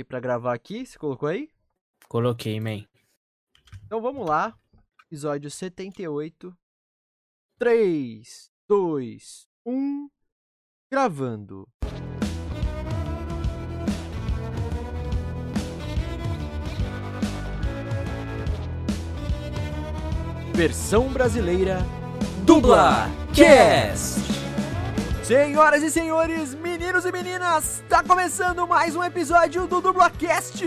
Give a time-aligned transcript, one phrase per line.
[0.00, 1.50] E pra gravar aqui, você colocou aí?
[2.08, 2.86] Coloquei, man.
[3.84, 4.58] Então vamos lá.
[5.04, 6.56] Episódio 78.
[7.58, 10.08] 3, 2, 1.
[10.90, 11.68] Gravando.
[20.54, 21.80] Versão brasileira
[22.46, 24.39] Dubla Cast!
[25.30, 30.66] Senhoras e senhores, meninos e meninas, tá começando mais um episódio do DublaCast,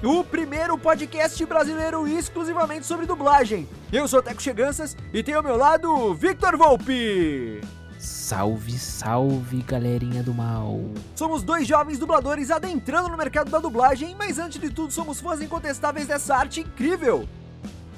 [0.00, 3.68] o primeiro podcast brasileiro exclusivamente sobre dublagem.
[3.92, 7.60] Eu sou Teco Cheganças e tenho ao meu lado Victor Volpe.
[7.98, 10.82] Salve, salve, galerinha do mal.
[11.16, 15.40] Somos dois jovens dubladores adentrando no mercado da dublagem, mas antes de tudo somos fãs
[15.40, 17.28] incontestáveis dessa arte incrível.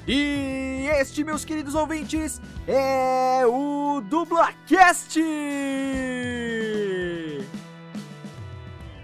[0.07, 5.19] E este, meus queridos ouvintes, é o DublaCast!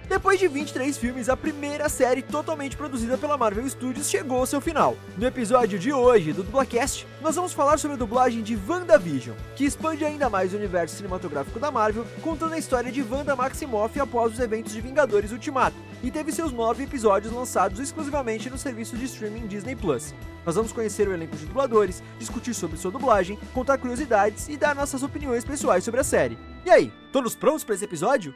[0.08, 4.62] Depois de 23 filmes, a primeira série totalmente produzida pela Marvel Studios chegou ao seu
[4.62, 4.96] final.
[5.18, 9.66] No episódio de hoje do DublaCast, nós vamos falar sobre a dublagem de WandaVision, que
[9.66, 14.34] expande ainda mais o universo cinematográfico da Marvel, contando a história de Wanda Maximoff após
[14.34, 19.06] os eventos de Vingadores Ultimato, e teve seus nove episódios lançados exclusivamente no serviço de
[19.06, 20.14] streaming Disney Plus.
[20.46, 24.76] Nós vamos conhecer o elenco de dubladores, discutir sobre sua dublagem, contar curiosidades e dar
[24.76, 26.38] nossas opiniões pessoais sobre a série.
[26.64, 28.36] E aí, todos prontos para esse episódio?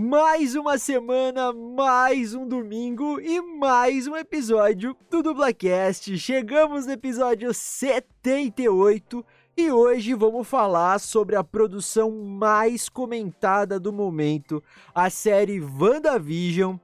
[0.00, 6.16] Mais uma semana, mais um domingo e mais um episódio do Dublacast.
[6.16, 9.26] Chegamos no episódio 78
[9.56, 14.62] e hoje vamos falar sobre a produção mais comentada do momento,
[14.94, 16.76] a série WandaVision.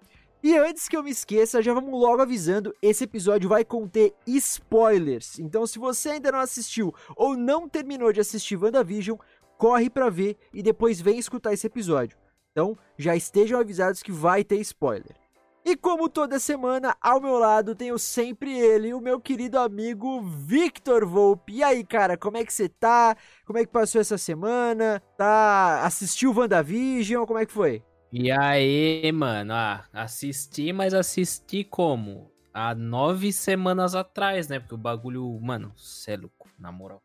[0.42, 5.38] E antes que eu me esqueça, já vamos logo avisando, esse episódio vai conter spoilers.
[5.38, 9.16] Então se você ainda não assistiu ou não terminou de assistir WandaVision,
[9.56, 12.23] corre para ver e depois vem escutar esse episódio.
[12.54, 15.16] Então, já estejam avisados que vai ter spoiler.
[15.65, 21.04] E como toda semana, ao meu lado tenho sempre ele, o meu querido amigo Victor
[21.04, 21.54] Volpe.
[21.54, 23.16] E aí, cara, como é que você tá?
[23.44, 25.03] Como é que passou essa semana?
[25.16, 27.26] Tá assistiu WandaVision?
[27.26, 27.82] Como é que foi?
[28.12, 32.31] E aí, mano, ah, assisti, mas assisti como?
[32.53, 34.60] Há nove semanas atrás, né?
[34.60, 37.03] Porque o bagulho, mano, cê é louco, na moral.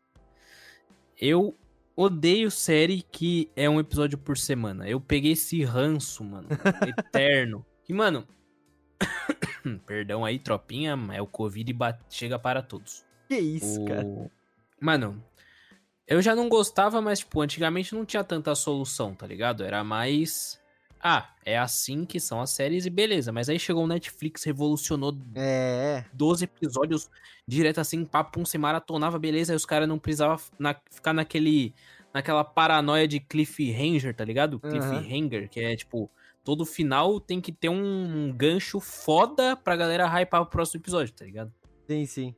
[1.20, 1.56] Eu
[1.96, 4.88] odeio série que é um episódio por semana.
[4.88, 6.48] Eu peguei esse ranço, mano,
[6.98, 7.64] eterno.
[7.88, 8.26] E, mano,
[9.86, 13.04] perdão aí, tropinha, é o Covid bate, chega para todos.
[13.28, 13.84] Que isso, o...
[13.84, 14.30] cara?
[14.80, 15.22] Mano,
[16.06, 19.64] eu já não gostava, mas, tipo, antigamente não tinha tanta solução, tá ligado?
[19.64, 20.59] Era mais.
[21.02, 23.32] Ah, é assim que são as séries e beleza.
[23.32, 26.04] Mas aí chegou o Netflix, revolucionou É.
[26.12, 27.08] 12 episódios
[27.46, 29.52] direto assim, papum, se maratonava, beleza.
[29.52, 31.74] Aí os caras não precisavam na- ficar naquele.
[32.12, 34.60] Naquela paranoia de cliffhanger, tá ligado?
[34.64, 34.70] Aham.
[35.00, 36.10] Cliffhanger, que é tipo.
[36.42, 41.24] Todo final tem que ter um gancho foda pra galera hypar o próximo episódio, tá
[41.24, 41.52] ligado?
[41.86, 42.34] Sim, sim.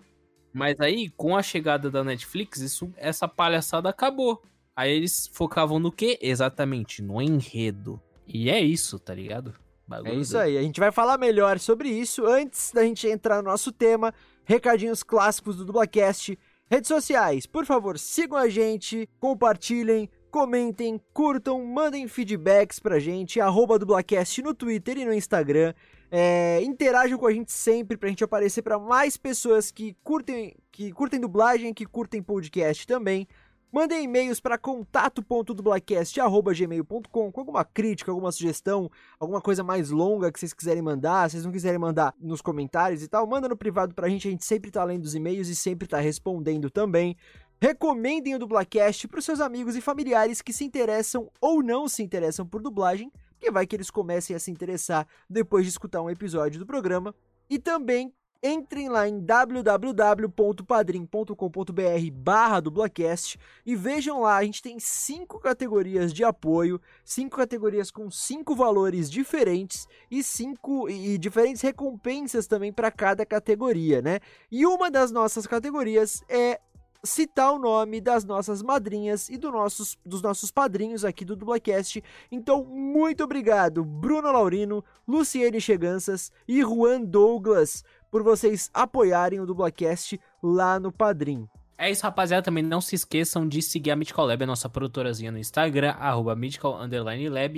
[0.52, 4.42] Mas aí, com a chegada da Netflix, isso, essa palhaçada acabou.
[4.76, 6.18] Aí eles focavam no quê?
[6.20, 7.98] Exatamente, no enredo.
[8.26, 9.50] E é isso, tá ligado?
[9.50, 9.54] É
[9.86, 10.46] Bagulho isso doido.
[10.46, 10.58] aí.
[10.58, 14.14] A gente vai falar melhor sobre isso antes da gente entrar no nosso tema.
[14.44, 16.38] Recadinhos clássicos do Dublacast.
[16.70, 23.38] Redes sociais, por favor, sigam a gente, compartilhem, comentem, curtam, mandem feedbacks pra gente.
[23.40, 25.74] Arroba Dublacast no Twitter e no Instagram.
[26.10, 30.92] É, interajam com a gente sempre pra gente aparecer pra mais pessoas que curtem, que
[30.92, 33.26] curtem dublagem, que curtem podcast também.
[33.72, 40.52] Mandem e-mails para contato.dublacast.gmail.com com alguma crítica, alguma sugestão, alguma coisa mais longa que vocês
[40.52, 41.30] quiserem mandar.
[41.30, 44.28] Se vocês não quiserem mandar nos comentários e tal, manda no privado pra gente.
[44.28, 47.16] A gente sempre tá lendo os e-mails e sempre tá respondendo também.
[47.58, 52.46] Recomendem o Dublacast pros seus amigos e familiares que se interessam ou não se interessam
[52.46, 56.58] por dublagem, porque vai que eles comecem a se interessar depois de escutar um episódio
[56.58, 57.14] do programa.
[57.48, 58.12] E também
[58.42, 66.24] entrem lá em www.padrim.com.br barra dublacast e vejam lá, a gente tem cinco categorias de
[66.24, 72.90] apoio, cinco categorias com cinco valores diferentes e cinco e, e diferentes recompensas também para
[72.90, 74.18] cada categoria, né?
[74.50, 76.60] E uma das nossas categorias é
[77.04, 82.02] citar o nome das nossas madrinhas e do nossos, dos nossos padrinhos aqui do Dublacast.
[82.30, 90.20] Então, muito obrigado, Bruno Laurino, Luciene Cheganças e Juan Douglas, por vocês apoiarem o Dublacast
[90.42, 91.48] lá no Padrim.
[91.78, 92.44] É isso, rapaziada.
[92.44, 96.38] Também não se esqueçam de seguir a Mythical Lab, a nossa produtorazinha no Instagram, arroba
[96.38, 96.50] e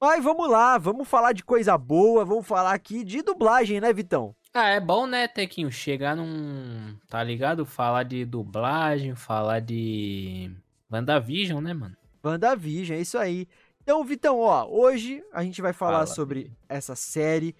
[0.00, 4.34] Mas vamos lá, vamos falar de coisa boa, vamos falar aqui de dublagem, né, Vitão?
[4.52, 7.64] Ah, é bom, né, Tequinho, chegar num, tá ligado?
[7.66, 10.50] Falar de dublagem, falar de
[10.92, 11.96] WandaVision, né, mano?
[12.22, 13.48] WandaVision, é isso aí.
[13.82, 17.54] Então, Vitão, ó, hoje a gente vai falar Fala, sobre essa série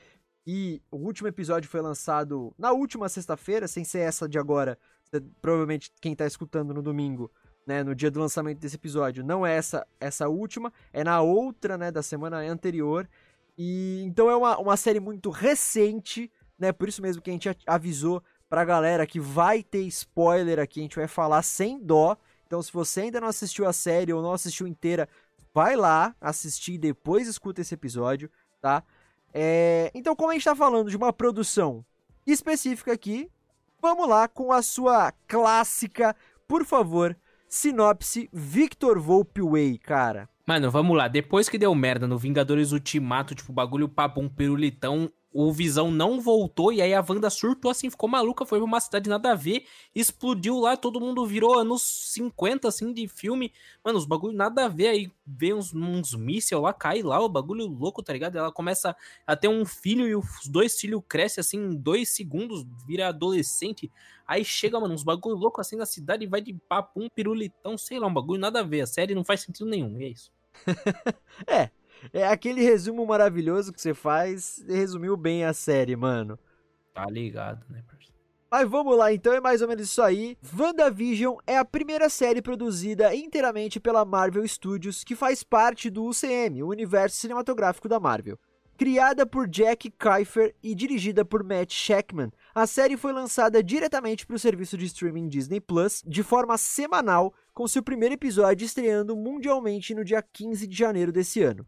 [0.47, 4.79] e o último episódio foi lançado na última sexta-feira, sem ser essa de agora.
[5.41, 7.31] Provavelmente quem tá escutando no domingo,
[7.67, 11.79] né, no dia do lançamento desse episódio, não é essa essa última, é na outra,
[11.79, 13.09] né, da semana anterior.
[13.57, 16.73] E então é uma, uma série muito recente, né?
[16.73, 20.83] Por isso mesmo que a gente avisou pra galera que vai ter spoiler aqui, a
[20.83, 22.17] gente vai falar sem dó.
[22.47, 25.09] Então, se você ainda não assistiu a série ou não assistiu inteira,
[25.53, 28.85] vai lá assistir e depois escuta esse episódio, tá?
[29.37, 31.85] É, então, como a gente está falando de uma produção
[32.25, 33.29] específica aqui,
[33.83, 36.15] vamos lá com a sua clássica,
[36.47, 37.17] por favor,
[37.49, 40.29] sinopse Victor Volpe Way, cara.
[40.47, 41.09] Mano, vamos lá.
[41.09, 46.73] Depois que deu merda no Vingadores Ultimato, tipo, bagulho papum pirulitão, o Visão não voltou
[46.73, 49.67] e aí a Wanda surtou assim, ficou maluca, foi pra uma cidade nada a ver,
[49.93, 53.53] explodiu lá, todo mundo virou anos 50 assim de filme.
[53.85, 57.29] Mano, os bagulho nada a ver, aí vê uns, uns mísseis lá, cai lá, o
[57.29, 58.39] bagulho louco, tá ligado?
[58.39, 58.95] Ela começa
[59.27, 63.91] a ter um filho e os dois filhos crescem assim em dois segundos, vira adolescente.
[64.25, 67.77] Aí chega, mano, uns bagulho louco assim na cidade e vai de papo, um pirulitão,
[67.77, 68.83] sei lá, um bagulho nada a ver.
[68.83, 70.31] A série não faz sentido nenhum, e é isso.
[71.49, 71.71] é,
[72.13, 76.39] é aquele resumo maravilhoso que você faz, resumiu bem a série, mano.
[76.93, 78.15] Tá ligado, né, parceiro?
[78.51, 80.39] Mas vamos lá, então é mais ou menos isso aí.
[80.57, 86.63] WandaVision é a primeira série produzida inteiramente pela Marvel Studios, que faz parte do UCM,
[86.63, 88.39] o universo cinematográfico da Marvel.
[88.77, 94.37] Criada por Jack Kiefer e dirigida por Matt Shackman, a série foi lançada diretamente para
[94.37, 99.95] o serviço de streaming Disney Plus de forma semanal, com seu primeiro episódio estreando mundialmente
[99.95, 101.67] no dia 15 de janeiro desse ano.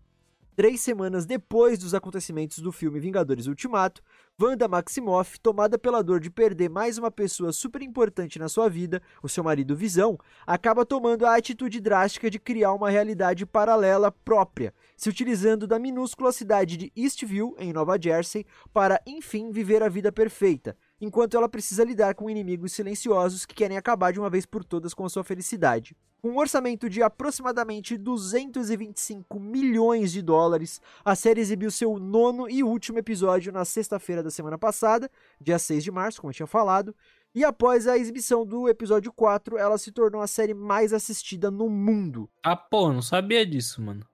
[0.57, 4.03] Três semanas depois dos acontecimentos do filme Vingadores Ultimato,
[4.41, 9.03] Wanda Maximoff, tomada pela dor de perder mais uma pessoa super importante na sua vida,
[9.23, 14.73] o seu marido Visão, acaba tomando a atitude drástica de criar uma realidade paralela própria,
[14.97, 20.11] se utilizando da minúscula cidade de Eastview, em Nova Jersey, para enfim viver a vida
[20.11, 24.65] perfeita, enquanto ela precisa lidar com inimigos silenciosos que querem acabar de uma vez por
[24.65, 25.97] todas com a sua felicidade.
[26.23, 32.63] Com um orçamento de aproximadamente 225 milhões de dólares, a série exibiu seu nono e
[32.63, 35.11] último episódio na sexta-feira da semana passada,
[35.41, 36.95] dia 6 de março, como eu tinha falado,
[37.35, 41.69] e após a exibição do episódio 4, ela se tornou a série mais assistida no
[41.69, 42.31] mundo.
[42.43, 44.07] Ah, pô, não sabia disso, mano.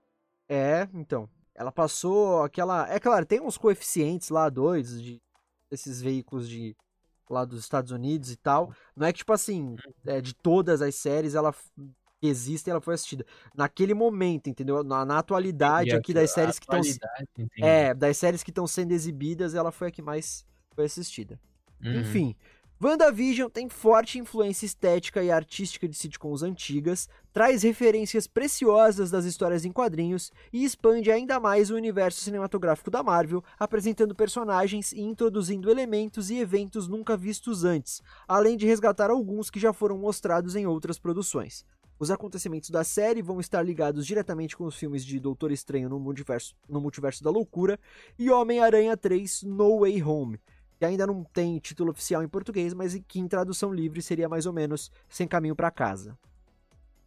[0.49, 1.29] É, então.
[1.55, 2.91] Ela passou aquela.
[2.93, 5.23] É claro, tem uns coeficientes lá doidos de
[5.75, 6.77] esses veículos de
[7.29, 8.75] lá dos Estados Unidos e tal.
[8.95, 9.77] Não é que, tipo assim,
[10.07, 11.55] é, de todas as séries ela
[12.21, 13.27] que existem, ela foi assistida.
[13.55, 14.85] Naquele momento, entendeu?
[14.85, 16.81] Na, na atualidade Entendi, aqui das séries que estão.
[17.61, 21.41] É, das séries que estão sendo exibidas, ela foi a que mais foi assistida.
[21.83, 22.01] Uhum.
[22.01, 22.37] Enfim,
[22.83, 29.65] WandaVision tem forte influência estética e artística de sitcoms antigas, traz referências preciosas das histórias
[29.65, 35.71] em quadrinhos e expande ainda mais o universo cinematográfico da Marvel, apresentando personagens e introduzindo
[35.71, 40.67] elementos e eventos nunca vistos antes, além de resgatar alguns que já foram mostrados em
[40.67, 41.65] outras produções.
[41.99, 46.01] Os acontecimentos da série vão estar ligados diretamente com os filmes de Doutor Estranho no
[46.01, 47.79] Multiverso, no Multiverso da Loucura
[48.19, 50.41] e Homem-Aranha 3 No Way Home,
[50.81, 54.47] que ainda não tem título oficial em português, mas que em tradução livre seria mais
[54.47, 56.19] ou menos Sem Caminho pra Casa.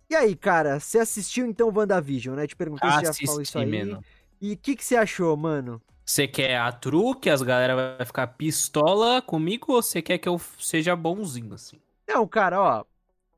[0.10, 2.48] E aí, cara, você assistiu então WandaVision, né?
[2.48, 3.66] Te perguntei se já falou isso aí.
[3.66, 4.04] mano.
[4.42, 5.82] E o que, que você achou, mano?
[6.06, 10.40] Você quer a truque, as galera vai ficar pistola comigo ou você quer que eu
[10.60, 11.80] seja bonzinho, assim?
[12.08, 12.86] Não, cara, ó.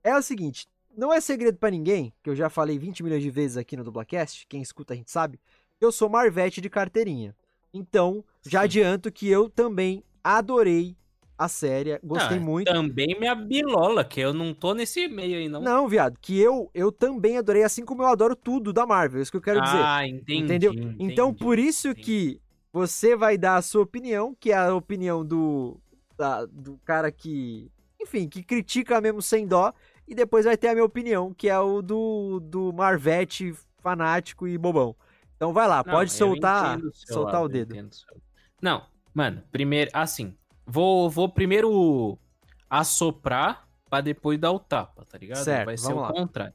[0.03, 3.29] É o seguinte, não é segredo pra ninguém, que eu já falei 20 milhões de
[3.29, 5.39] vezes aqui no Dublacast, quem escuta a gente sabe,
[5.79, 7.33] eu sou Marvete de carteirinha.
[7.73, 8.65] Então, já Sim.
[8.65, 10.97] adianto que eu também adorei
[11.37, 12.71] a série, gostei Ah, muito.
[12.71, 15.61] Também minha bilola, que eu não tô nesse meio aí, não.
[15.61, 19.21] Não, viado, que eu eu também adorei, assim como eu adoro tudo da Marvel, é
[19.21, 19.83] isso que eu quero dizer.
[19.83, 20.43] ah, entendi.
[20.43, 20.73] entendeu?
[20.73, 22.05] entendi, então, por isso entendi.
[22.05, 22.41] que
[22.73, 25.79] você vai dar a sua opinião, que é a opinião do,
[26.17, 29.73] da- do cara que, enfim, que critica mesmo sem dó,
[30.07, 34.57] e depois vai ter a minha opinião, que é o do, do Marvete fanático e
[34.57, 34.95] bobão.
[35.35, 37.75] Então vai lá, Não, pode soltar, soltar lado, o dedo.
[38.61, 40.35] Não, mano, primeiro, assim,
[40.67, 42.19] vou, vou primeiro
[42.69, 45.43] assoprar pra depois dar o tapa, tá ligado?
[45.43, 46.11] Certo, Vai ser o lá.
[46.11, 46.53] contrário.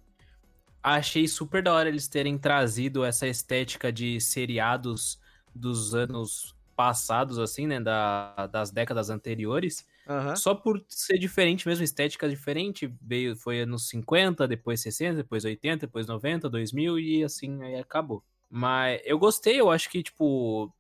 [0.83, 5.19] Achei super da hora eles terem trazido essa estética de seriados
[5.55, 7.81] dos anos passados, assim, né?
[7.81, 9.87] Da, das décadas anteriores.
[10.07, 10.35] Aham.
[10.35, 15.87] Só por ser diferente mesmo, estética diferente, veio, foi anos 50, depois 60, depois 80,
[15.87, 18.23] depois 90, 2000 e assim, aí acabou.
[18.51, 20.73] Mas eu gostei, eu acho que, tipo,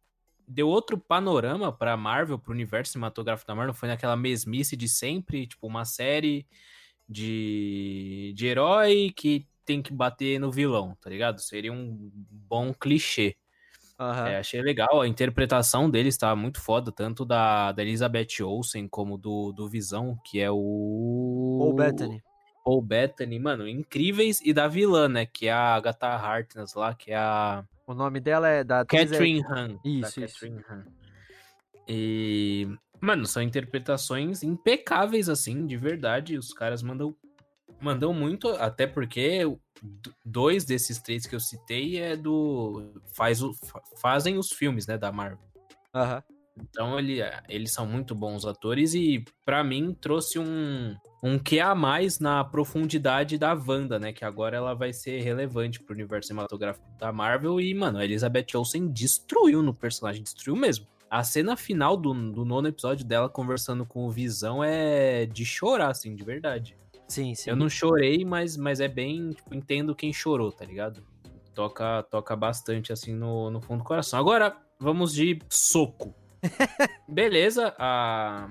[0.52, 5.47] deu outro panorama pra Marvel, pro universo cinematográfico da Marvel, foi naquela mesmice de sempre,
[5.47, 6.47] tipo, uma série
[7.09, 11.40] de, de herói que tem que bater no vilão, tá ligado?
[11.40, 13.37] Seria um bom clichê.
[13.99, 14.28] Aham.
[14.28, 19.16] É, achei legal, a interpretação deles tá muito foda, tanto da, da Elizabeth Olsen como
[19.16, 20.56] do, do Visão, que é o.
[21.61, 22.23] Ou Bethany.
[22.64, 27.11] Paul Bettany, mano, incríveis, e da vilã, né, que é a Agatha Harkness lá, que
[27.11, 29.79] é a O nome dela é da é- Catherine Han.
[29.85, 30.41] Isso, da isso.
[30.41, 30.85] Catherine Han.
[31.89, 32.69] E,
[33.01, 37.15] mano, são interpretações impecáveis, assim, de verdade, os caras mandam,
[37.81, 39.41] mandam muito, até porque
[40.25, 42.93] dois desses três que eu citei é do...
[43.15, 45.39] Faz o, fa- fazem os filmes, né, da Marvel.
[45.95, 46.23] Aham.
[46.56, 51.73] Então ele, eles são muito bons atores e pra mim trouxe um um que a
[51.73, 56.85] mais na profundidade da Wanda, né, que agora ela vai ser relevante pro universo cinematográfico
[56.99, 60.87] da Marvel e, mano, a Elizabeth Olsen destruiu no personagem, destruiu mesmo.
[61.09, 65.90] A cena final do, do nono episódio dela conversando com o Visão é de chorar,
[65.90, 66.76] assim, de verdade.
[67.06, 67.50] Sim, sim.
[67.50, 71.04] Eu não chorei, mas, mas é bem, tipo, entendo quem chorou, tá ligado?
[71.54, 74.18] Toca, toca bastante, assim, no, no fundo do coração.
[74.18, 76.14] Agora, vamos de soco.
[77.09, 78.49] Beleza, a,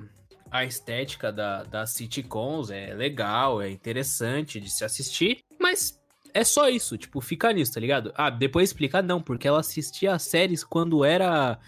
[0.50, 6.00] a estética da, das sitcoms é legal, é interessante de se assistir, mas
[6.34, 8.14] é só isso, tipo, fica nisso, tá ligado?
[8.16, 11.60] Ah, depois explicar, não, porque ela assistia as séries quando era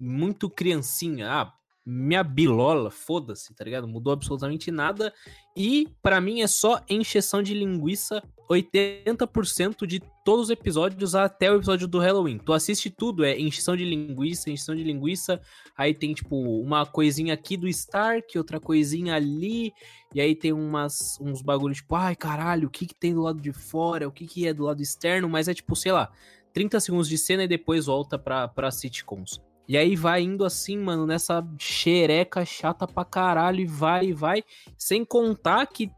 [0.00, 1.30] muito criancinha.
[1.30, 1.52] Ah,
[1.88, 3.88] minha bilola, foda-se, tá ligado?
[3.88, 5.12] Mudou absolutamente nada.
[5.56, 11.56] E pra mim é só encheção de linguiça 80% de todos os episódios até o
[11.56, 12.38] episódio do Halloween.
[12.38, 15.40] Tu assiste tudo, é encheção de linguiça, encheção de linguiça.
[15.76, 19.72] Aí tem, tipo, uma coisinha aqui do Stark, outra coisinha ali.
[20.14, 23.40] E aí tem umas, uns bagulhos, tipo, ai caralho, o que que tem do lado
[23.40, 24.08] de fora?
[24.08, 25.28] O que que é do lado externo?
[25.28, 26.10] Mas é tipo, sei lá,
[26.54, 29.40] 30 segundos de cena e depois volta pra, pra sitcoms.
[29.68, 34.42] E aí vai indo assim, mano, nessa xereca chata pra caralho, e vai, e vai.
[34.78, 35.90] Sem contar que.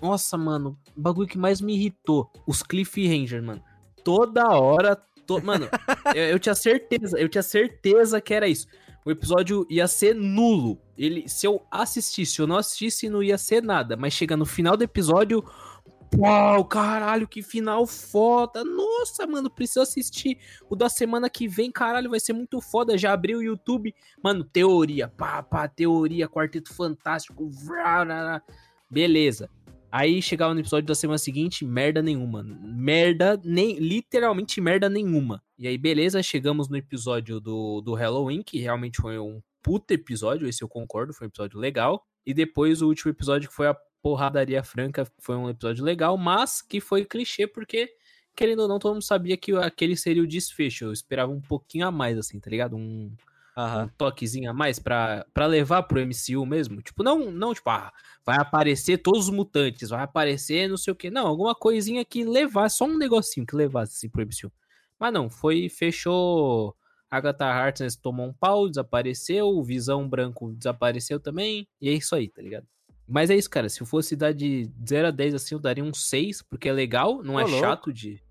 [0.00, 2.30] Nossa, mano, o bagulho que mais me irritou.
[2.46, 3.62] Os cliffhanger, mano.
[4.02, 4.96] Toda hora.
[5.26, 5.44] To...
[5.44, 5.68] Mano,
[6.16, 8.66] eu, eu tinha certeza, eu tinha certeza que era isso.
[9.04, 10.80] O episódio ia ser nulo.
[10.96, 13.96] Ele, se eu assistisse, se eu não assistisse, não ia ser nada.
[13.96, 15.44] Mas chega no final do episódio,
[16.16, 18.64] Uau, caralho, que final foda.
[18.64, 20.38] Nossa, mano, preciso assistir
[20.68, 22.98] o da semana que vem, caralho, vai ser muito foda.
[22.98, 28.42] Já abri o YouTube, mano, teoria, pá, pá, teoria, Quarteto Fantástico, vrá,
[28.90, 29.48] beleza.
[29.92, 32.44] Aí chegava no episódio da semana seguinte, merda nenhuma.
[32.44, 35.42] Merda, nem, literalmente merda nenhuma.
[35.58, 40.48] E aí, beleza, chegamos no episódio do, do Halloween, que realmente foi um puta episódio,
[40.48, 42.06] esse eu concordo, foi um episódio legal.
[42.24, 46.62] E depois o último episódio que foi a Porradaria Franca foi um episódio legal, mas
[46.62, 47.92] que foi clichê porque,
[48.34, 50.86] querendo ou não, todo mundo sabia que aquele seria o desfecho.
[50.86, 52.76] Eu esperava um pouquinho a mais, assim, tá ligado?
[52.76, 53.14] Um,
[53.56, 53.82] uhum.
[53.84, 56.82] um toquezinho a mais pra, pra levar pro MCU mesmo.
[56.82, 57.92] Tipo, não, não, tipo, ah,
[58.24, 61.10] vai aparecer todos os mutantes, vai aparecer não sei o que.
[61.10, 64.52] Não, alguma coisinha que levasse, só um negocinho que levasse assim pro MCU.
[64.98, 66.76] Mas não, foi, fechou.
[67.10, 72.28] Agatha Harkness tomou um pau, desapareceu, o Visão Branco desapareceu também, e é isso aí,
[72.28, 72.66] tá ligado?
[73.10, 73.68] Mas é isso, cara.
[73.68, 76.72] Se eu fosse dar de 0 a 10, assim, eu daria um 6, porque é
[76.72, 78.22] legal, não é chato de.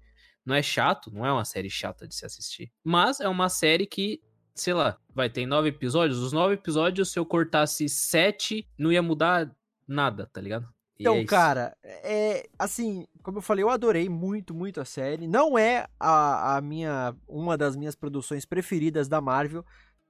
[0.46, 2.72] Não é chato, não é uma série chata de se assistir.
[2.84, 4.22] Mas é uma série que,
[4.56, 6.18] sei lá, vai ter nove episódios.
[6.20, 9.54] Os nove episódios, se eu cortasse sete, não ia mudar
[9.86, 10.68] nada, tá ligado?
[10.98, 15.28] E então, é cara, é assim, como eu falei, eu adorei muito, muito a série.
[15.28, 19.66] Não é a, a minha uma das minhas produções preferidas da Marvel,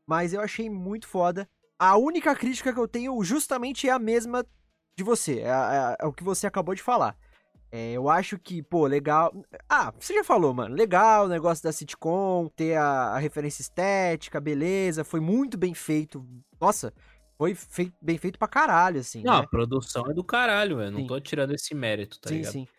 [0.05, 1.49] mas eu achei muito foda.
[1.79, 4.45] A única crítica que eu tenho justamente é a mesma
[4.97, 5.39] de você.
[5.39, 7.17] É, é, é o que você acabou de falar.
[7.71, 9.33] É, eu acho que, pô, legal.
[9.67, 10.75] Ah, você já falou, mano.
[10.75, 15.03] Legal o negócio da sitcom, ter a, a, referência estética, beleza.
[15.03, 16.25] Foi muito bem feito.
[16.59, 16.93] Nossa,
[17.37, 17.55] foi
[18.01, 19.23] bem feito pra caralho, assim.
[19.23, 19.45] Não, né?
[19.45, 20.91] a produção é do caralho, velho.
[20.91, 22.51] Não tô tirando esse mérito, tá sim, ligado?
[22.51, 22.71] Sim, sim.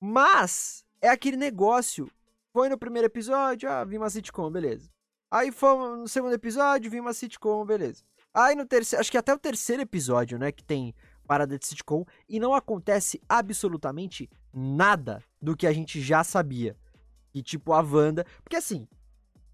[0.00, 2.10] Mas, é aquele negócio.
[2.52, 4.88] Foi no primeiro episódio, ah, vi uma sitcom, beleza.
[5.30, 8.02] Aí foi no segundo episódio, vi uma sitcom, beleza.
[8.36, 10.94] Aí no terceiro, acho que até o terceiro episódio, né, que tem
[11.26, 16.76] parada de sitcom e não acontece absolutamente nada do que a gente já sabia.
[17.32, 18.86] E tipo a Wanda, porque assim,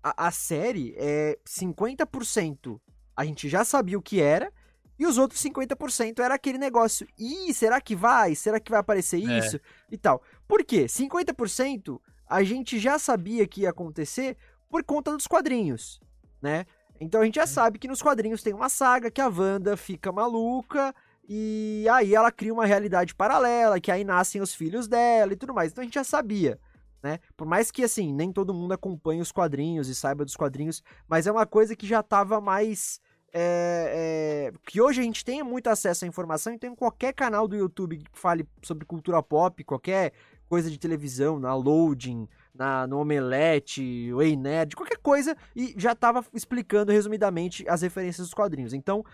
[0.03, 2.81] a, a série é 50%
[3.17, 4.53] a gente já sabia o que era
[4.99, 7.07] e os outros 50% era aquele negócio.
[7.17, 8.35] Ih, será que vai?
[8.35, 9.39] Será que vai aparecer é.
[9.39, 9.57] isso?
[9.57, 9.61] É.
[9.93, 10.23] E tal.
[10.49, 10.87] Por quê?
[10.87, 14.37] 50% a gente já sabia que ia acontecer
[14.69, 16.01] por conta dos quadrinhos,
[16.41, 16.67] né?
[17.03, 20.13] Então a gente já sabe que nos quadrinhos tem uma saga que a Wanda fica
[20.13, 20.95] maluca
[21.29, 25.53] e aí ela cria uma realidade paralela, que aí nascem os filhos dela e tudo
[25.53, 25.73] mais.
[25.73, 26.61] Então a gente já sabia,
[27.03, 27.19] né?
[27.37, 31.27] Por mais que, assim, nem todo mundo acompanhe os quadrinhos e saiba dos quadrinhos, mas
[31.27, 33.01] é uma coisa que já estava mais...
[33.35, 37.57] É, é, que hoje a gente tem muito acesso à informação, então qualquer canal do
[37.57, 40.13] YouTube que fale sobre cultura pop, qualquer
[40.51, 45.93] coisa de televisão, na Loading, na, no Omelete, o Ei Nerd, qualquer coisa, e já
[45.93, 48.73] estava explicando resumidamente as referências dos quadrinhos.
[48.73, 49.05] Então,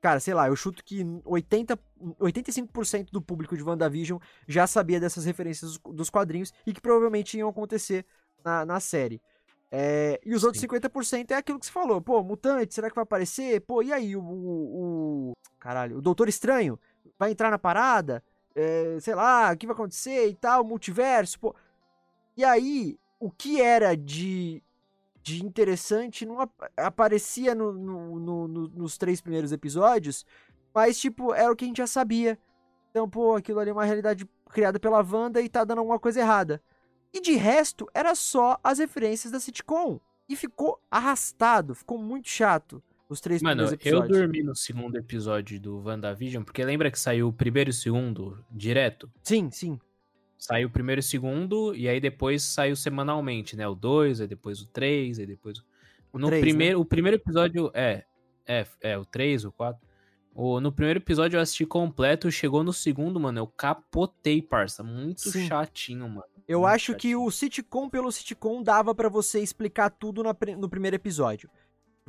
[0.00, 1.78] cara, sei lá, eu chuto que 80,
[2.20, 7.48] 85% do público de WandaVision já sabia dessas referências dos quadrinhos e que provavelmente iam
[7.48, 8.04] acontecer
[8.44, 9.20] na, na série.
[9.76, 10.68] É, e os outros Sim.
[10.68, 12.00] 50% é aquilo que você falou.
[12.00, 13.60] Pô, mutante, será que vai aparecer?
[13.62, 14.22] Pô, e aí, o.
[14.22, 16.78] o, o caralho, o Doutor Estranho
[17.18, 18.22] vai entrar na parada?
[18.54, 21.56] É, sei lá, o que vai acontecer e tal, multiverso, pô.
[22.36, 24.62] E aí, o que era de
[25.22, 30.26] de interessante não ap aparecia no, no, no, nos três primeiros episódios,
[30.74, 32.38] mas, tipo, era o que a gente já sabia.
[32.90, 36.20] Então, pô, aquilo ali é uma realidade criada pela Wanda e tá dando alguma coisa
[36.20, 36.62] errada.
[37.12, 39.98] E de resto, era só as referências da sitcom.
[40.28, 44.16] E ficou arrastado, ficou muito chato os três Mano, primeiros episódios.
[44.18, 47.74] eu dormi no segundo episódio do WandaVision, porque lembra que saiu o primeiro e o
[47.74, 49.10] segundo direto?
[49.22, 49.78] Sim, sim.
[50.38, 53.66] Saiu o primeiro e o segundo, e aí depois saiu semanalmente, né?
[53.66, 55.62] O 2, aí depois o 3, aí depois.
[56.12, 56.82] O no 3, primeiro, né?
[56.82, 58.04] o primeiro episódio é.
[58.46, 59.80] É, é o 3, o 4.
[60.34, 64.82] O, no primeiro episódio eu assisti completo, chegou no segundo, mano, eu capotei, parça.
[64.82, 65.46] Muito Sim.
[65.46, 66.24] chatinho, mano.
[66.46, 66.98] Eu Muito acho chatinho.
[66.98, 71.48] que o sitcom pelo sitcom dava para você explicar tudo na, no primeiro episódio.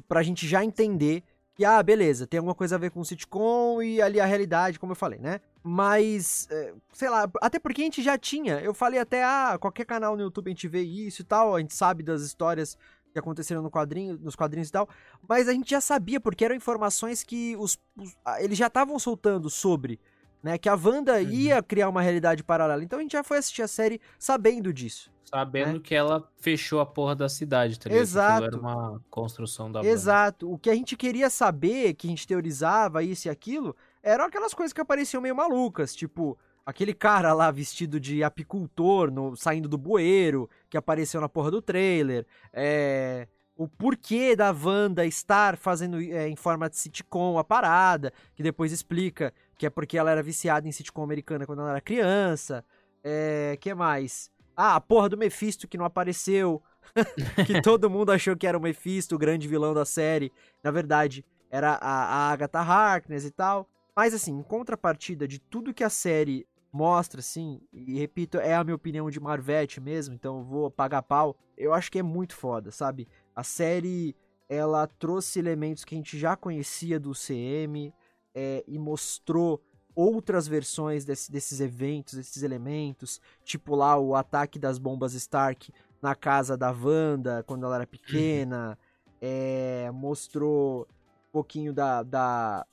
[0.07, 1.23] Pra gente já entender
[1.55, 4.77] que, ah, beleza, tem alguma coisa a ver com o sitcom e ali a realidade,
[4.77, 5.39] como eu falei, né?
[5.63, 8.59] Mas, é, sei lá, até porque a gente já tinha.
[8.59, 11.59] Eu falei até, ah, qualquer canal no YouTube a gente vê isso e tal, a
[11.61, 12.77] gente sabe das histórias
[13.13, 14.89] que aconteceram no quadrinho, nos quadrinhos e tal,
[15.27, 19.49] mas a gente já sabia, porque eram informações que os, os eles já estavam soltando
[19.49, 20.01] sobre
[20.45, 20.59] né?
[20.59, 21.29] Que a Wanda Uhum.
[21.31, 22.83] ia criar uma realidade paralela.
[22.83, 25.11] Então a gente já foi assistir a série sabendo disso.
[25.23, 25.79] Sabendo É.
[25.79, 28.03] que ela fechou a porra da cidade, tá ligado?
[28.03, 28.45] Exato.
[28.45, 29.91] Era uma construção da banda.
[29.91, 30.51] Exato.
[30.53, 34.53] O que a gente queria saber, que a gente teorizava isso e aquilo, eram aquelas
[34.53, 39.79] coisas que apareciam meio malucas, tipo aquele cara lá vestido de apicultor no, saindo do
[39.79, 42.25] bueiro, que apareceu na porra do trailer.
[42.53, 43.27] É,
[43.57, 48.71] o porquê da Wanda estar fazendo é, em forma de sitcom a parada, que depois
[48.71, 52.63] explica que é porque ela era viciada em sitcom americana quando ela era criança.
[53.03, 54.31] É, que mais?
[54.55, 56.61] Ah, a porra do Mephisto que não apareceu.
[57.45, 60.31] que todo mundo achou que era o Mephisto, o grande vilão da série.
[60.63, 63.69] Na verdade, era a, a Agatha Harkness e tal.
[63.95, 68.63] Mas assim, em contrapartida de tudo que a série mostra, assim, e repito, é a
[68.63, 71.37] minha opinião de Marvete mesmo, então vou pagar pau.
[71.57, 73.07] Eu acho que é muito foda, sabe?
[73.33, 74.13] A série,
[74.49, 77.93] ela trouxe elementos que a gente já conhecia do CM
[78.35, 79.63] é, e mostrou
[79.95, 85.71] outras versões desse- desses eventos, desses elementos, tipo lá o ataque das bombas Stark
[86.01, 88.77] na casa da Wanda quando ela era pequena,
[89.21, 92.67] é, mostrou um pouquinho da, da,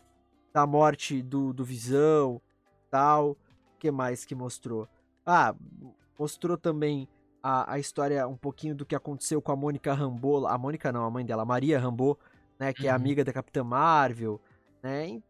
[0.54, 2.42] da morte do, do Visão,
[2.90, 3.32] tal.
[3.32, 3.38] O
[3.78, 4.88] que mais que mostrou?
[5.26, 5.54] Ah,
[6.18, 7.08] mostrou também
[7.42, 11.04] a, a história, um pouquinho do que aconteceu com a Mônica Rambeau, a Mônica não,
[11.04, 12.18] a mãe dela, a Maria Rambeau,
[12.58, 12.96] né, que é Uhum.
[12.96, 14.40] amiga da Capitã Marvel,
[14.82, 15.20] né,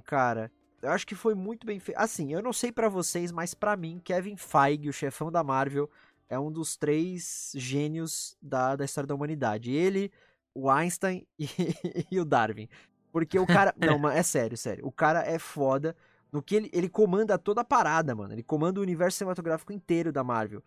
[0.00, 0.50] cara,
[0.82, 1.98] eu acho que foi muito bem feito.
[1.98, 5.90] Assim, eu não sei pra vocês, mas pra mim, Kevin Feige, o chefão da Marvel,
[6.28, 9.72] é um dos três gênios da, da história da humanidade.
[9.72, 10.10] Ele,
[10.54, 11.48] o Einstein e,
[12.10, 12.68] e o Darwin.
[13.12, 13.74] Porque o cara.
[13.78, 14.86] Não, mas é sério, sério.
[14.86, 15.96] O cara é foda.
[16.32, 18.32] No que ele, ele comanda toda a parada, mano.
[18.34, 20.62] Ele comanda o universo cinematográfico inteiro da Marvel.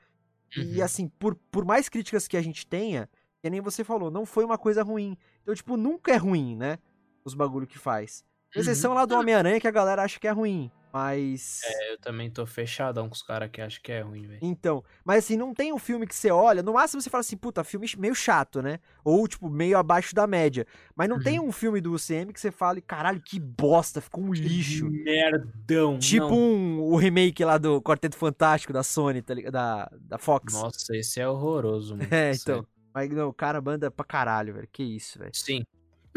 [0.55, 0.83] E Uhum.
[0.83, 3.09] assim, por, por mais críticas que a gente tenha,
[3.41, 5.17] que nem você falou, não foi uma coisa ruim.
[5.41, 6.79] Então, tipo, nunca é ruim, né?
[7.25, 8.23] Os bagulho que faz.
[8.57, 8.61] Uhum.
[8.61, 10.71] Exceção lá do Homem-Aranha que a galera acha que é ruim.
[10.91, 11.61] Mas.
[11.65, 14.39] É, eu também tô fechadão com os caras que acham que é ruim, velho.
[14.41, 17.37] Então, mas assim, não tem um filme que você olha, no máximo você fala assim,
[17.37, 18.79] puta, filme meio chato, né?
[19.03, 20.65] Ou, tipo, meio abaixo da média.
[20.95, 21.23] Mas não Uhum.
[21.23, 24.89] tem um filme do UCM que você fale, caralho, que bosta, ficou um lixo.
[24.89, 25.99] Merdão.
[25.99, 26.37] Tipo não.
[26.37, 29.53] um, o remake lá do Quarteto Fantástico da Sony, tá ligado?
[29.53, 30.53] Da, da Fox.
[30.53, 32.07] Nossa, esse é horroroso, mano.
[32.11, 32.61] É, Sério.
[32.61, 32.67] então.
[32.93, 34.67] Mas não, o cara manda pra caralho, velho.
[34.71, 35.31] Que isso, velho.
[35.35, 35.63] Sim.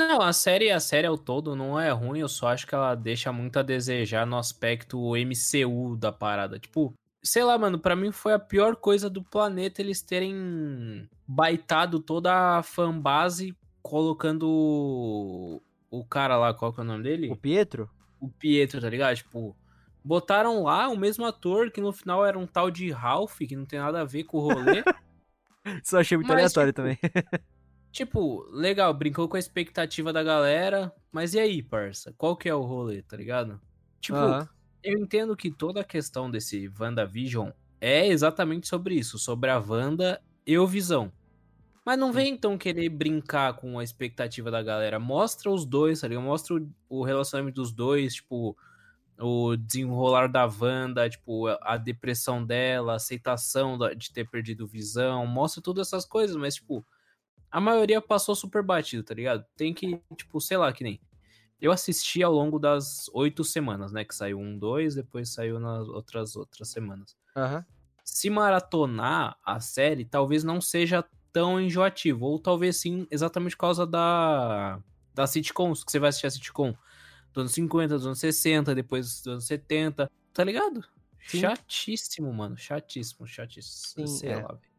[0.00, 2.94] Não, a série, a série ao todo não é ruim, eu só acho que ela
[2.94, 6.58] deixa muito a desejar no aspecto MCU da parada.
[6.58, 12.00] Tipo, sei lá, mano, pra mim foi a pior coisa do planeta eles terem baitado
[12.00, 17.30] toda a fanbase colocando o- o cara lá, qual que é o nome dele?
[17.30, 17.90] O Pietro?
[18.18, 19.16] o Pietro, tá ligado?
[19.16, 19.54] Tipo,
[20.02, 23.66] botaram lá o mesmo ator que no final era um tal de Ralph, que não
[23.66, 24.82] tem nada a ver com o rolê.
[25.84, 26.98] Isso eu achei muito Mas, aleatório tipo, também.
[27.92, 32.12] tipo, legal, brincou com a expectativa da galera, mas e aí, parça?
[32.16, 33.60] Qual que é o rolê, tá ligado?
[34.00, 34.48] Tipo, Aham.
[34.82, 37.50] eu entendo que toda a questão desse WandaVision
[37.80, 41.12] é exatamente sobre isso, sobre a Wanda e o Visão.
[41.84, 44.98] Mas não vem então querer brincar com a expectativa da galera.
[45.00, 46.24] Mostra os dois, tá ligado?
[46.24, 48.56] Mostra o, o relacionamento dos dois, tipo,
[49.18, 55.26] o desenrolar da Wanda, tipo, a- depressão dela, a aceitação de ter perdido visão.
[55.26, 56.86] Mostra todas essas coisas, mas, tipo,
[57.50, 59.44] a maioria passou super batido, tá ligado?
[59.56, 61.00] Tem que, tipo, sei lá, que nem.
[61.60, 64.04] Eu assisti ao longo das oito semanas, né?
[64.04, 67.16] Que saiu um, dois, depois saiu nas outras outras semanas.
[67.36, 67.64] Aham.
[68.02, 72.24] Se maratonar a série, talvez não seja tão enjoativo.
[72.24, 74.80] Ou talvez sim, exatamente por causa da,
[75.14, 76.74] da sitcoms, que você vai assistir a sitcom
[77.32, 80.10] dos anos 50, dos anos 60, depois dos anos 70.
[80.32, 80.82] Tá ligado?
[81.26, 81.40] Sim.
[81.40, 82.56] Chatíssimo, mano.
[82.56, 84.06] Chatíssimo, chatíssimo.
[84.06, 84.36] Sim, Sei é.
[84.36, 84.69] lá, velho.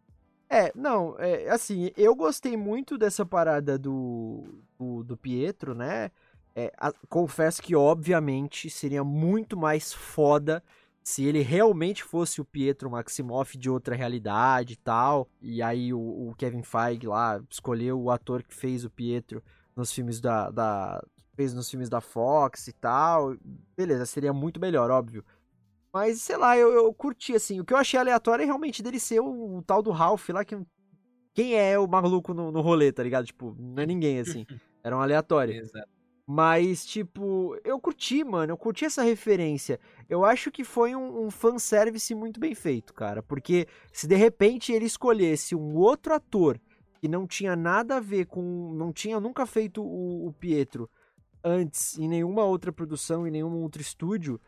[0.53, 4.43] É, não, é, assim, eu gostei muito dessa parada do,
[4.77, 6.11] do, do Pietro, né?
[6.53, 10.61] É, a- confesso que, obviamente, seria muito mais foda
[11.03, 15.29] se ele realmente fosse o Pietro Maximoff de outra realidade e tal.
[15.41, 19.41] E aí o, o Kevin Feige lá escolheu o ator que fez o Pietro
[19.75, 21.01] nos filmes da, da.
[21.33, 23.35] fez nos filmes da Fox e tal.
[23.75, 25.23] Beleza, seria muito melhor, óbvio.
[25.93, 27.59] Mas, sei lá, eu, eu curti, assim.
[27.59, 30.45] O que eu achei aleatório é realmente dele ser o, o tal do Ralph lá,
[30.45, 30.57] que.
[31.33, 33.25] Quem é o maluco no, no rolê, tá ligado?
[33.25, 34.45] Tipo, não é ninguém, assim.
[34.83, 35.53] Era um aleatório.
[35.53, 35.87] Exato.
[36.27, 38.53] Mas, tipo, eu curti, mano.
[38.53, 39.79] Eu curti essa referência.
[40.09, 43.23] Eu acho que foi um, um fanservice muito bem feito, cara.
[43.23, 46.59] Porque se de repente ele escolhesse um outro ator
[46.99, 48.73] que não tinha nada a ver com.
[48.73, 50.89] Não tinha nunca feito o, o Pietro
[51.43, 54.39] antes em nenhuma outra produção, em nenhum outro estúdio,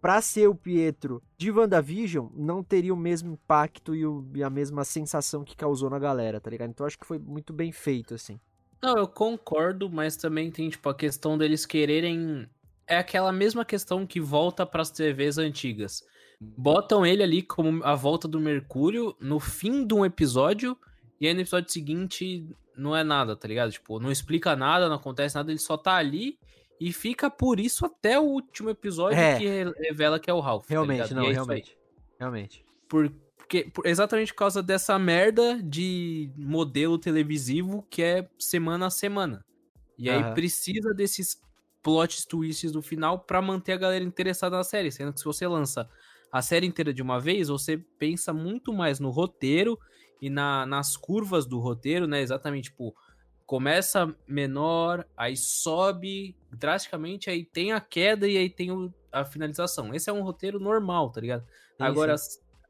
[0.00, 4.50] pra ser o Pietro de WandaVision, não teria o mesmo impacto e, o- e a
[4.50, 6.70] mesma sensação que causou na galera, tá ligado?
[6.70, 8.38] Então acho que foi muito bem feito, assim.
[8.82, 12.46] Não, eu concordo, mas também tem, tipo, a questão deles quererem
[12.86, 16.04] é aquela mesma questão que volta pras TVs antigas.
[16.40, 20.76] Botam ele ali como a volta do Mercúrio no fim de um episódio,
[21.20, 23.72] e aí no episódio seguinte não é nada, tá ligado?
[23.72, 26.38] Tipo, não explica nada, não acontece nada, ele só tá ali
[26.80, 29.38] e fica por isso até o último episódio É.
[29.38, 30.62] que re- revela que é o Ralph.
[30.66, 31.14] tá Realmente, ligado?
[31.16, 31.32] não, é aí.
[31.34, 31.78] realmente.
[32.18, 32.64] Realmente.
[32.88, 38.90] Por- porque, por- exatamente por causa dessa merda de modelo televisivo que é semana a
[38.90, 39.44] semana.
[39.96, 40.34] E aí Aham.
[40.34, 41.40] precisa desses
[41.82, 44.90] plot twists no final pra manter a galera interessada na série.
[44.90, 45.88] Sendo que se você lança
[46.32, 49.78] a série inteira de uma vez, você pensa muito mais no roteiro
[50.20, 52.20] e na- nas curvas do roteiro, né?
[52.20, 52.92] Exatamente, tipo,
[53.46, 59.94] começa menor, aí sobe drasticamente, aí tem a queda e aí tem o- a finalização.
[59.94, 61.46] Esse é um roteiro normal, tá ligado?
[61.78, 62.14] Agora,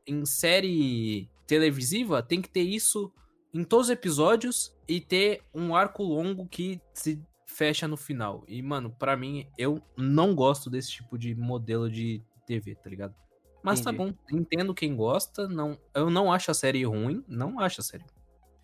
[0.07, 3.13] em série televisiva, tem que ter isso
[3.55, 8.45] em todos os episódios e ter um arco longo que se fecha no final.
[8.47, 13.15] E, mano, pra mim, eu não gosto desse tipo de modelo de TV, tá ligado?
[13.63, 14.13] Mas tá Entendi.
[14.13, 15.49] bom, entendo quem gosta.
[15.49, 18.05] Não, eu não acho a série ruim, não acho a série.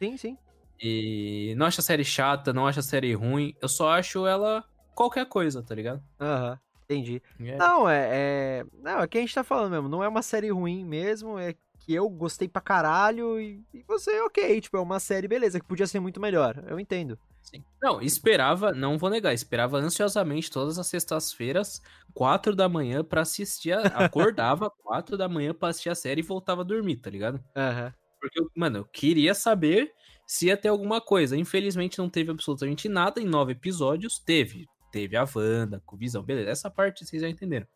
[0.01, 0.39] Sim, sim.
[0.81, 3.55] E não acho a série chata, não acho a série ruim.
[3.61, 6.03] Eu só acho ela qualquer coisa, tá ligado?
[6.21, 6.59] Aham.
[6.85, 7.23] Entendi.
[7.41, 8.65] E é- Não, é, é.
[8.83, 9.89] Não, é que a gente tá falando mesmo.
[9.89, 11.39] Não é uma série ruim mesmo.
[11.39, 14.61] É que eu gostei pra caralho e, e você, ok.
[14.61, 16.63] Tipo, é uma série, beleza, que podia ser muito melhor.
[16.69, 17.19] Eu entendo.
[17.41, 17.65] Sim.
[17.83, 21.83] Não, esperava, não vou negar, esperava ansiosamente todas as sextas-feiras,
[22.15, 23.73] quatro da manhã, pra assistir.
[23.73, 27.43] A, acordava quatro da manhã pra assistir a série e voltava a dormir, tá ligado?
[27.57, 27.93] Aham.
[28.21, 29.93] Porque, eu- mano, eu queria saber
[30.27, 31.37] se ia ter alguma coisa.
[31.37, 34.19] Infelizmente não teve absolutamente nada em nove episódios.
[34.21, 34.67] Teve.
[34.93, 36.23] Teve a Wanda com visão.
[36.23, 37.67] Beleza, essa parte vocês já entenderam.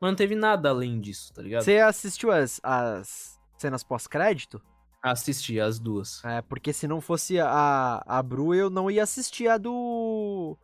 [0.00, 1.62] Mas não teve nada além disso, tá ligado?
[1.62, 4.62] Você assistiu as, as cenas pós-crédito?
[5.02, 6.24] Assisti as duas.
[6.24, 10.56] É, porque se não fosse a, a Bru, eu não ia assistir a do.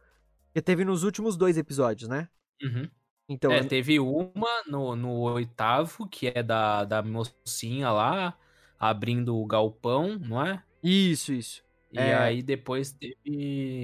[0.54, 2.28] Que teve nos últimos dois episódios, né?
[2.62, 2.88] Uhum.
[3.28, 8.38] Então, É, eu- teve uma no, no oitavo, que é da, da mocinha lá,
[8.78, 10.62] abrindo o galpão, não é?
[10.82, 11.62] isso, isso.
[11.92, 12.14] E É.
[12.14, 13.16] aí depois teve.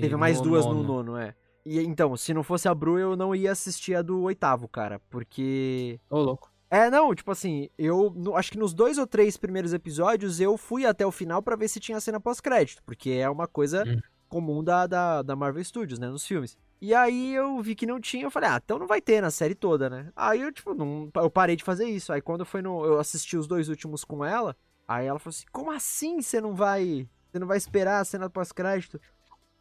[0.00, 0.86] Teve mais no duas no nono.
[0.86, 1.34] nono, é.
[1.64, 5.00] E então, se não fosse a Bru, eu não ia assistir a do oitavo, cara.
[5.10, 6.00] Porque.
[6.10, 6.50] Ô, louco.
[6.70, 10.56] É, não, tipo assim, eu no- acho que nos dois ou três primeiros episódios eu
[10.56, 14.00] fui até o final pra ver se tinha cena pós-crédito, porque é uma coisa Hum.
[14.26, 16.56] comum da, da, da Marvel Studios, né, nos filmes.
[16.80, 19.30] E aí eu vi que não tinha, eu falei, ah, então não vai ter na
[19.30, 20.10] série toda, né?
[20.16, 22.10] Aí eu, tipo, não, eu parei de fazer isso.
[22.12, 22.84] Aí quando foi no.
[22.86, 24.56] Eu assisti os dois últimos com ela,
[24.88, 27.06] aí ela falou assim, como assim você não vai.
[27.30, 28.98] Você não vai esperar a cena pós-crédito?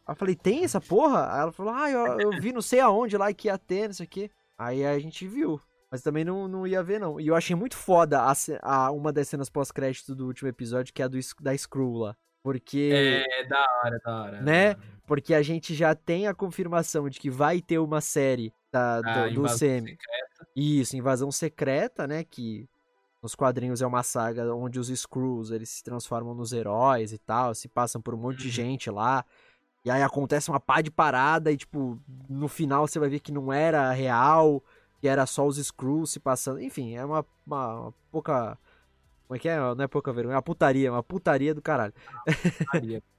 [0.06, 1.32] Aí eu falei, tem essa porra?
[1.32, 3.94] Aí ela falou, ah, eu, eu vi não sei aonde lá que ia ter, não
[3.94, 4.30] sei o quê.
[4.58, 5.60] Aí a gente viu.
[5.90, 7.20] Mas também não, não ia ver, não.
[7.20, 11.02] E eu achei muito foda a, a- uma das cenas pós-crédito do último episódio, que
[11.02, 12.16] é a do, da Screw lá.
[12.42, 14.40] Porque, É, da hora, da hora.
[14.40, 14.74] Né?
[14.74, 14.88] da hora.
[15.06, 19.08] porque a gente já tem a confirmação de que vai ter uma série da, do,
[19.08, 19.90] A do Semi.
[19.90, 20.46] secreta.
[20.56, 22.24] Isso, Invasão Secreta, né?
[22.24, 22.68] Que
[23.22, 27.54] nos quadrinhos é uma saga onde os Screws eles se transformam nos heróis e tal,
[27.54, 28.52] se passam por um monte de Uhum.
[28.52, 29.24] gente lá.
[29.84, 33.32] E aí acontece uma pá de parada e, tipo, no final você vai ver que
[33.32, 34.62] não era real,
[35.00, 36.60] que era só os Screws se passando.
[36.60, 38.58] Enfim, é uma, uma, uma pouca.
[39.26, 39.56] Como é que é?
[39.56, 41.94] Não é pouca vergonha, é uma putaria, uma putaria do caralho.
[42.72, 43.02] Maria.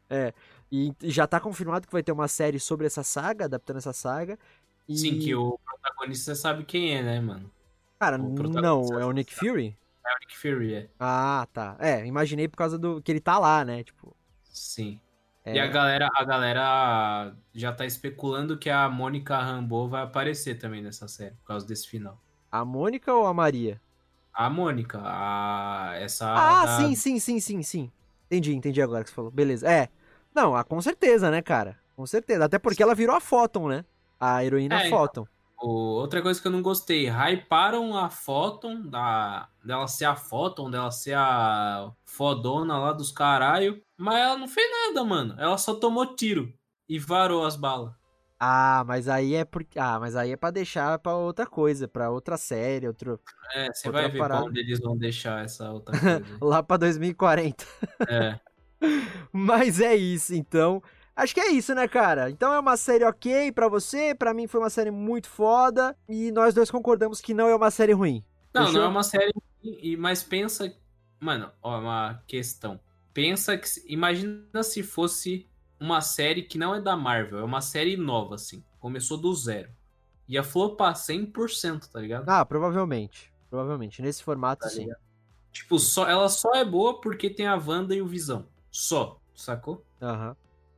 [0.71, 4.39] E já tá confirmado que vai ter uma série sobre essa saga, adaptando essa saga.
[4.87, 7.51] E, Sim, que o protagonista sabe quem é, né, mano?
[7.99, 9.77] Cara, não, é o Nick Fury?
[10.03, 10.89] É o Nick Fury, é.
[10.99, 11.77] Ah, tá.
[11.79, 13.83] É, imaginei por causa do que ele tá lá, né?
[13.83, 14.15] Tipo.
[14.51, 14.99] Sim.
[15.45, 20.55] É- E a galera, a galera já tá especulando que a Mônica Rambeau vai aparecer
[20.55, 22.19] também nessa série, por causa desse final.
[22.51, 23.81] A Mônica ou a Maria?
[24.33, 27.91] A Mônica, a essa Ah, sim, sim, sim, sim, sim.
[28.25, 29.29] Entendi, entendi agora que você falou.
[29.31, 29.69] Beleza.
[29.69, 29.89] É.
[30.33, 31.77] Não, ah, com certeza, né, cara?
[31.95, 32.45] Com certeza.
[32.45, 33.85] Até porque ela virou a Photon, né?
[34.19, 34.97] A heroína É, então.
[34.97, 35.27] Photon.
[35.61, 40.69] O- outra coisa que eu não gostei, hyparam a Photon, da, dela ser a Photon,
[40.69, 45.35] dela ser a fodona lá dos caralho, mas ela não fez nada, mano.
[45.39, 46.53] Ela só tomou tiro
[46.87, 47.93] e varou as balas.
[48.39, 49.79] Ah, mas aí é porque.
[49.79, 53.19] Ah, mas aí é pra deixar pra outra coisa, pra outra série, outro.
[53.53, 54.41] É, você vai ver parada.
[54.41, 56.37] pra onde eles vão deixar essa outra coisa.
[56.41, 57.65] Lá pra 2040.
[58.09, 58.39] é.
[59.31, 60.83] Mas é isso, então.
[61.15, 62.29] Acho que é isso, né, cara?
[62.29, 66.31] Então é uma série ok pra você, pra mim foi uma série muito foda e
[66.31, 68.25] nós dois concordamos que não é uma série ruim.
[68.53, 68.79] Não, Fechou?
[68.81, 69.31] não é uma série,
[69.63, 70.75] e- mas pensa,
[71.19, 72.79] mano, ó, uma questão.
[73.13, 75.47] Pensa que, imagina se fosse
[75.79, 78.63] uma série que não é da Marvel, é uma série nova, assim.
[78.79, 79.69] Começou do zero.
[80.27, 82.27] Ia flopar 100%, tá ligado?
[82.27, 83.31] Ah, provavelmente.
[83.49, 84.01] Provavelmente.
[84.01, 84.87] Nesse formato, Tá sim.
[85.51, 88.47] Tipo, só, ela só é boa porque tem a Wanda e o Visão.
[88.71, 89.85] Só, sacou?
[90.01, 90.35] Aham.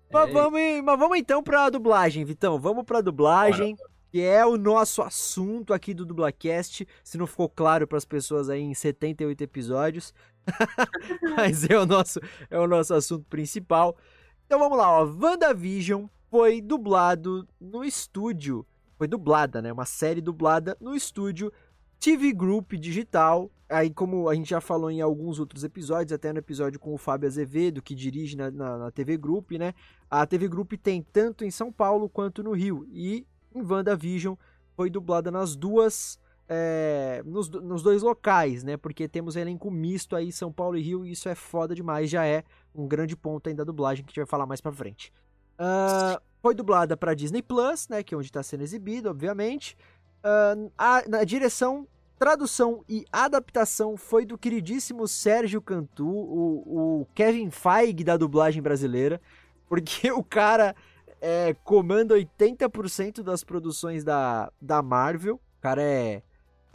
[0.09, 2.59] É, Mas, vamos, mas vamos então pra dublagem, Vitão.
[2.59, 3.77] Vamos pra dublagem.
[4.11, 6.87] que é o nosso assunto aqui do Dublacast.
[7.03, 10.13] Se não ficou claro para as pessoas aí em 78 episódios,
[11.35, 13.97] mas é o nosso é o nosso assunto principal.
[14.45, 15.05] Então vamos lá, ó.
[15.05, 18.65] WandaVision foi dublado no estúdio,
[18.97, 19.71] foi dublada, né?
[19.71, 21.51] Uma série dublada no estúdio
[21.99, 23.49] TV Group Digital.
[23.67, 26.97] Aí, como a gente já falou em alguns outros episódios, até no episódio com o
[26.97, 29.73] Fábio Azevedo, que dirige na, na, na TV Group, né?
[30.09, 32.85] A TV Group tem tanto em São Paulo quanto no Rio.
[32.91, 34.35] E em WandaVision
[34.75, 36.19] foi dublada nas duas.
[36.47, 38.77] É, nos, nos dois locais, né?
[38.77, 42.25] Porque temos elenco misto aí, São Paulo e Rio, e isso é foda demais, já
[42.25, 45.11] é um grande ponto ainda da dublagem que a gente vai falar mais pra frente.
[45.59, 48.03] Uh, foi dublada para Disney Plus, né?
[48.03, 49.75] Que é onde está sendo exibido, obviamente.
[50.23, 51.87] Uh, a, direção,
[52.19, 59.21] tradução e adaptação foi do queridíssimo Sérgio Cantu, o, o Kevin Feige da dublagem brasileira,
[59.67, 60.75] porque o cara
[61.21, 65.35] é, comanda 80% das produções da, da Marvel.
[65.35, 66.21] O cara é,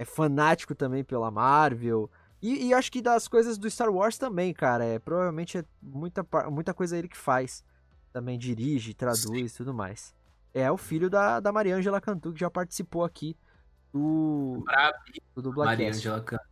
[0.01, 2.11] é fanático também pela Marvel.
[2.43, 4.85] E, e, acho que das coisas do Star Wars também, cara.
[4.85, 7.63] É, provavelmente é muita, muita coisa ele que faz.
[8.13, 10.15] Também dirige, traduz e tudo mais
[10.53, 13.37] é o filho da, da Mariângela Cantu, que já participou aqui
[13.93, 14.65] do,
[15.35, 15.79] do Dublacast.
[15.79, 16.45] Mariângela Cantu.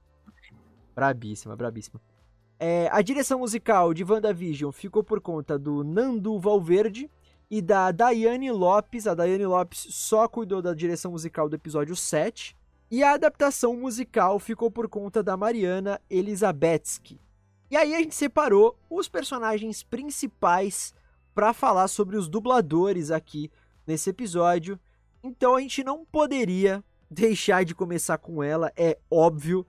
[0.95, 2.01] Brabíssima, brabíssima.
[2.59, 7.09] É, a direção musical de WandaVision ficou por conta do Nandu Valverde
[7.49, 9.07] e da Daiane Lopes.
[9.07, 12.57] A Daiane Lopes só cuidou da direção musical do episódio 7.
[12.90, 17.20] E a adaptação musical ficou por conta da Mariana Elizabetsky.
[17.70, 20.94] E aí a gente separou os personagens principais
[21.35, 23.51] para falar sobre os dubladores aqui
[23.87, 24.81] nesse episódio.
[25.22, 29.66] Então a gente não poderia deixar de começar com ela, é óbvio.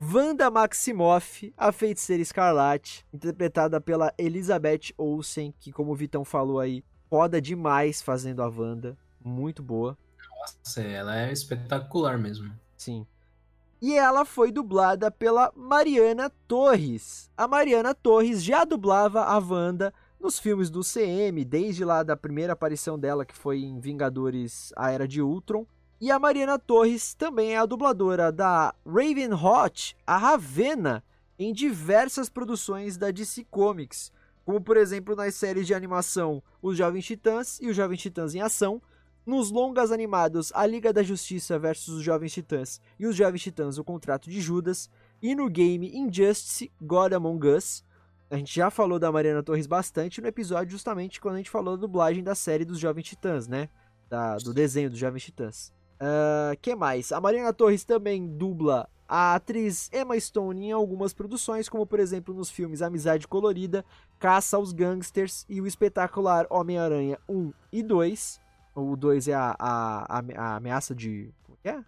[0.00, 6.82] Wanda Maximoff, a feiticeira escarlate, interpretada pela Elizabeth Olsen, que como o Vitão falou aí,
[7.08, 9.96] foda demais fazendo a Wanda, muito boa.
[10.40, 12.52] Nossa, ela é espetacular mesmo.
[13.80, 17.28] E ela foi dublada pela Mariana Torres.
[17.36, 22.52] A Mariana Torres já dublava a Wanda nos filmes do CM, desde lá da primeira
[22.52, 25.66] aparição dela, que foi em Vingadores A Era de Ultron.
[26.00, 31.02] E a Mariana Torres também é a dubladora da Raven Hot, a Ravena,
[31.38, 34.12] em diversas produções da DC Comics,
[34.44, 38.40] como por exemplo nas séries de animação Os Jovens Titãs e Os Jovens Titãs em
[38.40, 38.80] Ação,
[39.24, 43.78] nos longas animados A Liga da Justiça versus Os Jovens Titãs e Os Jovens Titãs
[43.78, 44.90] O Contrato de Judas,
[45.22, 47.84] e no game Injustice God Among Us,
[48.30, 51.76] a gente já falou da Mariana Torres bastante no episódio justamente quando a gente falou
[51.76, 53.68] da dublagem da série dos Jovens Titãs, né?
[54.08, 55.72] Da, do desenho dos Jovens Titãs.
[56.00, 57.12] Uh, que mais?
[57.12, 62.34] A Mariana Torres também dubla a atriz Emma Stone em algumas produções, como por exemplo
[62.34, 63.84] nos filmes Amizade Colorida,
[64.18, 68.40] Caça aos Gangsters e o espetacular Homem-Aranha 1 e 2.
[68.74, 71.32] O 2 é a, a, a, ameaça de.
[71.42, 71.84] Como é?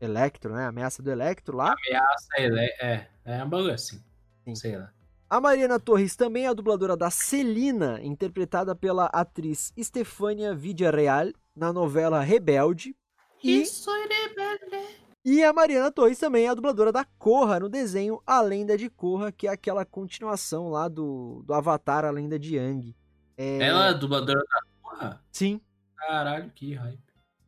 [0.00, 0.64] Electro, né?
[0.64, 1.74] A ameaça do Electro lá.
[1.86, 4.02] Ameaça, é, é, é um bagulho assim.
[4.44, 4.54] Sim.
[4.54, 4.90] Sei lá.
[5.28, 11.72] A Mariana Torres também é a dubladora da Celina, interpretada pela atriz Estefânia Villarreal na
[11.72, 12.94] novela Rebelde.
[13.42, 13.64] E...
[13.64, 15.04] rebelde.
[15.24, 18.90] E a Mariana Torres também é a dubladora da Korra no desenho A Lenda de
[18.90, 22.94] Korra, que é aquela continuação lá do, do Avatar, A Lenda de Yang.
[23.36, 23.58] É...
[23.58, 25.24] Ela é a dubladora da Korra?
[25.32, 25.60] Sim.
[26.06, 26.98] Caralho, que hype.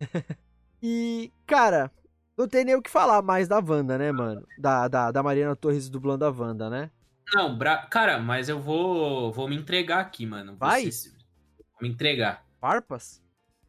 [0.82, 1.90] e, cara,
[2.36, 4.46] não tem nem o que falar mais da Wanda, né, mano?
[4.58, 6.90] Da, da, da Mariana Torres dublando a Wanda, né?
[7.34, 7.78] Não, bra...
[7.86, 10.56] cara, mas eu vou vou me entregar aqui, mano.
[10.56, 10.84] Vai?
[10.84, 12.46] Vou me entregar.
[12.60, 13.22] Farpas?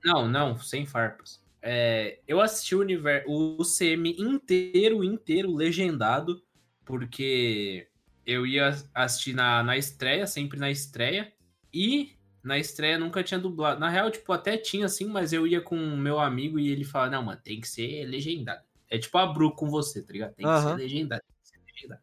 [0.04, 1.44] Não, não, sem farpas.
[1.62, 6.42] É, eu assisti o, universo, o CM inteiro, inteiro, legendado,
[6.86, 7.90] porque
[8.26, 11.34] eu ia assistir na, na estreia, sempre na estreia,
[11.74, 12.17] e
[12.48, 13.80] na estreia nunca tinha dublado.
[13.80, 16.86] Na real, tipo, até tinha assim, mas eu ia com o meu amigo e ele
[16.86, 18.64] falava, não, mano, tem que ser legendado.
[18.90, 20.34] É tipo a Bru com você, tá ligado?
[20.34, 21.22] Tem que ser legendado.
[21.22, 22.02] Tem que ser legendado.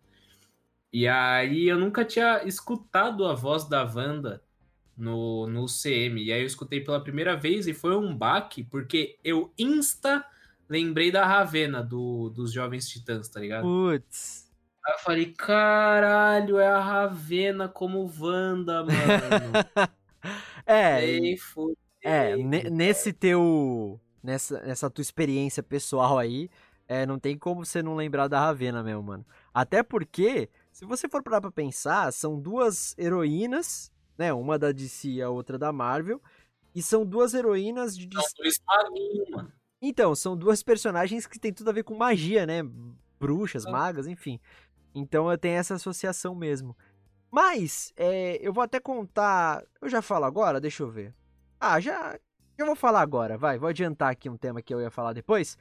[0.92, 4.42] E aí eu nunca tinha escutado a voz da Wanda
[4.94, 6.22] no, no CM.
[6.22, 10.24] E aí eu escutei pela primeira vez e foi um baque, porque eu insta
[10.68, 13.62] lembrei da Ravena do, dos Jovens Titãs, tá ligado?
[13.62, 14.50] Putz.
[14.86, 18.94] Aí eu falei, caralho, é a Ravena como Wanda, mano.
[20.66, 21.34] é.
[22.02, 24.00] É, nesse teu.
[24.22, 26.48] Nessa, nessa tua experiência pessoal aí,
[26.88, 29.26] é, não tem como você não lembrar da Ravena mesmo, mano.
[29.52, 34.32] Até porque se você for parar pra pensar, são duas heroínas, né?
[34.32, 36.22] Uma da DC e a outra da Marvel.
[36.74, 38.08] E são duas heroínas de.
[38.14, 39.52] São dois maguinhos, mano.
[39.80, 42.62] Então, são duas personagens que tem tudo a ver com magia, né?
[43.20, 44.40] Bruxas, magas, enfim.
[44.94, 46.76] Então eu tenho essa associação mesmo.
[47.34, 49.64] Mas, é, eu vou até contar.
[49.82, 50.60] Eu já falo agora?
[50.60, 51.12] Deixa eu ver.
[51.58, 52.16] Ah, já.
[52.56, 55.58] Eu vou falar agora, vai, vou adiantar aqui um tema que eu ia falar depois.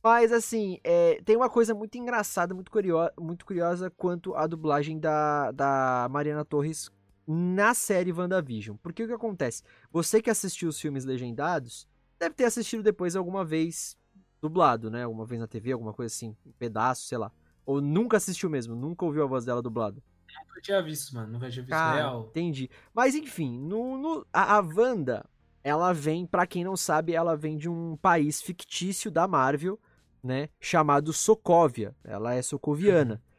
[0.00, 5.00] Mas, assim, é, tem uma coisa muito engraçada, muito, curiosa, muito curiosa quanto à dublagem
[5.00, 6.92] da, da Mariana Torres
[7.26, 8.76] na série WandaVision.
[8.80, 9.64] Porque o que acontece?
[9.90, 11.88] Você que assistiu os filmes legendados,
[12.20, 13.98] deve ter assistido depois alguma vez
[14.40, 15.02] dublado, né?
[15.02, 17.32] Alguma vez na TV, alguma coisa assim, um pedaço, sei lá.
[17.66, 20.00] Ou nunca assistiu mesmo, nunca ouviu a voz dela dublada.
[20.48, 21.32] Nunca tinha visto, mano.
[21.32, 22.28] Nunca tinha visto Cara, real.
[22.30, 22.70] entendi.
[22.94, 25.24] Mas enfim, no, no- a, a Wanda,
[25.62, 29.78] ela vem, pra quem não sabe, ela vem de um país fictício da Marvel,
[30.22, 30.48] né?
[30.60, 31.94] Chamado Sokovia.
[32.04, 33.22] Ela é socoviana.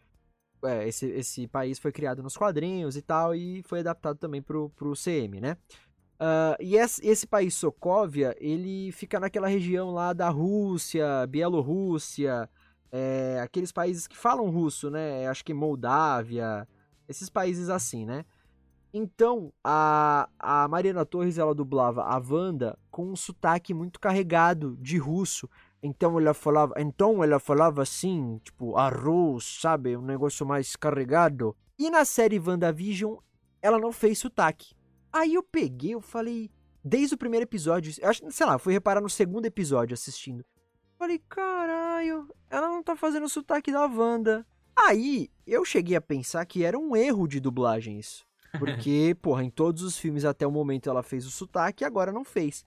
[0.64, 4.70] É, esse, esse país foi criado nos quadrinhos e tal, e foi adaptado também pro,
[4.72, 5.58] pro CM, né?
[6.20, 12.48] Ah, e esse, esse país Sokovia, ele fica naquela região lá da Rússia, Bielorrússia,
[12.92, 15.28] é, aqueles países que falam russo, né?
[15.28, 16.68] Acho que Moldávia,
[17.12, 18.26] esses países assim, né?
[18.93, 24.97] Então, a, a Mariana Torres, ela dublava a Wanda com um sotaque muito carregado de
[24.97, 25.49] russo.
[25.82, 29.95] Então ela falava, então ela falava assim, tipo, arroz, sabe?
[29.95, 31.55] Um negócio mais carregado.
[31.80, 33.16] E na série WandaVision,
[33.62, 34.76] ela não fez sotaque.
[35.12, 36.51] Aí eu peguei, eu falei,
[36.84, 40.45] desde o primeiro episódio, eu acho, sei lá, fui reparar no segundo episódio assistindo.
[40.99, 44.45] Falei, caralho, ela não tá fazendo o sotaque da Wanda.
[44.88, 48.25] Aí eu cheguei a pensar que era um erro de dublagem isso.
[48.59, 52.11] Porque, porra, em todos os filmes até o momento ela fez o sotaque e agora
[52.11, 52.65] não fez.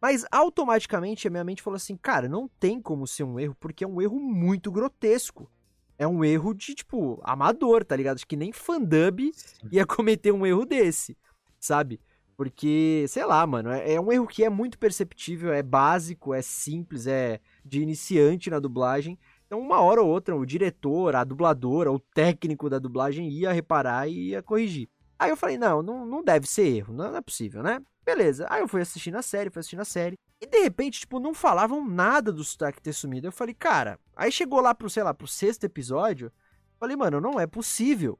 [0.00, 3.84] Mas automaticamente a minha mente falou assim, cara, não tem como ser um erro, porque
[3.84, 5.50] é um erro muito grotesco.
[5.98, 8.16] É um erro de, tipo, amador, tá ligado?
[8.16, 9.32] Acho que nem fandub
[9.70, 11.16] ia cometer um erro desse,
[11.58, 12.00] sabe?
[12.36, 16.40] Porque, sei lá, mano, é, é um erro que é muito perceptível, é básico, é
[16.40, 19.18] simples, é de iniciante na dublagem.
[19.48, 24.06] Então, uma hora ou outra, o diretor, a dubladora, o técnico da dublagem ia reparar
[24.06, 24.90] e ia corrigir.
[25.18, 27.80] Aí eu falei, não, não, não deve ser erro, não, é possível, né?
[28.04, 28.46] Beleza.
[28.50, 30.18] Aí eu fui assistindo a série, fui assistindo a série.
[30.38, 33.26] E de repente, tipo, não falavam nada do sotaque ter sumido.
[33.26, 33.98] Eu falei, cara.
[34.14, 36.30] Aí chegou lá pro, sei lá, pro sexto episódio.
[36.78, 38.18] Falei, mano, não é possível.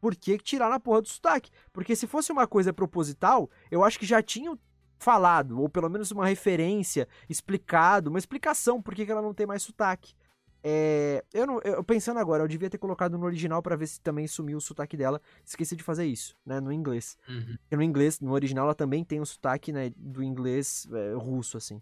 [0.00, 1.50] Por que tirar na porra do sotaque?
[1.74, 4.58] Porque se fosse uma coisa proposital, eu acho que já tinham
[4.98, 9.46] falado, ou pelo menos uma referência, explicado, uma explicação por que, que ela não tem
[9.46, 10.14] mais sotaque.
[10.62, 14.00] É, eu, não, eu pensando agora, eu devia ter colocado no original pra ver se
[14.00, 15.20] também sumiu o sotaque dela.
[15.44, 17.16] Esqueci de fazer isso, né, no inglês.
[17.28, 17.56] Uhum.
[17.70, 21.80] No inglês, no original, ela também tem o sotaque, né, do inglês é, russo, assim.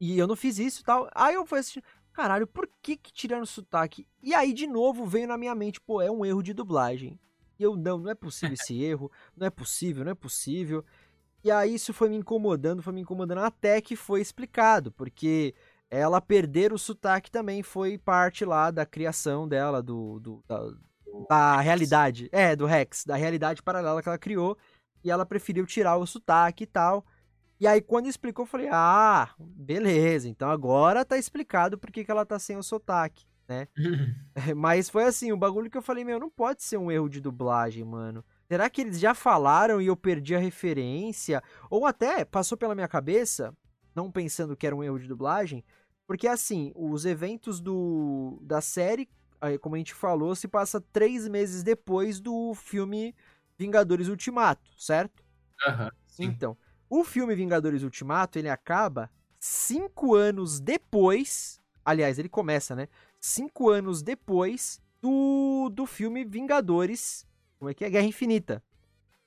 [0.00, 1.08] E eu não fiz isso e tal.
[1.14, 4.06] Aí eu fui assistir, caralho, por que que tiraram o sotaque?
[4.22, 7.18] E aí, de novo, veio na minha mente, pô, é um erro de dublagem.
[7.58, 10.84] E eu, não, não é possível esse erro, não é possível, não é possível.
[11.44, 15.54] E aí isso foi me incomodando, foi me incomodando até que foi explicado, porque
[15.92, 20.60] ela perder o sotaque também foi parte lá da criação dela, do, do- da,
[21.28, 22.28] da realidade.
[22.32, 24.56] É, do Rex, da realidade paralela que ela criou.
[25.04, 27.04] E ela preferiu tirar o sotaque e tal.
[27.60, 32.10] E aí, quando explicou, eu falei: Ah, beleza, então agora tá explicado por que que
[32.10, 33.68] ela tá sem o sotaque, né?
[34.56, 37.20] Mas foi assim, o bagulho que eu falei: Meu, não pode ser um erro de
[37.20, 38.24] dublagem, mano.
[38.50, 41.42] Será que eles já falaram e eu perdi a referência?
[41.70, 43.54] Ou até passou pela minha cabeça,
[43.94, 45.64] não pensando que era um erro de dublagem,
[46.12, 49.08] porque assim, os eventos do, da série,
[49.40, 53.14] aí, como a gente falou, se passa três meses depois do filme
[53.56, 55.24] Vingadores Ultimato, certo?
[55.66, 56.24] Aham, sim.
[56.24, 56.54] Então,
[56.90, 59.10] o filme Vingadores Ultimato, ele acaba
[59.40, 61.58] cinco anos depois.
[61.82, 62.88] Aliás, ele começa, né?
[63.18, 67.26] Cinco anos depois do, do filme Vingadores.
[67.58, 67.88] Como é que é?
[67.88, 68.62] Guerra Infinita.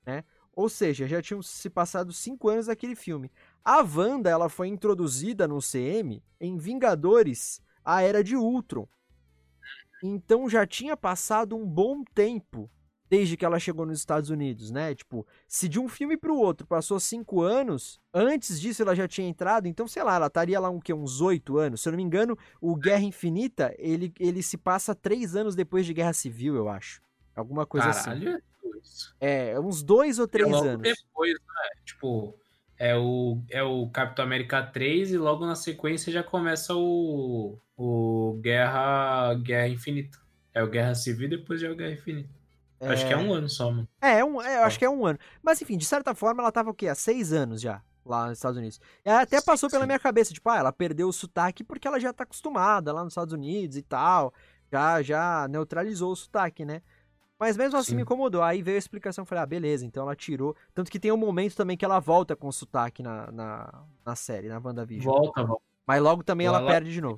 [0.05, 0.23] Né?
[0.55, 3.29] Ou seja, já tinham se passado cinco anos daquele filme.
[3.63, 8.87] A Wanda, ela foi introduzida no CM em Vingadores, a Era de Ultron.
[10.01, 12.69] Então já tinha passado um bom tempo
[13.09, 14.95] desde que ela chegou nos Estados Unidos, né?
[14.95, 19.27] Tipo, se de um filme pro outro passou cinco anos, antes disso ela já tinha
[19.27, 20.93] entrado, então, sei lá, ela estaria lá um, quê?
[20.93, 21.81] uns oito anos.
[21.81, 25.85] Se eu não me engano, o Guerra Infinita, ele, ele se passa três anos depois
[25.85, 27.01] de Guerra Civil, eu acho.
[27.35, 28.05] Alguma coisa assim.
[28.05, 28.41] Caralho, é
[28.81, 29.15] isso.
[29.19, 30.81] É, uns dois ou três é logo anos.
[30.81, 31.69] depois, né?
[31.85, 32.37] Tipo,
[32.77, 38.39] é o, é o Capitão América 3 e logo na sequência já começa o, o
[38.41, 40.17] Guerra, Guerra Infinita.
[40.53, 42.29] É o Guerra Civil e depois já é o Guerra Infinita.
[42.81, 43.87] Acho que é um ano só, mano.
[44.01, 45.17] É, é um, é, acho que é um ano.
[45.41, 46.87] Mas enfim, de certa forma, ela tava o quê?
[46.87, 48.79] Há seis anos já, lá nos Estados Unidos.
[49.03, 49.87] E aí até Sim, passou pela sim.
[49.87, 53.13] minha cabeça, tipo, ah, ela perdeu o sotaque porque ela já tá acostumada lá nos
[53.13, 54.33] Estados Unidos e tal.
[54.71, 56.81] Já, já neutralizou o sotaque, né?
[57.39, 57.95] Mas mesmo assim Sim.
[57.97, 58.41] me incomodou.
[58.41, 60.55] Aí veio a explicação, falei, ah, beleza, então ela tirou.
[60.73, 64.15] Tanto que tem um momento também que ela volta com o sotaque na, na, na
[64.15, 65.13] série, na WandaVision.
[65.13, 65.63] Volta, volta.
[65.85, 67.17] Mas logo também ela lá- perde de novo.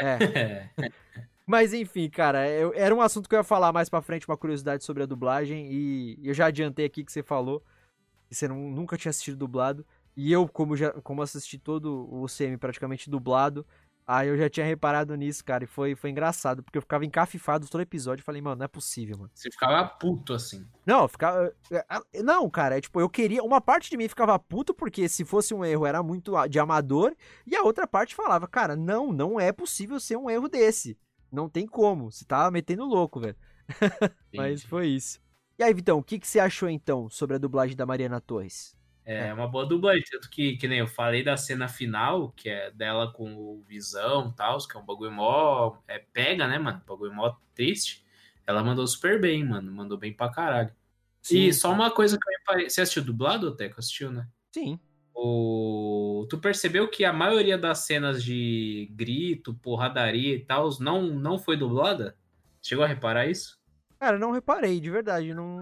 [0.00, 0.18] É.
[0.24, 0.70] É.
[1.46, 4.36] Mas enfim, cara, eu- era um assunto que eu ia falar mais pra frente, uma
[4.36, 7.62] curiosidade sobre a dublagem, e eu já adiantei aqui que você falou
[8.28, 9.84] que você não- nunca tinha assistido dublado.
[10.16, 13.66] E eu, como, já, como assisti todo o CM praticamente dublado,
[14.06, 15.64] aí eu já tinha reparado nisso, cara.
[15.64, 18.22] E foi, foi engraçado, porque eu ficava encafifado todo episódio.
[18.22, 19.30] e Falei, mano, não é possível, mano.
[19.34, 20.66] Você ficava puto assim.
[20.86, 21.52] Não, ficava.
[21.70, 23.42] é, é, Não, cara, é tipo, eu queria.
[23.42, 26.58] Uma parte de mim ficava puto, porque se fosse um erro era muito a- de
[26.58, 27.14] amador.
[27.46, 30.98] E a outra parte falava, cara, não, não é possível ser um erro desse.
[31.32, 32.10] Não tem como.
[32.12, 33.36] Você tá metendo louco, velho.
[34.34, 35.20] Mas foi isso.
[35.58, 38.76] E aí, Vitão, o que, que você achou então sobre a dublagem da Mariana Torres?
[39.06, 42.70] É uma boa dublagem, tanto que, que nem eu falei da cena final, que é
[42.70, 45.76] dela com o Visão e tal, que é um bagulho mó.
[45.86, 46.82] É, pega, né, mano?
[46.86, 48.02] Bagulho mó triste.
[48.46, 49.70] Ela mandou super bem, mano.
[49.70, 50.72] Mandou bem pra caralho.
[51.30, 52.70] E só uma coisa que eu reparei.
[52.70, 53.78] Você assistiu dublado, Teco?
[53.78, 54.26] Assistiu, né?
[54.52, 54.78] Sim.
[55.14, 56.26] O...
[56.28, 61.56] Tu percebeu que a maioria das cenas de grito, porradaria e tal não, não foi
[61.56, 62.16] dublada?
[62.62, 63.58] Chegou a reparar isso?
[63.98, 65.32] Cara, não reparei, de verdade.
[65.34, 65.60] Não.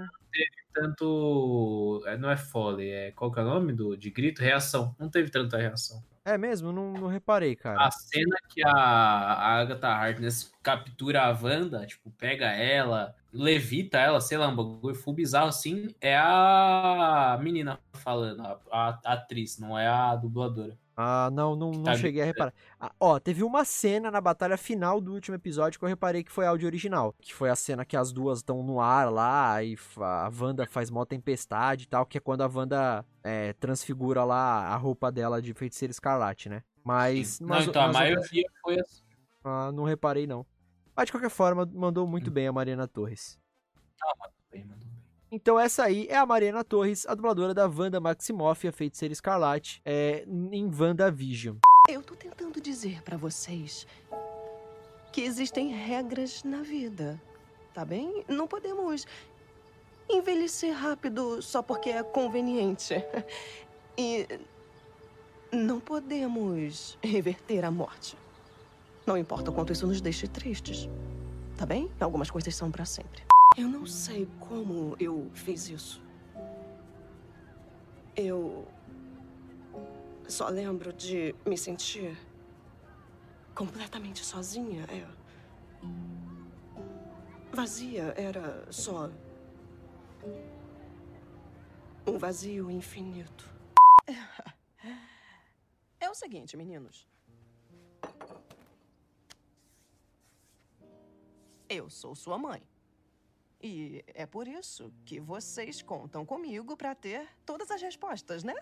[0.75, 2.03] Tanto.
[2.07, 3.13] é, Não é Foley, é.
[3.13, 4.43] Qual que é o nome do, de grito?
[4.43, 4.95] Reação.
[4.99, 6.03] Não teve tanta reação.
[6.25, 6.71] É mesmo?
[6.73, 7.85] Não, não reparei, cara.
[7.85, 14.21] A cena que a, a Agatha Harkness captura a Wanda, tipo, pega ela, levita ela,
[14.21, 19.59] sei lá, um bagulho full bizarro assim, é a menina falando, a, a- a atriz,
[19.59, 20.77] não é a dubladora.
[20.95, 22.53] Ah, não, não, não Tá cheguei a reparar.
[22.79, 26.31] Ah, ó, teve uma cena na batalha final do último episódio que eu reparei que
[26.31, 27.15] foi áudio original.
[27.19, 30.91] Que foi a cena que as duas estão no ar lá e a Wanda faz
[30.91, 35.41] mó tempestade e tal, que é quando a Wanda é, transfigura lá a roupa dela
[35.41, 36.63] de feiticeira escarlate, né?
[36.85, 37.41] Mas.
[37.41, 39.03] não, mas- então a mas outras- maioria foi assim.
[39.45, 40.45] ah, não reparei, não.
[40.97, 42.33] Mas de qualquer forma, mandou muito Hum.
[42.35, 43.39] bem a Mariana Torres.
[44.51, 44.93] Bem, mandou bem.
[45.31, 49.81] Então essa aí é a Mariana Torres, a dubladora da Wanda Maximoff, a feiticeira escarlate,
[49.85, 51.57] é, em WandaVision.
[51.89, 53.87] Eu tô tentando dizer pra vocês
[55.13, 57.21] que existem regras na vida,
[57.73, 58.25] tá bem?
[58.29, 59.07] Não podemos
[60.09, 62.95] envelhecer rápido só porque é conveniente.
[63.95, 64.27] E
[65.53, 68.17] não podemos reverter a morte.
[69.07, 70.89] Não importa o quanto isso nos deixe tristes,
[71.57, 71.91] tá bem?
[72.01, 73.23] Algumas coisas são pra sempre.
[73.57, 76.03] Eu não sei como eu fiz isso.
[78.17, 78.69] Eu
[80.29, 82.17] só lembro de me sentir
[83.55, 84.85] completamente sozinha.
[84.85, 85.07] É.
[87.53, 89.11] Vazia era só.
[92.07, 93.49] Um vazio infinito.
[96.01, 97.07] É o seguinte, meninos.
[101.73, 102.63] Eu sou sua mãe.
[103.59, 108.53] E é por isso que vocês contam comigo pra ter todas as respostas, né?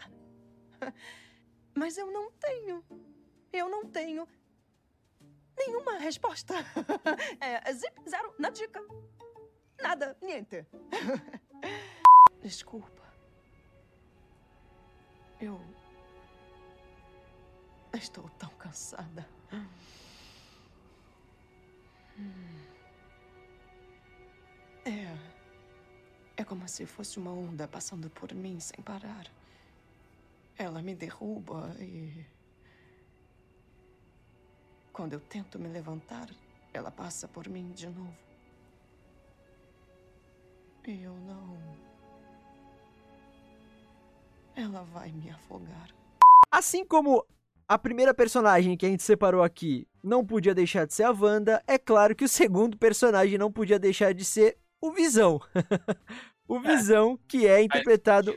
[1.75, 2.85] Mas eu não tenho.
[3.53, 4.29] Eu não tenho
[5.59, 6.55] nenhuma resposta.
[7.41, 8.81] É zip, zero, na dica.
[9.83, 10.65] Nada, niente.
[12.41, 13.03] Desculpa.
[15.41, 15.61] Eu.
[17.93, 19.27] Estou tão cansada.
[22.19, 22.70] Hum.
[24.85, 25.41] É.
[26.37, 29.27] É como se fosse uma onda passando por mim sem parar.
[30.57, 32.25] Ela me derruba e.
[34.93, 36.29] Quando eu tento me levantar,
[36.73, 38.17] ela passa por mim de novo.
[40.87, 41.59] E eu não.
[44.57, 45.95] Ela vai me afogar.
[46.51, 47.25] Assim como
[47.69, 51.63] a primeira personagem que a gente separou aqui não podia deixar de ser a Wanda,
[51.67, 55.41] é claro que o segundo personagem não podia deixar de ser o Visão.
[56.49, 58.35] o Visão, que é interpretado.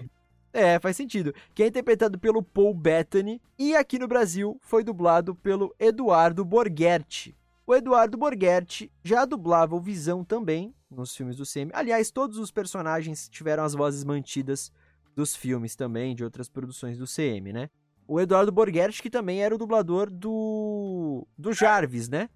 [0.52, 1.34] É, faz sentido.
[1.56, 7.36] Que é interpretado pelo Paul Bettany e aqui no Brasil foi dublado pelo Eduardo Borghetti.
[7.66, 11.72] O Eduardo Borghetti já dublava o Visão também nos filmes do CM.
[11.74, 14.72] Aliás, todos os personagens tiveram as vozes mantidas
[15.16, 17.70] dos filmes também, de outras produções do CM, né?
[18.08, 22.30] O Eduardo Borghetti, que também era o dublador do, do Jarvis, né?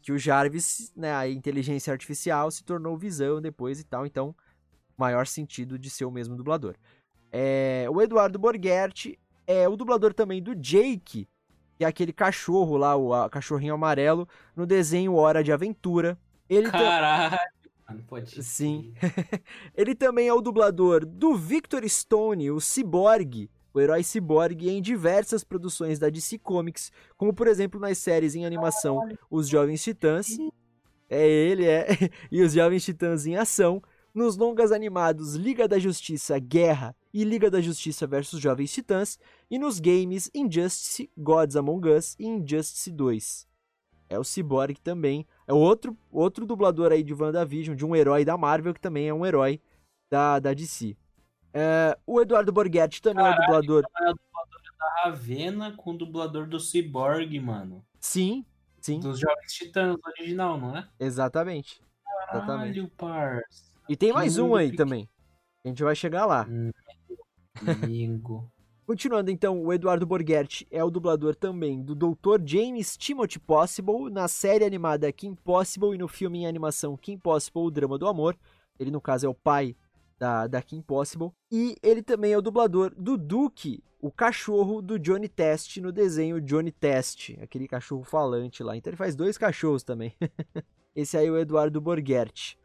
[0.00, 4.34] Que o Jarvis, né, a inteligência artificial, se tornou Visão depois e tal, então
[4.96, 6.76] maior sentido de ser o mesmo dublador.
[7.32, 11.28] É, o Eduardo Borghetti é o dublador também do Jake,
[11.76, 16.16] que é aquele cachorro lá, o a- cachorrinho amarelo, no desenho Hora de Aventura.
[16.48, 17.38] Ele Caralho,
[18.06, 18.94] pode Sim.
[19.74, 25.42] Ele também é o dublador do Victor Stone, o Cyborg, o herói Cyborg, em diversas
[25.42, 29.00] produções da DC Comics, como por exemplo nas séries em animação
[29.30, 30.28] Os Jovens Titãs.
[31.08, 31.86] É ele, é.
[32.30, 33.82] E os Jovens Titãs em ação.
[34.14, 39.18] Nos longas animados Liga da Justiça Guerra e Liga da Justiça vs Jovens Titãs.
[39.50, 43.46] E nos games Injustice, Gods Among Us e Injustice 2.
[44.10, 45.26] É o Cyborg também.
[45.46, 49.14] É outro, outro dublador aí de WandaVision, de um herói da Marvel, que também é
[49.14, 49.58] um herói
[50.10, 50.94] da, da DC.
[51.54, 53.84] É, o Eduardo Borghetti também é o Caralho, dublador.
[54.00, 57.84] É o dublador da Ravena com o dublador do Cyborg, mano.
[58.00, 58.44] Sim,
[58.80, 59.00] sim.
[59.00, 60.88] Dos Jovens Titãs original, não é?
[60.98, 61.82] Exatamente.
[62.30, 62.74] Exatamente.
[62.74, 63.72] Caralho, parça.
[63.88, 64.88] E tem mais um aí pequeno.
[64.88, 65.08] também.
[65.64, 66.46] A gente vai chegar lá.
[67.66, 68.50] Amigo.
[68.84, 72.42] Continuando então, o Eduardo Borghetti é o dublador também do Dr.
[72.44, 77.62] James Timothy Possible na série animada Kim Possible e no filme em animação Kim Possible,
[77.62, 78.36] o Drama do Amor.
[78.78, 79.76] Ele, no caso, é o pai
[80.22, 81.32] da, da Kim Possible.
[81.50, 86.40] E ele também é o dublador do Duke, o cachorro do Johnny Test no desenho
[86.40, 88.76] Johnny Test, aquele cachorro falante lá.
[88.76, 90.14] Então ele faz dois cachorros também.
[90.94, 92.56] Esse aí é o Eduardo Borghetti.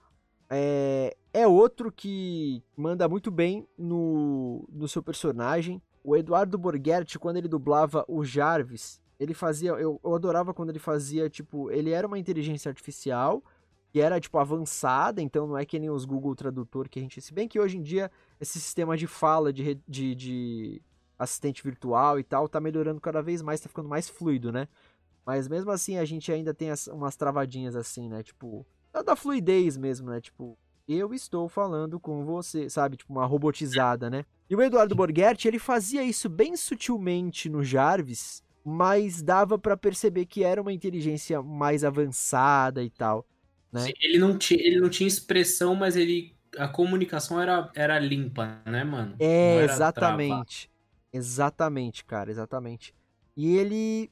[0.52, 5.82] É, é outro que manda muito bem no, no seu personagem.
[6.04, 9.72] O Eduardo Borghetti, quando ele dublava o Jarvis, ele fazia.
[9.72, 13.44] Eu, eu adorava quando ele fazia, tipo, ele era uma inteligência artificial
[13.92, 17.22] que era, tipo, avançada, então não é que nem os Google Tradutor que a gente.
[17.22, 20.82] Se bem que hoje em dia esse sistema de fala, de, de, de
[21.18, 24.68] assistente virtual e tal, tá melhorando cada vez mais, tá ficando mais fluido, né?
[25.26, 28.24] Mas mesmo assim a gente ainda tem as- umas travadinhas assim, né?
[28.24, 30.22] Tipo, da- da fluidez mesmo, né?
[30.22, 30.58] Tipo,
[30.88, 32.98] eu estou falando com você, sabe?
[32.98, 34.26] Tipo, uma robotizada, né?
[34.50, 40.26] E o Eduardo Borghetti, ele fazia isso bem sutilmente no Jarvis, mas dava pra perceber
[40.26, 43.26] que era uma inteligência mais avançada e tal.
[43.72, 43.82] Né?
[43.82, 46.36] Sim, Ele, não tinha, ele não tinha expressão, mas ele.
[46.58, 49.16] A comunicação era, era limpa, né, mano?
[49.20, 50.72] É, exatamente.
[51.14, 52.96] Exatamente, cara, exatamente.
[53.36, 54.12] E ele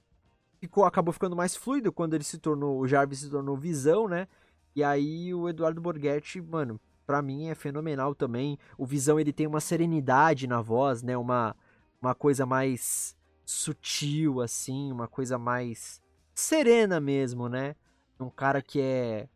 [0.59, 4.27] ficou, acabou ficando mais fluido quando ele se tornou, o Jarvis se tornou Visão, né?
[4.75, 8.57] E aí o Eduardo Borghetti, mano, pra mim é fenomenal também.
[8.77, 11.17] O Visão, ele tem uma serenidade na voz, né?
[11.17, 11.55] Uma,
[12.01, 16.01] uma coisa mais sutil, assim, uma coisa mais
[16.33, 17.75] serena mesmo, né?
[18.19, 19.29] Um cara que é...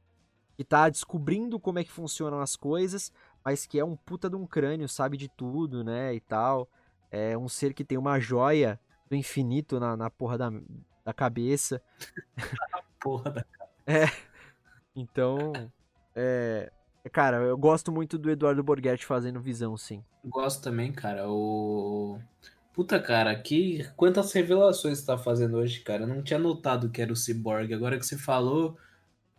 [0.60, 3.14] que tá descobrindo como é que funcionam as coisas,
[3.46, 6.68] mas que é um puta de um crânio, sabe de tudo, né, e tal.
[7.10, 8.78] É um ser que tem uma joia
[9.10, 10.52] do infinito na, na porra da,
[11.06, 11.82] da cabeça.
[13.00, 13.46] Porra da
[14.94, 15.54] Então,
[16.14, 16.70] é...
[17.10, 20.04] Cara, eu gosto muito do Eduardo Borghetti fazendo visão, sim.
[20.26, 21.30] Gosto também, cara.
[21.30, 22.20] O.
[22.74, 26.04] Puta, cara, que quantas revelações você tá fazendo hoje, cara?
[26.04, 27.74] Eu não tinha notado que era o Cyborg.
[27.74, 28.78] Agora que você falou,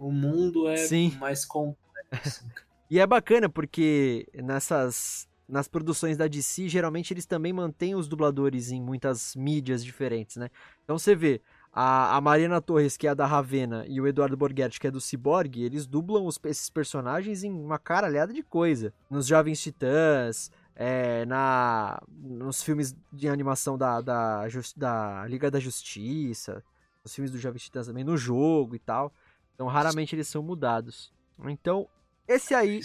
[0.01, 1.17] o mundo é Sim.
[1.21, 2.47] mais complexo.
[2.91, 8.71] E é bacana porque nessas nas produções da DC, geralmente eles também mantêm os dubladores
[8.71, 10.49] em muitas mídias diferentes, né?
[10.85, 11.41] Então você vê
[11.73, 14.91] a, a Mariana Torres, que é a da Ravena, e o Eduardo Borghetti, que é
[14.93, 18.95] do Cyborg, eles dublam os- esses personagens em uma caralhada de coisa.
[19.11, 24.47] Nos Jovens Titãs, é, na, nos filmes de animação da, da,
[24.77, 26.63] da Liga da Justiça,
[27.05, 29.13] nos filmes dos Jovens Titãs também, no jogo e tal.
[29.61, 31.13] Então raramente eles são mudados.
[31.45, 31.87] Então,
[32.27, 32.81] esse aí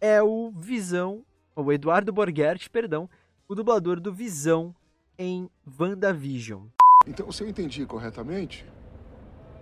[0.00, 1.24] é o Visão,
[1.56, 3.10] o Eduardo Borghetti, perdão,
[3.48, 4.72] o dublador do Visão
[5.18, 5.50] em
[5.80, 6.68] WandaVision.
[7.08, 8.64] Então, se eu entendi corretamente,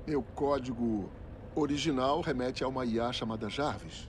[0.06, 1.10] meu código
[1.54, 4.06] original remete a uma IA chamada Jarvis.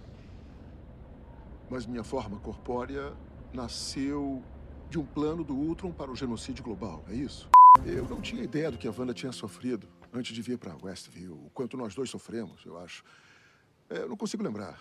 [1.69, 3.13] Mas minha forma corpórea
[3.53, 4.43] nasceu
[4.89, 7.49] de um plano do Ultron para o genocídio global, é isso?
[7.85, 11.33] Eu não tinha ideia do que a Wanda tinha sofrido antes de vir para Westview,
[11.45, 13.03] o quanto nós dois sofremos, eu acho.
[13.89, 14.79] É, Eu não consigo lembrar.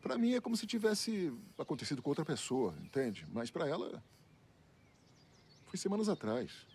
[0.00, 3.26] Para mim é como se tivesse acontecido com outra pessoa, entende?
[3.32, 4.02] Mas para ela
[5.66, 6.66] foi semanas atrás.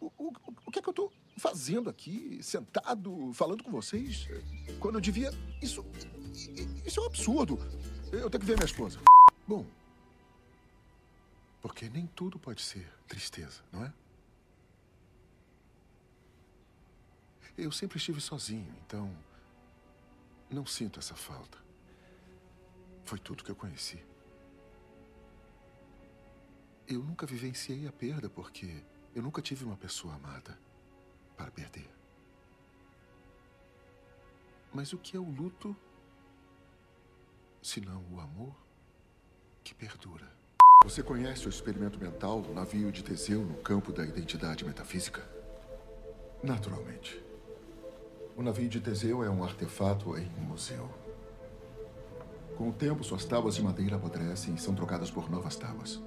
[0.00, 0.32] O, o,
[0.66, 4.28] o que é que eu tô fazendo aqui, sentado, falando com vocês,
[4.78, 5.30] quando eu devia.
[5.60, 5.84] Isso.
[6.86, 7.58] Isso é um absurdo.
[8.12, 9.00] Eu tenho que ver minha esposa.
[9.46, 9.66] Bom.
[11.60, 13.92] Porque nem tudo pode ser tristeza, não é?
[17.56, 19.12] Eu sempre estive sozinho, então.
[20.48, 21.58] Não sinto essa falta.
[23.04, 24.02] Foi tudo que eu conheci.
[26.86, 28.82] Eu nunca vivenciei a perda porque
[29.14, 30.58] eu nunca tive uma pessoa amada
[31.36, 31.90] para perder.
[34.72, 35.76] Mas o que é o luto
[37.60, 38.56] se não o amor
[39.64, 40.37] que perdura?
[40.84, 45.22] Você conhece o experimento mental do navio de Teseu no campo da identidade metafísica?
[46.42, 47.22] Naturalmente.
[48.36, 50.88] O navio de Teseu é um artefato em um museu.
[52.56, 56.00] Com o tempo, suas tábuas de madeira apodrecem e são trocadas por novas tábuas.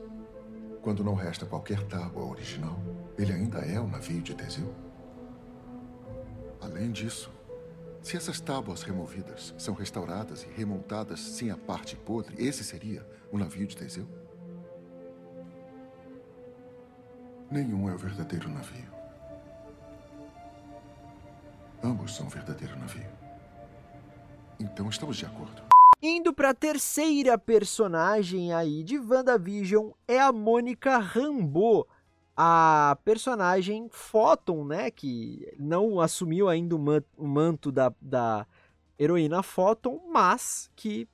[0.82, 2.80] Quando não resta qualquer tábua original,
[3.18, 4.74] ele ainda é o navio de Teseu.
[6.62, 7.30] Além disso,
[8.02, 13.38] se essas tábuas removidas são restauradas e remontadas sem a parte podre, esse seria o
[13.38, 14.21] navio de Teseu?
[17.52, 18.90] Nenhum é o verdadeiro navio.
[21.84, 23.10] Ambos são o verdadeiro navio.
[24.58, 25.62] Então estamos de acordo.
[26.02, 31.86] Indo para a terceira personagem aí de WandaVision é a Mônica Rambeau,
[32.38, 38.48] a personagem Photon, né, que não assumiu ainda o manto da, da
[38.98, 41.06] heroína Photon, mas que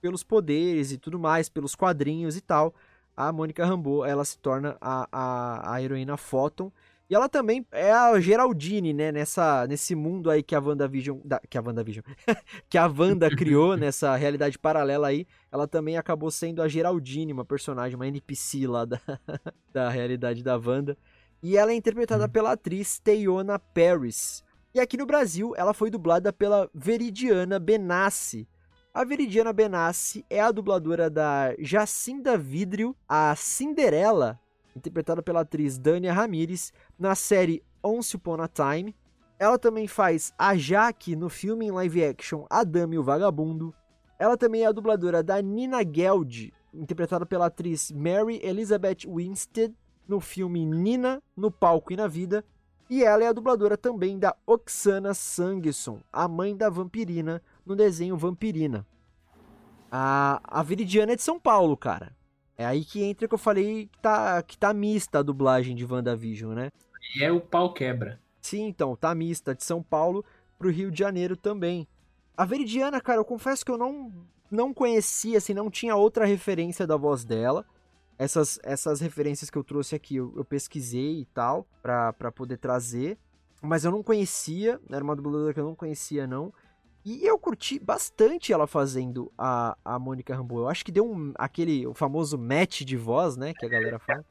[0.00, 2.74] pelos poderes e tudo mais, pelos quadrinhos e tal,
[3.16, 6.72] a Mônica Rambeau, ela se torna a, a, a heroína Photon.
[7.08, 9.12] E ela também é a Geraldine, né?
[9.12, 11.18] Nessa, nesse mundo aí que a WandaVision.
[11.24, 12.04] Da, que a WandaVision.
[12.68, 15.26] que a Wanda criou nessa realidade paralela aí.
[15.52, 19.00] Ela também acabou sendo a Geraldine, uma personagem, uma NPC lá da,
[19.72, 20.96] da realidade da Wanda.
[21.42, 22.28] E ela é interpretada hum.
[22.28, 24.42] pela atriz Teyona Paris.
[24.74, 28.48] E aqui no Brasil, ela foi dublada pela Veridiana Benassi.
[28.96, 34.38] A Veridiana Benassi é a dubladora da Jacinda Vidrio, a Cinderela,
[34.76, 38.94] interpretada pela atriz Dania Ramirez, na série Once Upon a Time.
[39.36, 43.74] Ela também faz a Jaque no filme em live action Adame e o Vagabundo.
[44.16, 49.74] Ela também é a dubladora da Nina Geld, interpretada pela atriz Mary Elizabeth Winstead
[50.06, 52.44] no filme Nina, no palco e na vida.
[52.88, 58.16] E ela é a dubladora também da Oksana Sangson, a mãe da vampirina, no desenho
[58.16, 58.86] Vampirina.
[59.90, 62.12] A, a Viridiana é de São Paulo, cara.
[62.56, 65.84] É aí que entra que eu falei que tá, que tá mista a dublagem de
[65.84, 66.68] WandaVision, né?
[67.16, 68.20] E é o pau quebra.
[68.40, 70.24] Sim, então, tá mista de São Paulo
[70.58, 71.88] pro Rio de Janeiro também.
[72.36, 74.12] A Veridiana, cara, eu confesso que eu não,
[74.50, 77.64] não conhecia, assim, não tinha outra referência da voz dela.
[78.18, 82.58] Essas, essas referências que eu trouxe aqui, eu, eu pesquisei e tal, pra, pra poder
[82.58, 83.18] trazer.
[83.62, 86.52] Mas eu não conhecia, era uma dubladora que eu não conhecia, não.
[87.04, 90.60] E eu curti bastante ela fazendo a, a Mônica Rambeau.
[90.60, 93.52] Eu acho que deu um, aquele o famoso match de voz, né?
[93.52, 94.24] Que a galera fala.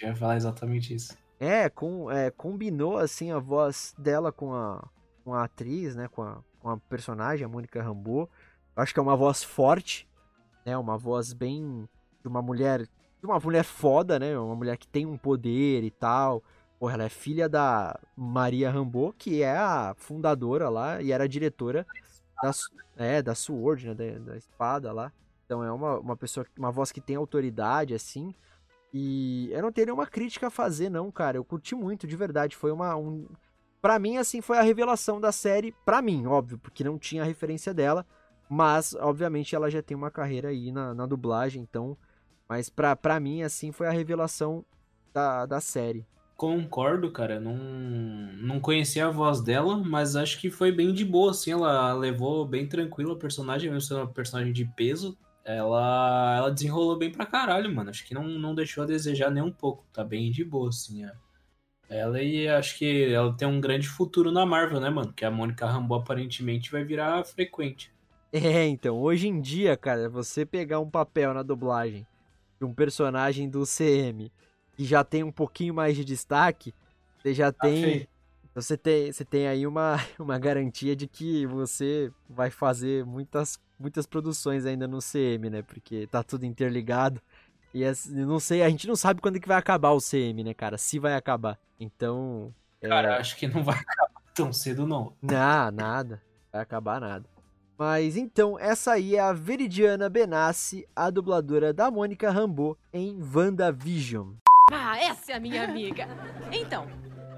[0.00, 1.16] Eu ia falar exatamente isso.
[1.40, 4.88] É, com, é, combinou assim a voz dela com a,
[5.24, 6.06] com a atriz, né?
[6.06, 8.30] Com a, com a personagem, a Mônica Rambeau.
[8.76, 10.08] Eu acho que é uma voz forte,
[10.64, 10.78] né?
[10.78, 11.88] Uma voz bem
[12.20, 14.38] de uma mulher, de uma mulher foda, né?
[14.38, 16.40] Uma mulher que tem um poder e tal.
[16.82, 21.86] Porra, ela é filha da Maria Rambo, que é a fundadora lá e era diretora
[22.42, 22.50] da,
[22.96, 23.94] é, da Sword, né?
[23.94, 25.12] Da, da, espada lá.
[25.44, 28.34] Então é uma, uma pessoa, uma voz que tem autoridade, assim.
[28.92, 31.36] E eu não tenho nenhuma crítica a fazer, não, cara.
[31.36, 32.56] Eu curti muito, de verdade.
[32.56, 32.96] Foi uma.
[32.96, 33.28] Um...
[33.80, 35.70] Pra mim, assim, foi a revelação da série.
[35.84, 38.04] Pra mim, óbvio, porque não tinha referência dela.
[38.50, 41.96] Mas, obviamente, ela já tem uma carreira aí na, na dublagem, então.
[42.48, 44.64] Mas pra mim, assim, foi a revelação
[45.14, 46.04] da, da série.
[46.42, 47.38] Concordo, cara.
[47.38, 51.52] Não, não conhecia a voz dela, mas acho que foi bem de boa, assim.
[51.52, 55.16] Ela levou bem tranquilo a personagem, mesmo sendo uma personagem de peso.
[55.44, 57.90] Ela, ela desenrolou bem pra caralho, mano.
[57.90, 59.86] Acho que não, não deixou a desejar nem um pouco.
[59.92, 61.04] Tá bem de boa, assim.
[61.04, 61.12] É.
[61.88, 65.12] Ela e acho que ela tem um grande futuro na Marvel, né, mano?
[65.12, 67.92] Que a Mônica Rambeau aparentemente vai virar frequente.
[68.34, 72.06] É, então, hoje em dia, cara, você pegar um papel na dublagem
[72.58, 74.32] de um personagem do CM
[74.76, 76.74] que já tem um pouquinho mais de destaque,
[77.22, 78.08] você já tá tem.
[78.54, 84.06] Você tem, você tem aí uma, uma garantia de que você vai fazer muitas, muitas
[84.06, 85.62] produções ainda no CM, né?
[85.62, 87.20] Porque tá tudo interligado.
[87.74, 90.52] E não sei, a gente não sabe quando é que vai acabar o CM, né,
[90.52, 90.76] cara?
[90.76, 91.58] Se vai acabar.
[91.80, 92.54] Então.
[92.82, 93.18] Cara, é...
[93.18, 95.14] acho que não vai acabar tão cedo, não.
[95.22, 96.22] Não, nada.
[96.52, 97.24] Vai acabar nada.
[97.78, 104.34] Mas então, essa aí é a Veridiana Benassi, a dubladora da Mônica Rambeau em WandaVision.
[104.74, 106.08] Ah, essa é a minha amiga.
[106.50, 106.88] Então,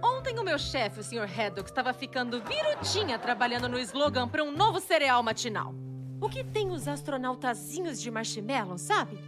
[0.01, 1.29] ontem o meu chefe, o Sr.
[1.29, 5.75] Haddock, estava ficando virutinha trabalhando no slogan para um novo cereal matinal.
[6.21, 9.19] O que tem os astronautazinhos de marshmallow, sabe?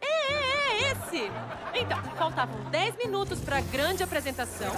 [0.00, 1.30] É, é, é esse!
[1.74, 4.72] Então, faltavam 10 minutos para a grande apresentação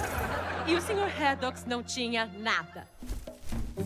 [0.67, 1.11] e o Sr.
[1.19, 2.87] Haddock não tinha nada.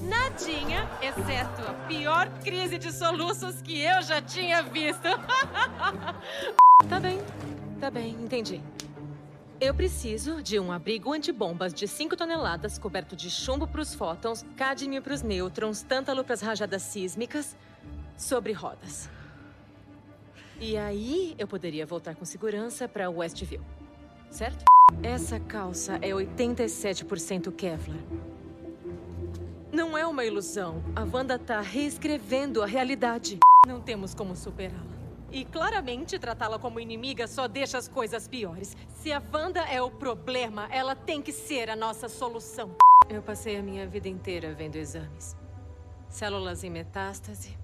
[0.02, 5.08] Nadinha, exceto a pior crise de soluços que eu já tinha visto.
[6.88, 7.20] tá bem,
[7.80, 8.62] Tá bem, entendi.
[9.60, 14.46] Eu preciso de um abrigo antibombas de 5 toneladas coberto de chumbo para os fótons,
[14.58, 17.56] cádmio para os nêutrons, tântalo para as rajadas sísmicas,
[18.18, 19.10] sobre rodas.
[20.60, 23.62] E aí eu poderia voltar com segurança para Westview,
[24.30, 24.66] certo?
[25.02, 28.00] Essa calça é 87% Kevlar.
[29.72, 30.84] Não é uma ilusão.
[30.96, 33.40] A Wanda tá reescrevendo a realidade.
[33.66, 34.99] Não temos como superá-la.
[35.32, 38.76] E claramente tratá-la como inimiga só deixa as coisas piores.
[38.96, 42.76] Se a Wanda é o problema, ela tem que ser a nossa solução.
[43.08, 45.38] Eu passei a minha vida inteira vendo exames.
[46.10, 47.58] Células em metástase,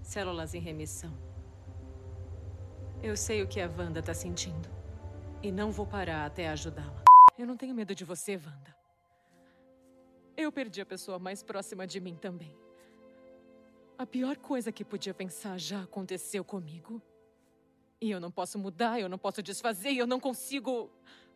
[0.00, 1.12] células em remissão.
[3.02, 4.68] Eu sei o que a Wanda está sentindo.
[5.42, 7.02] E não vou parar até ajudá-la.
[7.36, 8.76] Eu não tenho medo de você, Wanda.
[10.36, 12.56] Eu perdi a pessoa mais próxima de mim também.
[13.98, 17.00] A pior coisa que podia pensar já aconteceu comigo.
[18.00, 20.90] E eu não posso mudar, eu não posso desfazer, eu não consigo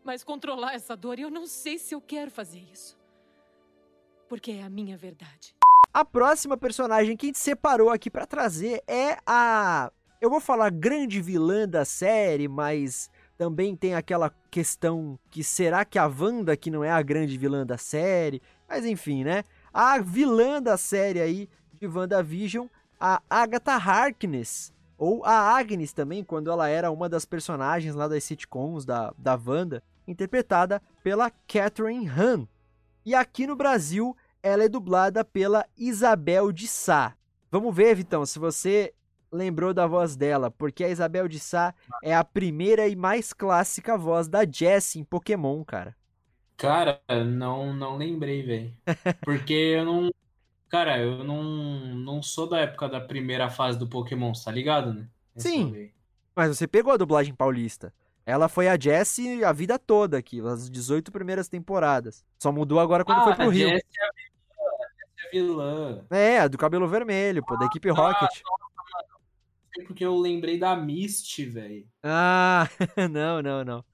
[0.04, 1.18] mais controlar essa dor.
[1.18, 2.98] E eu não sei se eu quero fazer isso.
[4.28, 5.54] Porque é a minha verdade.
[5.92, 9.92] A próxima personagem que a gente separou aqui pra trazer é a.
[10.20, 15.98] Eu vou falar grande vilã da série, mas também tem aquela questão que será que
[15.98, 18.42] a Wanda que não é a grande vilã da série?
[18.68, 19.44] Mas enfim, né?
[19.72, 21.48] A vilã da série aí
[21.78, 22.66] de WandaVision,
[22.98, 28.24] a Agatha Harkness, ou a Agnes também, quando ela era uma das personagens lá das
[28.24, 32.48] sitcoms da, da Wanda, interpretada pela Catherine Han.
[33.04, 37.14] E aqui no Brasil, ela é dublada pela Isabel de Sá.
[37.50, 38.92] Vamos ver, Vitão, se você
[39.30, 43.96] lembrou da voz dela, porque a Isabel de Sá é a primeira e mais clássica
[43.98, 45.94] voz da Jessie em Pokémon, cara.
[46.56, 48.72] Cara, não, não lembrei, velho.
[49.22, 50.10] Porque eu não.
[50.68, 51.42] Cara, eu não,
[51.94, 55.08] não sou da época da primeira fase do Pokémon, tá ligado, né?
[55.36, 55.90] Sim.
[56.34, 57.92] Mas você pegou a dublagem paulista.
[58.24, 62.24] Ela foi a Jessie a vida toda aqui, as 18 primeiras temporadas.
[62.38, 63.68] Só mudou agora quando ah, foi pro a Rio.
[63.68, 64.72] Jessie é a vilã,
[65.18, 66.06] é a vilã.
[66.10, 68.42] É, a do cabelo vermelho, pô, da equipe Rocket.
[69.72, 71.86] Sei porque eu lembrei da Misty, velho.
[72.02, 72.68] Ah,
[73.10, 73.84] não, não, não.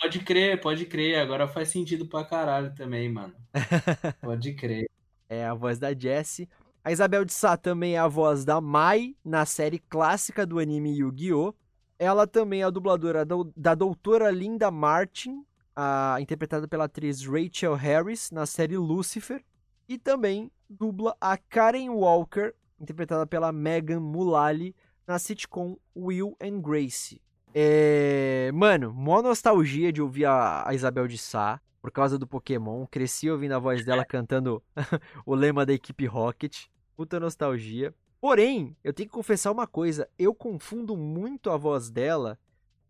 [0.00, 1.18] Pode crer, pode crer.
[1.18, 3.34] Agora faz sentido pra caralho também, mano.
[4.20, 4.90] Pode crer.
[5.32, 6.46] É a voz da Jessie.
[6.84, 10.94] A Isabel de Sá também é a voz da Mai na série clássica do anime
[10.98, 11.54] Yu-Gi-Oh!
[11.98, 15.42] Ela também é a dubladora do- da doutora Linda Martin,
[15.74, 19.42] a- interpretada pela atriz Rachel Harris na série Lucifer.
[19.88, 24.76] E também dubla a Karen Walker, interpretada pela Megan Mullally
[25.06, 27.18] na sitcom Will and Grace.
[27.54, 28.50] É...
[28.52, 32.86] Mano, mó nostalgia de ouvir a, a Isabel de Sá por causa do Pokémon.
[32.86, 34.62] Cresci ouvindo a voz dela cantando
[35.26, 36.66] o lema da equipe Rocket.
[36.96, 37.92] Puta nostalgia.
[38.20, 42.38] Porém, eu tenho que confessar uma coisa: eu confundo muito a voz dela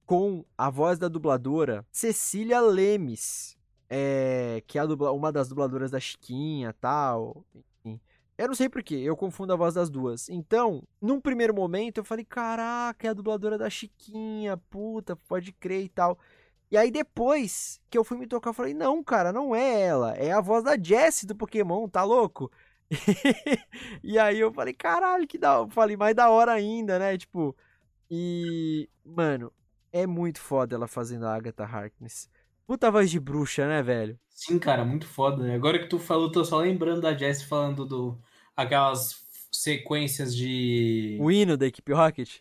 [0.05, 3.57] com a voz da dubladora Cecília Lemes,
[3.89, 7.47] é, que é a dubla- uma das dubladoras da Chiquinha tal.
[7.55, 7.99] Enfim.
[8.37, 10.29] Eu não sei porquê, eu confundo a voz das duas.
[10.29, 15.85] Então, num primeiro momento, eu falei: caraca, é a dubladora da Chiquinha, puta, pode crer
[15.85, 16.19] e tal.
[16.73, 20.15] E aí depois que eu fui me tocar, eu falei, não, cara, não é ela.
[20.15, 22.51] É a voz da Jessie do Pokémon, tá louco?
[24.03, 25.71] e aí eu falei, caralho, que da hora.
[25.71, 27.19] Falei, mais da hora ainda, né?
[27.19, 27.55] Tipo,
[28.11, 29.53] e, mano,
[29.93, 32.31] é muito foda ela fazendo a Agatha Harkness.
[32.67, 34.19] Puta voz de bruxa, né, velho?
[34.31, 35.55] Sim, cara, muito foda, né?
[35.55, 38.19] Agora que tu falou, tô só lembrando da Jess falando do
[38.57, 39.21] aquelas
[39.53, 42.39] sequências de O hino da equipe Rocket.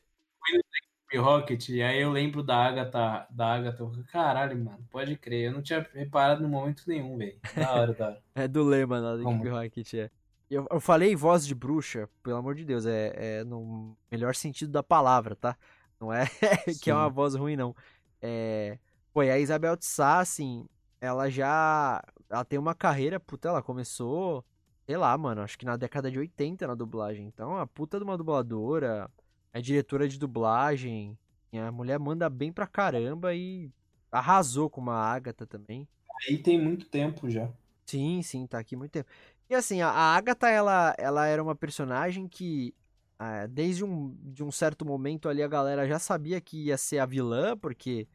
[1.18, 3.90] Rocket, e aí eu lembro da Agatha, da Agatha.
[4.12, 5.48] Caralho, mano, pode crer.
[5.48, 7.40] Eu não tinha reparado no momento nenhum, velho.
[7.56, 8.24] Da hora, da hora.
[8.36, 10.10] É do lema lá da Rocket, é.
[10.50, 14.70] Eu, eu falei voz de bruxa, pelo amor de Deus, é, é no melhor sentido
[14.70, 15.58] da palavra, tá?
[16.00, 16.26] Não é
[16.82, 17.74] que é uma voz ruim, não.
[18.22, 18.78] É...
[19.14, 20.68] Pô, e a Isabel de Sá, assim,
[21.00, 22.04] ela já...
[22.30, 24.44] Ela tem uma carreira, puta, ela começou,
[24.86, 27.28] sei lá, mano, acho que na década de 80 na dublagem.
[27.28, 29.10] Então, a puta de uma dubladora,
[29.54, 31.18] é diretora de dublagem,
[31.54, 33.70] a mulher manda bem pra caramba e
[34.12, 35.88] arrasou com uma Agatha também.
[36.28, 37.50] Aí tem muito tempo já.
[37.86, 39.10] Sim, sim, tá aqui muito tempo.
[39.50, 42.74] E assim, a, a Agatha, ela, ela era uma personagem que,
[43.20, 47.00] ah, desde um, de um certo momento ali, a galera já sabia que ia ser
[47.00, 48.08] a vilã, porque,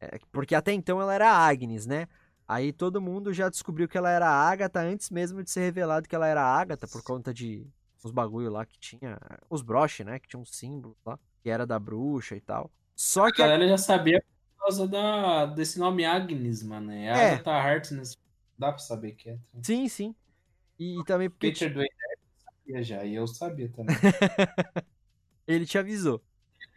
[0.00, 2.08] é, porque até então ela era a Agnes, né?
[2.46, 6.08] Aí todo mundo já descobriu que ela era a Agatha antes mesmo de ser revelado
[6.08, 7.66] que ela era a Agatha, por conta de
[8.04, 10.18] uns bagulho lá que tinha, os broches, né?
[10.18, 12.70] Que tinha um símbolo lá, que era da bruxa e tal.
[12.94, 14.22] Só A que a- galera já sabia
[14.56, 16.90] por causa da, desse nome Agnes, mano.
[16.92, 17.32] É É.
[17.32, 18.16] Agatha Harkness.
[18.58, 19.38] Dá pra saber que é.
[19.62, 20.14] Sim, sim.
[20.78, 21.90] E, e também porque Peter Dwayne
[22.44, 23.94] sabia já, e eu sabia também.
[25.46, 26.22] ele te avisou.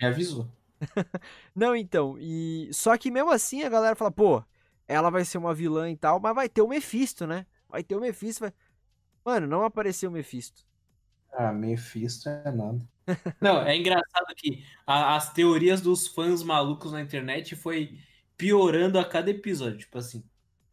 [0.01, 0.47] Me avisou.
[1.55, 4.43] Não, então, e só que mesmo assim a galera fala, pô,
[4.88, 7.45] ela vai ser uma vilã e tal, mas vai ter o Mephisto, né?
[7.67, 8.53] Vai ter o Mephisto, vai...
[9.25, 10.65] Mano, não apareceu o Mephisto.
[11.39, 12.81] Ah, Mephisto é nada.
[13.39, 17.99] Não, é engraçado que a- as teorias dos fãs malucos na internet foi
[18.35, 19.77] piorando a cada episódio.
[19.77, 20.23] Tipo assim,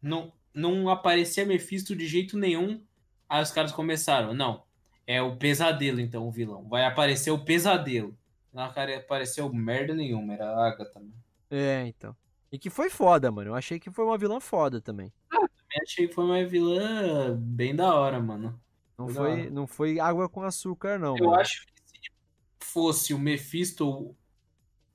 [0.01, 2.83] não, não aparecia Mephisto de jeito nenhum.
[3.29, 4.63] Aí os caras começaram, não,
[5.07, 6.67] é o pesadelo então o vilão.
[6.67, 8.17] Vai aparecer o pesadelo.
[8.51, 10.99] Não cara, apareceu merda nenhuma, era a Agatha.
[10.99, 11.09] Né?
[11.51, 12.15] É, então.
[12.51, 13.51] E que foi foda, mano.
[13.51, 15.11] Eu achei que foi uma vilã foda também.
[15.31, 15.47] Eu
[15.83, 18.59] achei que foi uma vilã bem da hora, mano.
[18.97, 21.17] Não Foi não foi água com açúcar, não.
[21.17, 21.35] Eu mano.
[21.35, 22.11] acho que se
[22.59, 24.17] fosse o Mephisto ou-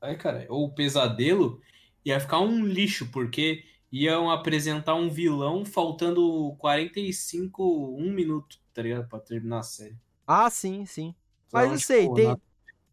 [0.03, 1.61] Ai, cara, ou o Pesadelo,
[2.05, 9.09] ia ficar um lixo, porque iam apresentar um vilão faltando 45, um minuto, tá ligado?
[9.09, 9.97] Pra terminar a série.
[10.27, 11.15] Ah, sim, sim.
[11.53, 12.39] Mas Então, não sei, tipo, tem, na-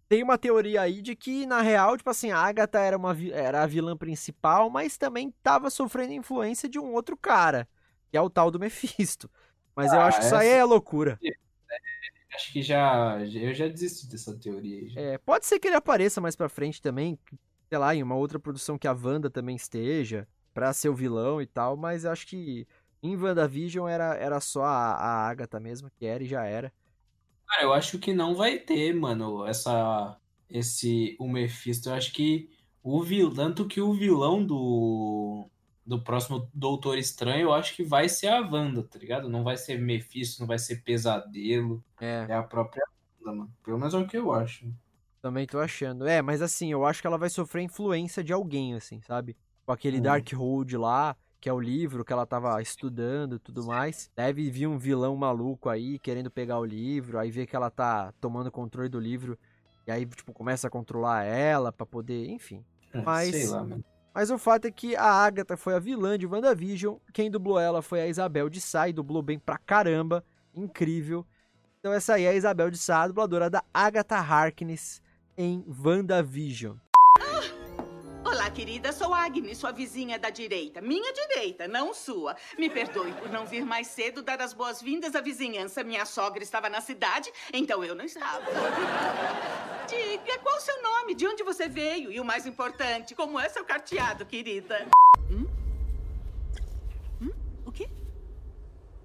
[0.10, 3.64] tem uma teoria aí de que, na real, tipo assim, a Agatha era, uma, era
[3.64, 7.68] a vilã principal, mas também tava sofrendo influência de um outro cara,
[8.12, 9.30] que é o tal do Mephisto.
[9.78, 11.20] Mas eu Ah, acho que isso aí essa- é loucura.
[12.34, 13.18] Acho que já.
[13.24, 14.90] Eu já desisto dessa teoria aí.
[14.90, 15.00] já.
[15.00, 17.18] É, pode ser que ele apareça mais pra frente também,
[17.70, 21.42] sei lá, em uma outra produção que a Wanda também esteja, pra ser o vilão
[21.42, 22.68] e tal, mas eu acho que
[23.02, 26.74] em WandaVision era, era só a, a Agatha mesmo, que era e já era.
[27.48, 30.18] Cara, eu acho que não vai ter, mano, essa.
[30.50, 31.16] Esse.
[31.20, 31.90] O Mephisto.
[31.90, 32.50] Eu acho que
[32.84, 33.34] o vilão.
[33.34, 35.50] Tanto que o vilão do.
[35.88, 39.30] Do próximo Doutor Estranho, eu acho que vai ser a Wanda, tá ligado?
[39.30, 41.82] Não vai ser Mephisto, não vai ser Pesadelo.
[42.02, 42.84] É, É a própria
[43.22, 43.54] Wanda, mano.
[43.64, 44.66] Pelo menos é o que eu acho.
[45.22, 46.06] também tô achando.
[46.08, 49.36] É, mas assim, eu acho que ela vai sofrer influência de alguém, assim, sabe?
[49.66, 50.02] Com aquele Hum.
[50.02, 54.10] Darkhold lá, que é o livro que ela tava estudando e tudo mais.
[54.16, 58.14] Deve vir um vilão maluco aí, querendo pegar o livro, aí vê que ela tá
[58.22, 59.38] tomando controle do livro,
[59.86, 62.64] e aí, tipo, começa a controlar ela pra poder, enfim.
[62.94, 63.84] É, Mas- Sei lá, mano.
[64.18, 67.84] Mas o fato é que a Agatha foi a vilã de WandaVision, quem dublou ela
[67.84, 71.24] foi a Isabel de Sá, e dublou bem pra caramba, incrível.
[71.80, 75.04] Então essa aí é a Isabel de Sá, dubladora da Agatha Harkness
[75.38, 76.78] em WandaVision.
[78.28, 78.92] Olá, querida.
[78.92, 80.82] Sou Agnes, sua vizinha da direita.
[80.82, 82.36] Minha direita, não sua.
[82.60, 85.82] Me perdoe por não vir mais cedo dar as boas-vindas à vizinhança.
[85.82, 88.44] Minha sogra estava na cidade, então eu não estava.
[89.88, 91.16] Diga, qual o seu nome?
[91.16, 92.12] De onde você veio?
[92.12, 94.86] E o mais importante, como é seu carteado, querida?
[95.32, 95.48] Hum?
[97.22, 97.32] Hum?
[97.66, 97.90] O quê?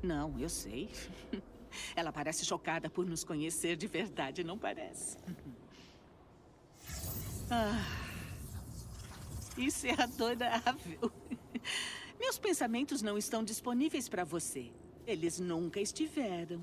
[0.03, 0.91] Não, eu sei.
[1.95, 5.17] Ela parece chocada por nos conhecer de verdade, não parece?
[7.49, 8.12] Ah.
[9.59, 11.13] Isso é adorável.
[12.19, 14.71] Meus pensamentos não estão disponíveis para você.
[15.07, 16.63] Eles nunca estiveram.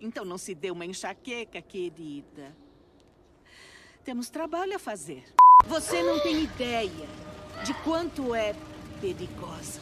[0.00, 2.56] Então não se dê uma enxaqueca, querida.
[4.04, 5.24] Temos trabalho a fazer.
[5.66, 7.08] Você não tem ideia
[7.64, 8.54] de quanto é
[9.00, 9.80] perigosa.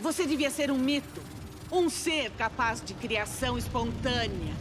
[0.00, 1.22] Você devia ser um mito.
[1.70, 4.54] Um ser capaz de criação espontânea.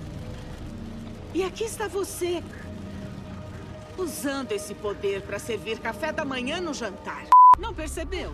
[1.34, 2.43] E aqui está você,
[3.99, 7.27] usando esse poder para servir café da manhã no jantar.
[7.57, 8.33] Não percebeu?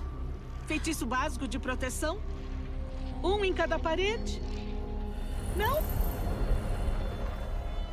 [0.68, 2.20] Feitiço básico de proteção?
[3.24, 4.41] Um em cada parede?
[5.55, 5.82] Não?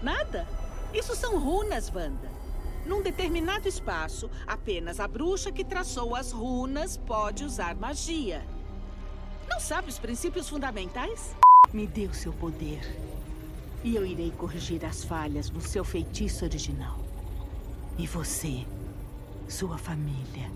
[0.02, 0.46] Nada?
[0.92, 2.30] Isso são runas, Wanda.
[2.84, 8.44] Num determinado espaço, apenas a bruxa que traçou as runas pode usar magia.
[9.48, 11.34] Não sabe os princípios fundamentais?
[11.72, 12.80] Me dê o seu poder.
[13.84, 17.01] E eu irei corrigir as falhas no seu feitiço original.
[18.02, 18.66] E você,
[19.48, 20.50] sua família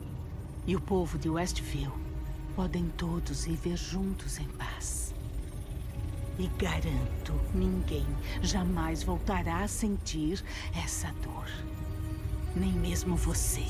[0.66, 1.92] e o povo de Westview
[2.56, 5.14] podem todos viver juntos em paz.
[6.40, 8.04] E garanto, ninguém
[8.42, 10.42] jamais voltará a sentir
[10.84, 11.46] essa dor.
[12.56, 13.62] Nem mesmo você.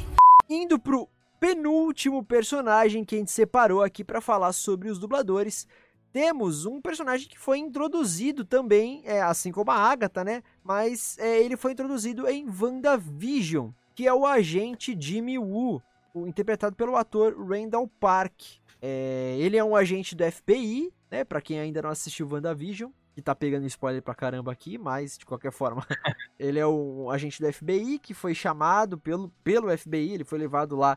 [0.49, 1.07] Indo pro
[1.39, 5.66] penúltimo personagem que a gente separou aqui pra falar sobre os dubladores,
[6.17, 10.43] temos um personagem que foi introduzido também, é, assim como a Agatha, né?
[10.64, 15.83] Mas é, ele foi introduzido em WandaVision, que é o agente Jimmy Woo,
[16.14, 18.33] interpretado pelo ator Randall Park.
[18.81, 21.23] É, ele é um agente do FBI, né?
[21.23, 25.27] Pra quem ainda não assistiu WandaVision, que tá pegando spoiler pra caramba aqui, mas de
[25.27, 25.87] qualquer forma,
[26.41, 30.77] ele é um agente do FBI que foi chamado pelo, pelo FBI, ele foi levado
[30.77, 30.97] lá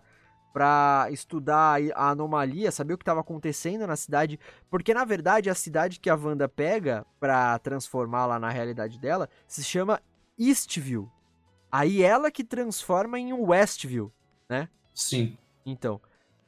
[0.53, 4.39] pra estudar a anomalia, saber o que estava acontecendo na cidade,
[4.69, 9.29] porque na verdade a cidade que a Wanda pega pra transformar lá na realidade dela
[9.47, 10.01] se chama
[10.37, 11.09] Eastview.
[11.71, 14.11] Aí ela que transforma em um Westview.
[14.95, 15.37] Sim.
[15.65, 16.01] Então,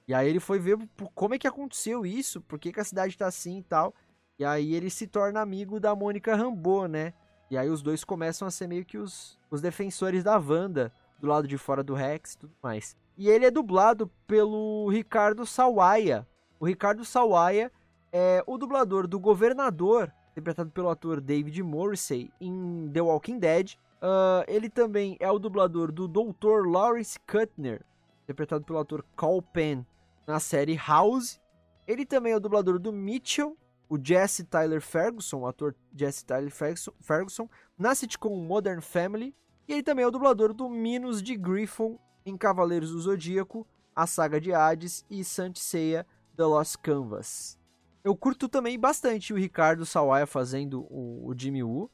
[0.08, 0.78] e aí ele foi ver
[1.14, 3.94] como é que aconteceu isso, por que, que a cidade tá assim e tal.
[4.38, 7.14] E aí ele se torna amigo da Mônica Rambeau, né?
[7.50, 11.28] E aí os dois começam a ser meio que os, os defensores da Wanda, do
[11.28, 12.96] lado de fora do Rex e tudo mais.
[13.18, 16.28] E ele é dublado pelo Ricardo Sawaia.
[16.60, 17.72] O Ricardo Sawaia
[18.12, 23.76] é o dublador do Governador, interpretado pelo ator David Morrissey em The Walking Dead.
[24.02, 26.68] Ah, ele também é o dublador do Dr.
[26.68, 27.86] Lawrence Kuttner,
[28.24, 29.84] interpretado pelo ator Carl Penn
[30.26, 31.40] na série House.
[31.88, 33.56] Ele também é o dublador do Mitchell,
[33.88, 39.36] o Jesse Tyler Ferguson, o ator Jesse Tyler Ferguson, Ferguson, na sitcom Modern Family.
[39.68, 44.08] E ele também é o dublador do Minos de Griffon em Cavaleiros do Zodíaco, a
[44.08, 46.06] saga de Hades e Saint Seiya
[46.36, 47.60] The Lost Canvas.
[48.04, 51.92] Eu curto também bastante o Ricardo Sawaia fazendo o, o Jimmy Woo.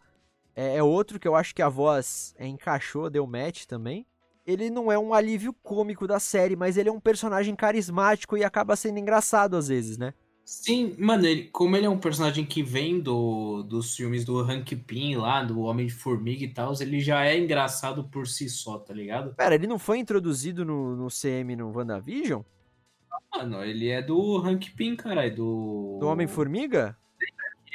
[0.55, 4.05] É, é outro que eu acho que a voz é, encaixou, deu match também
[4.47, 8.45] ele não é um alívio cômico da série, mas ele é um personagem carismático e
[8.45, 10.13] acaba sendo engraçado às vezes, né?
[10.47, 14.77] Sim, mano, ele, como ele é um personagem que vem do, dos filmes do Hank
[14.77, 18.79] Pym lá, do Homem de Formiga e tal, ele já é engraçado por si só,
[18.79, 19.35] tá ligado?
[19.35, 22.43] Pera, ele não foi introduzido no, no CM no WandaVision?
[23.35, 25.97] Mano, ele é do Hank Pym, caralho, do...
[25.99, 26.97] Do Homem-Formiga?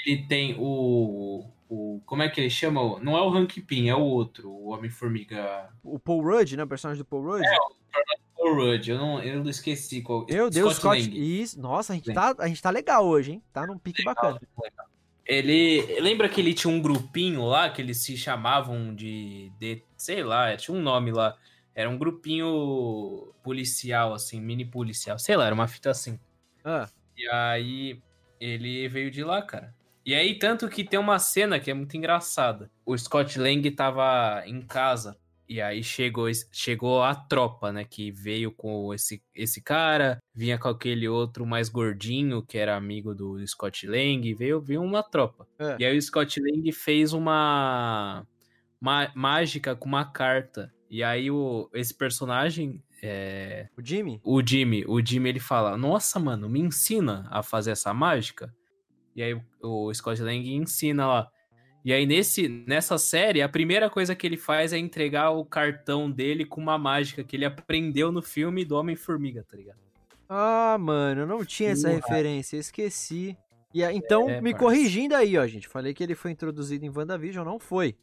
[0.06, 2.00] Ele tem o, o...
[2.06, 2.98] Como é que ele chama?
[3.00, 5.68] Não é o Hank Pym, é o outro, o Homem-Formiga...
[5.84, 6.64] O Paul Rudd, né?
[6.64, 7.44] O personagem do Paul Rudd?
[7.44, 7.56] É,
[8.31, 10.26] o Paul Rudd, eu não, eu não esqueci qual...
[10.28, 11.40] Meu Deus, Scott, Lang.
[11.40, 13.42] Isso, nossa, a gente, tá, a gente tá legal hoje, hein?
[13.52, 14.40] Tá num pique bacana.
[15.24, 16.00] Ele.
[16.00, 19.52] Lembra que ele tinha um grupinho lá que eles se chamavam de.
[19.58, 21.36] de sei lá, tinha um nome lá.
[21.74, 25.18] Era um grupinho policial, assim, mini policial.
[25.18, 26.18] Sei lá, era uma fita assim.
[26.64, 28.02] Ah, E aí
[28.40, 29.74] ele veio de lá, cara.
[30.04, 32.68] E aí, tanto que tem uma cena que é muito engraçada.
[32.84, 35.16] O Scott Lang tava em casa.
[35.52, 37.84] E aí chegou, chegou a tropa, né?
[37.84, 43.14] Que veio com esse, esse cara, vinha com aquele outro mais gordinho, que era amigo
[43.14, 45.46] do Scott Lang, veio, veio uma tropa.
[45.58, 45.76] É.
[45.78, 48.26] E aí o Scott Lang fez uma,
[48.80, 50.72] ma- mágica com uma carta.
[50.88, 54.22] E aí o, esse personagem, é, o Jimmy?
[54.24, 58.50] o Jimmy, o Jimmy ele fala: Nossa, mano, me ensina a fazer essa mágica.
[59.14, 61.30] E aí o Scott Lang ensina lá.
[61.84, 66.10] E aí nesse, nessa série, a primeira coisa que ele faz é entregar o cartão
[66.10, 69.78] dele com uma mágica que ele aprendeu no filme do Homem-Formiga, tá ligado?
[70.28, 73.36] Ah, mano, eu não tinha essa referência, esqueci.
[73.74, 75.66] E então, É, me corrigindo aí, ó, gente.
[75.66, 77.96] Falei que ele foi introduzido em WandaVision, não foi.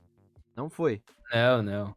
[0.56, 1.02] Não foi.
[1.34, 1.96] Não, não.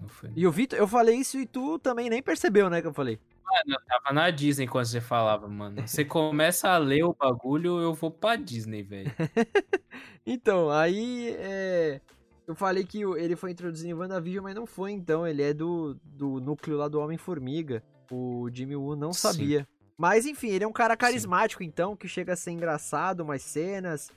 [0.00, 0.30] Não foi.
[0.34, 3.18] E o Vitor, eu falei isso e tu também nem percebeu, né, que eu falei.
[3.44, 5.86] Mano, eu tava na Disney quando você falava, mano.
[5.86, 9.10] Você começa a ler o bagulho, eu vou pra Disney, velho.
[10.26, 12.00] Então, aí é,
[12.46, 15.26] eu falei que ele foi introduzido em WandaVision, mas não foi, então.
[15.26, 17.82] Ele é do, do núcleo lá do Homem-Formiga.
[18.10, 19.20] O Jimmy Woo não Sim.
[19.20, 19.68] sabia.
[19.96, 24.10] Mas enfim, ele é um cara carismático, então, que chega a ser engraçado, umas cenas.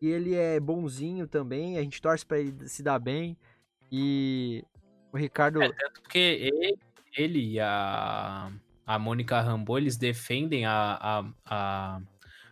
[0.00, 1.76] E ele é bonzinho também.
[1.76, 3.36] A gente torce pra ele se dar bem.
[3.90, 4.64] E
[5.12, 5.62] o Ricardo.
[5.62, 6.78] É, tanto que ele,
[7.16, 8.50] ele e a,
[8.88, 12.00] a Mônica Rambeau, eles defendem a, a, a,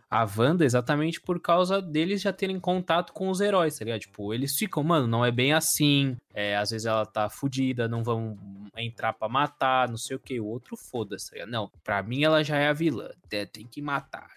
[0.09, 4.01] a Wanda exatamente por causa deles já terem contato com os heróis, tá ligado?
[4.01, 6.15] Tipo, eles ficam, mano, não é bem assim.
[6.33, 8.37] É, às vezes ela tá fudida, não vão
[8.77, 10.39] entrar pra matar, não sei o que.
[10.39, 11.49] O outro foda-se, tá ligado?
[11.49, 13.09] Não, pra mim ela já é a vilã.
[13.27, 14.29] Tem, que matar.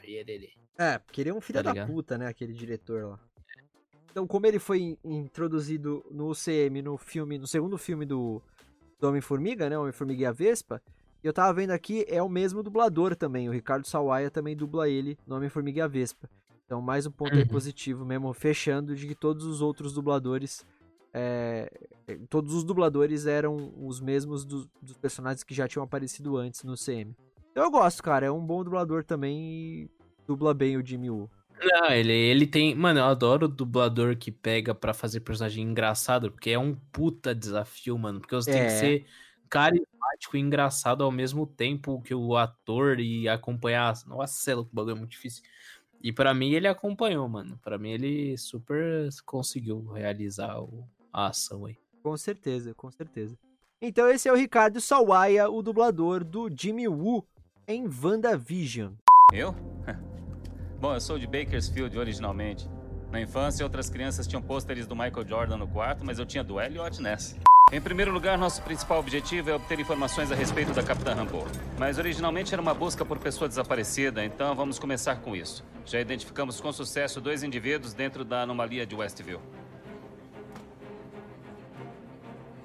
[0.78, 2.26] É, porque ele é um filho Tá da puta, né?
[2.28, 3.18] Aquele diretor lá.
[4.10, 8.42] Então, como ele foi in- introduzido no UCM, no filme, no segundo filme do,
[8.98, 9.78] do Homem-Formiga, né?
[9.78, 10.82] Homem-Formiga e a Vespa.
[11.22, 13.48] E eu tava vendo aqui, é o mesmo dublador também.
[13.48, 16.28] O Ricardo Sawaia também dubla ele no Homem-Formiga e a Vespa.
[16.64, 17.46] Então, mais um ponto Uhum.
[17.46, 20.64] positivo mesmo, fechando de que todos os outros dubladores.
[21.12, 21.68] é,
[22.28, 26.76] todos os dubladores eram os mesmos dos, dos personagens que já tinham aparecido antes no
[26.76, 27.12] CM.
[27.50, 28.26] Então eu gosto, cara.
[28.26, 29.90] É um bom dublador também e
[30.26, 31.28] dubla bem o Jimmy Woo.
[31.60, 32.76] Não, ele, ele tem.
[32.76, 37.34] Mano, eu adoro o dublador que pega pra fazer personagem engraçado, porque é um puta
[37.34, 38.20] desafio, mano.
[38.20, 38.64] Porque você tem É.
[38.66, 39.06] que ser
[39.50, 43.94] carismático e engraçado ao mesmo tempo que o ator e acompanhar.
[44.06, 45.42] Nossa, o bagulho é muito difícil.
[46.02, 47.58] E pra mim ele acompanhou, mano.
[47.62, 50.56] Pra mim ele super conseguiu realizar
[51.12, 51.76] a ação aí.
[52.02, 53.36] Com certeza, com certeza.
[53.82, 57.24] Então esse é o Ricardo Sawaia, o dublador do Jimmy Woo
[57.66, 58.92] em WandaVision.
[59.32, 59.54] Eu?
[60.80, 62.68] Bom, eu sou de Bakersfield originalmente.
[63.10, 66.60] Na infância, outras crianças tinham pôsteres do Michael Jordan no quarto, mas eu tinha do
[66.60, 67.36] Elliot nessa.
[67.72, 71.46] Em primeiro lugar, nosso principal objetivo é obter informações a respeito da Capitã Rambo.
[71.78, 75.64] Mas originalmente era uma busca por pessoa desaparecida, então vamos começar com isso.
[75.86, 79.40] Já identificamos com sucesso dois indivíduos dentro da anomalia de Westview.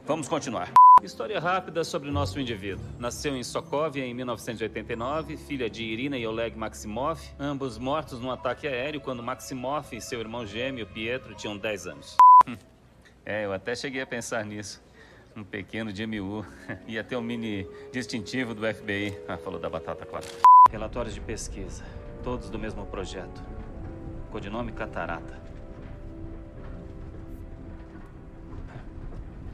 [0.07, 0.71] Vamos continuar.
[1.03, 2.83] História rápida sobre nosso indivíduo.
[2.97, 8.67] Nasceu em Sokovia em 1989, filha de Irina e Oleg Maximov, ambos mortos num ataque
[8.67, 12.17] aéreo quando Maximov e seu irmão gêmeo Pietro tinham 10 anos.
[12.47, 12.57] Hum.
[13.23, 14.84] É, eu até cheguei a pensar nisso.
[15.35, 15.91] Um pequeno
[16.21, 16.45] Woo.
[16.87, 19.17] Ia ter um mini distintivo do FBI.
[19.27, 20.25] Ah, falou da batata, claro.
[20.71, 21.83] Relatórios de pesquisa.
[22.23, 23.43] Todos do mesmo projeto.
[24.31, 25.37] Codinome Catarata.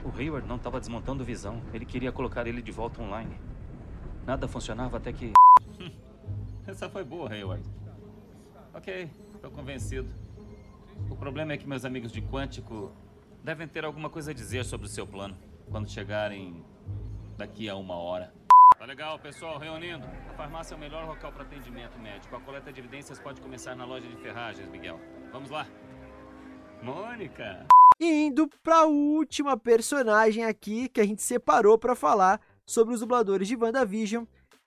[0.05, 1.59] O Hayward não estava desmontando visão.
[1.73, 3.35] Ele queria colocar ele de volta online.
[4.23, 5.33] Nada funcionava até que.
[6.67, 7.67] Essa foi boa, Hayward.
[8.71, 9.09] Ok,
[9.41, 10.13] tô convencido.
[11.09, 12.91] O problema é que meus amigos de Quântico
[13.43, 15.35] devem ter alguma coisa a dizer sobre o seu plano
[15.69, 16.65] quando chegarem
[17.37, 18.33] daqui a uma hora.
[18.77, 20.05] Tá legal, pessoal, reunindo.
[20.29, 22.35] A farmácia é o melhor local para atendimento médico.
[22.35, 24.99] A coleta de evidências pode começar na loja de ferragens, Miguel.
[25.31, 25.67] Vamos lá.
[26.81, 27.67] Mônica!
[27.99, 33.47] E indo pra última personagem aqui que a gente separou pra falar sobre os dubladores
[33.47, 34.25] de WandaVision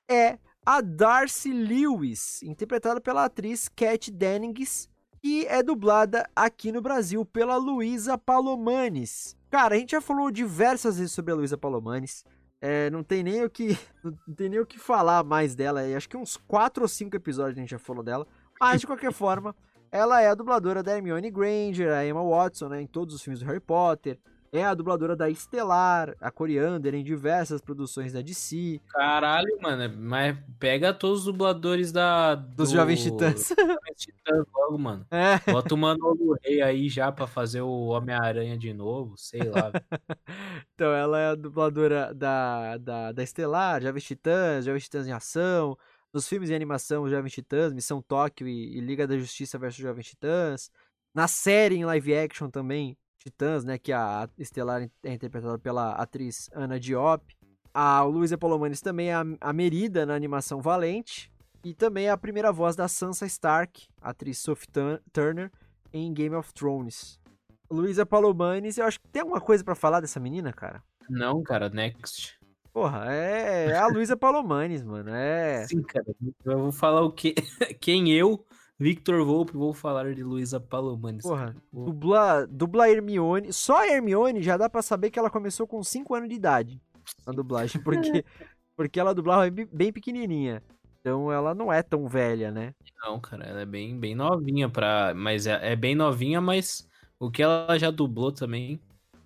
[0.09, 4.89] é a Darcy Lewis, interpretada pela atriz Kat Dennings,
[5.21, 9.37] que é dublada aqui no Brasil pela Luísa Palomanes.
[9.55, 12.25] Cara, a gente já falou diversas vezes sobre a Luísa Palomanes.
[12.61, 15.81] É, não tem nem o que não tem nem o que falar mais dela.
[15.97, 18.27] Acho que uns 4 ou 5 episódios a gente já falou dela.
[18.61, 19.55] Mas de qualquer forma,
[19.93, 23.39] ela é a dubladora da Hermione Granger, a Emma Watson, né, em todos os filmes
[23.39, 24.19] do Harry Potter.
[24.55, 28.81] É a dubladora da Estelar, a Coriander, em diversas produções da DC.
[28.87, 32.37] Caralho, mano, mas pega todos os dubladores da.
[32.37, 32.77] Dos do...
[32.77, 33.49] Jovens Titãs.
[33.49, 35.05] Jovens Titãs logo, mano.
[35.11, 35.51] É.
[35.51, 39.73] Bota o Manolo Rei aí já pra fazer o Homem-Aranha de novo, sei lá.
[40.73, 45.77] então, ela é a dubladora da, da, da Estelar, Jovens Titãs, Jovens Titãs em Ação.
[46.13, 50.07] Nos filmes de animação, Jovens Titãs, Missão Tóquio e, e Liga da Justiça versus Jovens
[50.07, 50.71] Titãs.
[51.13, 56.51] Na série em live action também, Titãs, né, que a Estelar é interpretada pela atriz
[56.53, 57.25] Ana Diop.
[57.73, 61.33] A Luísa Palomanes também é a Merida na animação Valente.
[61.65, 64.69] E também é a primeira voz da Sansa Stark, atriz Sophie
[65.11, 65.51] Turner,
[65.91, 67.19] em Game of Thrones.
[67.71, 70.83] Luísa Palomanes, eu acho que tem alguma coisa para falar dessa menina, cara?
[71.09, 72.39] Não, cara, next.
[72.71, 75.11] Porra, é, é a Luísa Palomanes, mano.
[75.11, 75.67] É.
[75.67, 76.05] Sim, cara.
[76.45, 77.35] Eu vou falar o quê?
[77.81, 78.45] Quem eu
[78.79, 81.23] Victor Volpe, vou falar de Luísa Palomanes.
[81.23, 83.53] Porra, dubla, dubla Hermione.
[83.53, 86.81] Só a Hermione já dá para saber que ela começou com 5 anos de idade
[87.27, 88.25] na dublagem, porque,
[88.77, 90.63] porque ela dublava bem pequenininha.
[91.01, 92.75] Então ela não é tão velha, né?
[93.03, 96.89] Não, cara, ela é bem, bem novinha para, mas é, é, bem novinha, mas
[97.21, 98.81] o que ela já dublou também.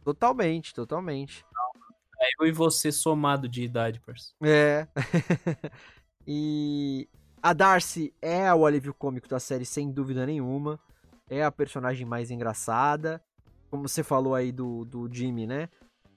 [0.05, 1.45] Totalmente, totalmente.
[2.21, 4.37] É eu e você somado de idade, parceiro.
[4.43, 4.89] É.
[6.27, 7.09] e
[7.43, 10.79] a Darcy é o alívio cômico da série, sem dúvida nenhuma.
[11.29, 13.23] É a personagem mais engraçada.
[13.71, 15.69] Como você falou aí do, do Jimmy, né?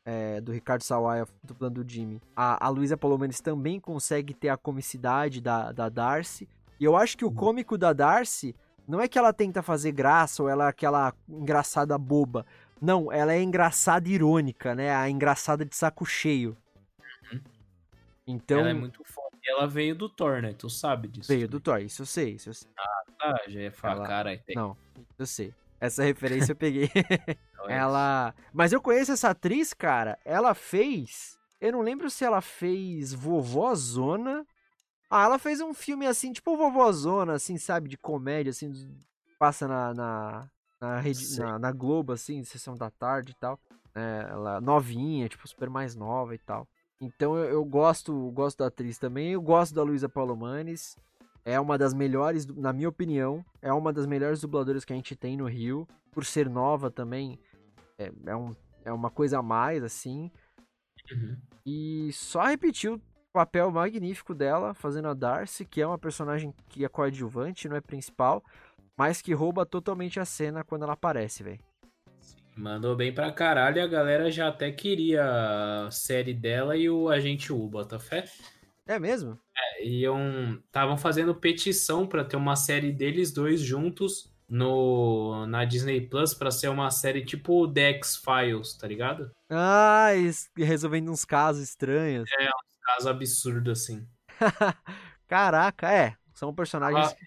[0.03, 2.21] É, do Ricardo Sawaia dublando o Jimmy.
[2.35, 6.47] A, a Luísa Palomares também consegue ter a comicidade da, da Darcy.
[6.79, 7.35] E eu acho que o uhum.
[7.35, 8.55] cômico da Darcy
[8.87, 12.45] não é que ela tenta fazer graça ou ela é aquela engraçada boba.
[12.81, 14.95] Não, ela é engraçada irônica, né?
[14.95, 16.57] A engraçada de saco cheio.
[17.31, 17.39] Uhum.
[18.25, 18.59] Então.
[18.59, 20.53] Ela é muito foda ela veio do Thor, né?
[20.53, 21.27] Tu sabe disso.
[21.27, 22.69] Veio do Thor, isso eu sei, isso eu sei.
[22.77, 24.07] Ah, tá, já ia falar, ela...
[24.07, 24.37] cara.
[24.37, 24.55] Tem...
[24.55, 24.77] Não,
[25.17, 25.53] eu sei.
[25.79, 26.89] Essa referência eu peguei.
[27.67, 28.35] Ela.
[28.53, 30.17] Mas eu conheço essa atriz, cara.
[30.23, 31.39] Ela fez.
[31.59, 34.45] Eu não lembro se ela fez Vovózona.
[35.09, 37.89] Ah, ela fez um filme assim, tipo Vovózona, assim, sabe?
[37.89, 38.71] De comédia, assim.
[39.39, 39.93] Passa na.
[39.93, 40.49] Na,
[40.79, 43.59] na, rede, na, na Globo, assim, sessão da tarde e tal.
[43.93, 46.67] É, ela novinha, tipo, super mais nova e tal.
[47.01, 49.31] Então eu, eu, gosto, gosto da atriz também.
[49.31, 50.95] Eu gosto da Luísa Palomanes.
[51.43, 55.15] É uma das melhores, na minha opinião, é uma das melhores dubladoras que a gente
[55.15, 55.87] tem no Rio.
[56.11, 57.39] Por ser nova também,
[57.97, 58.55] é, é, um,
[58.85, 60.29] é uma coisa a mais, assim.
[61.11, 61.37] Uhum.
[61.65, 63.01] E só repetiu o
[63.33, 67.81] papel magnífico dela, fazendo a Darcy, que é uma personagem que é coadjuvante, não é
[67.81, 68.43] principal,
[68.95, 71.70] mas que rouba totalmente a cena quando ela aparece, velho.
[72.61, 77.09] Mandou bem pra caralho e a galera já até queria a série dela e o
[77.09, 78.25] Agente U, Botafé.
[78.85, 79.35] É mesmo?
[79.57, 80.61] É, iam.
[80.63, 86.51] Estavam fazendo petição para ter uma série deles dois juntos no na Disney Plus para
[86.51, 89.31] ser uma série tipo The X-Files, tá ligado?
[89.49, 90.09] Ah,
[90.55, 92.29] resolvendo uns casos estranhos.
[92.39, 94.07] É, uns casos absurdos assim.
[95.27, 96.15] Caraca, é.
[96.31, 97.07] São personagens.
[97.07, 97.17] Tava,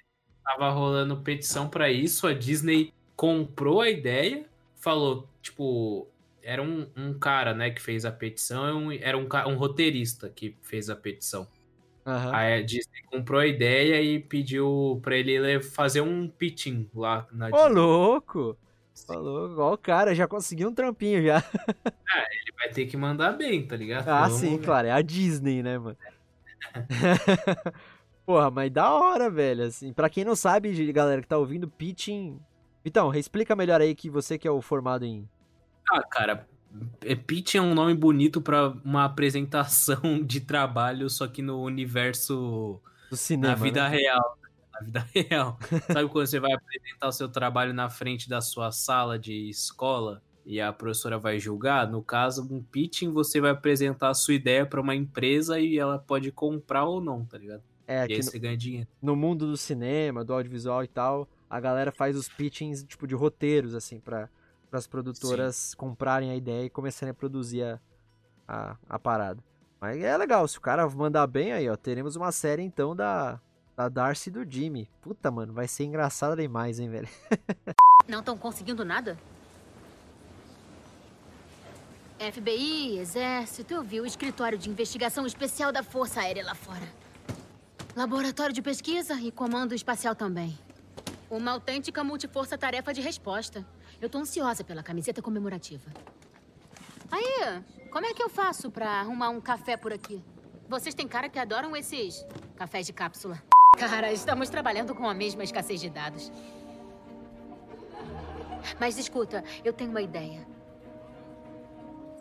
[0.45, 4.47] tava rolando petição para isso, a Disney comprou a ideia
[4.85, 6.07] falou, tipo,
[6.43, 10.91] era um, um cara, né, que fez a petição, era um, um roteirista que fez
[10.91, 11.49] a petição.
[12.05, 12.35] Uhum.
[12.35, 17.49] Aí a Disney comprou a ideia e pediu pra ele fazer um pitching lá na
[17.49, 18.59] Ô, louco!
[19.09, 21.39] Ô, louco, ó, o cara já conseguiu um trampinho já.
[21.39, 21.43] É,
[22.37, 24.07] ele vai ter que mandar bem, tá ligado?
[24.07, 24.65] Ah, Vamos sim, ver.
[24.67, 25.97] claro, é a Disney, né, mano?
[28.27, 29.95] Porra, mas da hora, velho, assim.
[29.95, 32.39] Pra quem não sabe, galera que tá ouvindo, pitching
[32.85, 35.29] então, explica melhor aí que você que é o formado em.
[35.91, 36.47] Ah, cara,
[37.03, 42.81] é, pitch é um nome bonito para uma apresentação de trabalho, só que no universo
[43.11, 43.49] do cinema.
[43.49, 43.97] Na vida né?
[43.97, 44.39] real.
[44.73, 45.59] Na vida real.
[45.93, 50.23] Sabe quando você vai apresentar o seu trabalho na frente da sua sala de escola
[50.45, 51.89] e a professora vai julgar?
[51.89, 55.99] No caso, um pitching, você vai apresentar a sua ideia para uma empresa e ela
[55.99, 57.63] pode comprar ou não, tá ligado?
[57.87, 58.89] É, e aí no, você ganha dinheiro.
[59.01, 63.15] No mundo do cinema, do audiovisual e tal, a galera faz os pitchings, tipo, de
[63.15, 64.29] roteiros, assim, para
[64.73, 65.77] as produtoras Sim.
[65.77, 67.81] comprarem a ideia e começarem a produzir a,
[68.49, 69.41] a, a, parada.
[69.81, 73.41] Mas é legal, se o cara mandar bem aí, ó, teremos uma série, então, da,
[73.77, 74.91] da Darcy e do Jimmy.
[75.01, 77.09] Puta, mano, vai ser engraçado demais, hein, velho?
[78.09, 79.17] Não estão conseguindo nada?
[82.19, 86.89] FBI, Exército, eu vi o escritório de investigação especial da Força Aérea lá fora.
[87.95, 90.59] Laboratório de pesquisa e comando espacial também.
[91.35, 93.67] Uma autêntica multiforça-tarefa de resposta.
[94.01, 95.91] Eu tô ansiosa pela camiseta comemorativa.
[97.11, 100.23] Aí, como é que eu faço pra arrumar um café por aqui?
[100.69, 102.25] Vocês têm cara que adoram esses
[102.55, 103.43] cafés de cápsula.
[103.77, 106.31] Cara, estamos trabalhando com a mesma escassez de dados.
[108.79, 110.47] Mas escuta, eu tenho uma ideia.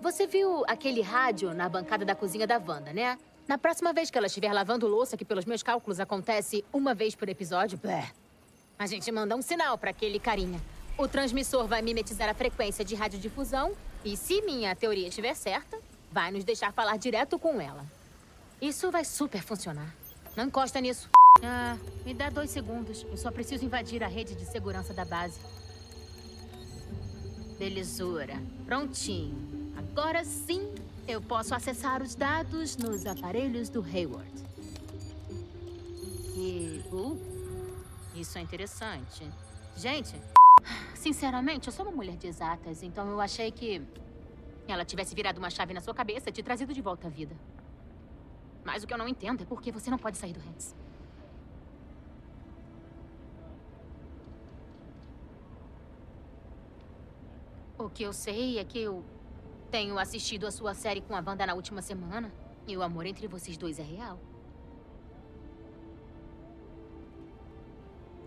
[0.01, 3.19] Você viu aquele rádio na bancada da cozinha da Wanda, né?
[3.47, 7.13] Na próxima vez que ela estiver lavando louça, que pelos meus cálculos acontece uma vez
[7.13, 8.11] por episódio, blé,
[8.83, 10.59] a gente manda um sinal para aquele carinha.
[10.97, 13.73] O transmissor vai mimetizar a frequência de radiodifusão
[14.03, 15.79] e, se minha teoria estiver certa,
[16.11, 17.85] vai nos deixar falar direto com ela.
[18.61, 19.95] Isso vai super funcionar.
[20.35, 21.09] Não encosta nisso.
[21.41, 23.05] Ah, me dá dois segundos.
[23.09, 25.39] Eu só preciso invadir a rede de segurança da base.
[27.57, 28.35] Belezura.
[28.65, 29.71] Prontinho.
[29.77, 30.69] Agora sim,
[31.07, 34.43] eu posso acessar os dados nos aparelhos do Hayward.
[36.35, 36.83] E...
[36.91, 37.32] Uh,
[38.13, 39.29] isso é interessante.
[39.75, 40.15] Gente,
[40.93, 43.81] sinceramente, eu sou uma mulher de exatas, então eu achei que
[44.67, 47.35] ela tivesse virado uma chave na sua cabeça e te trazido de volta à vida.
[48.63, 50.75] Mas o que eu não entendo é por que você não pode sair do Hans.
[57.77, 59.03] O que eu sei é que eu
[59.69, 62.31] tenho assistido a sua série com a banda na última semana.
[62.65, 64.17] E o amor entre vocês dois é real.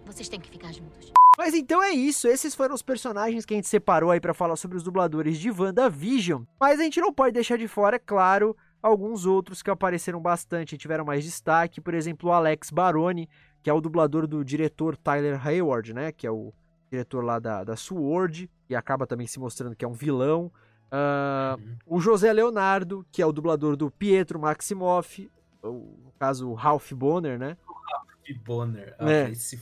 [0.06, 1.12] Vocês têm que ficar juntos.
[1.36, 4.56] Mas então é isso, esses foram os personagens que a gente separou aí para falar
[4.56, 6.44] sobre os dubladores de WandaVision.
[6.58, 10.74] Mas a gente não pode deixar de fora, é claro, alguns outros que apareceram bastante
[10.74, 11.80] e tiveram mais destaque.
[11.80, 13.28] Por exemplo, o Alex Baroni,
[13.62, 16.10] que é o dublador do diretor Tyler Hayward, né?
[16.10, 16.54] Que é o
[16.90, 20.50] diretor lá da, da Sword, e acaba também se mostrando que é um vilão.
[20.86, 21.76] Uh, uhum.
[21.84, 25.30] O José Leonardo, que é o dublador do Pietro Maximoff,
[25.62, 27.58] no caso o Ralph Bonner, né?
[27.66, 29.30] Ralph Bonner, ah, é.
[29.30, 29.60] esse...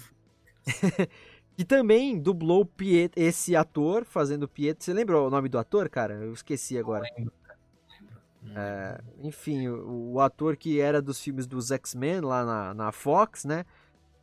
[1.57, 4.85] que também dublou Piet esse ator fazendo Pietro.
[4.85, 6.15] Você lembra o nome do ator, cara?
[6.15, 7.05] Eu esqueci agora.
[7.11, 7.45] Não lembro.
[8.57, 13.45] É, enfim, o, o, ator que era dos filmes dos X-Men lá na, na Fox,
[13.45, 13.65] né?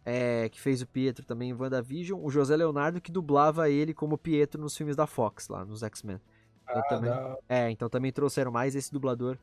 [0.05, 2.19] É, que fez o Pietro também em WandaVision.
[2.23, 6.19] O José Leonardo que dublava ele como Pietro nos filmes da Fox, lá nos X-Men.
[6.63, 7.11] Então, ah, também,
[7.49, 9.37] é, então também trouxeram mais esse dublador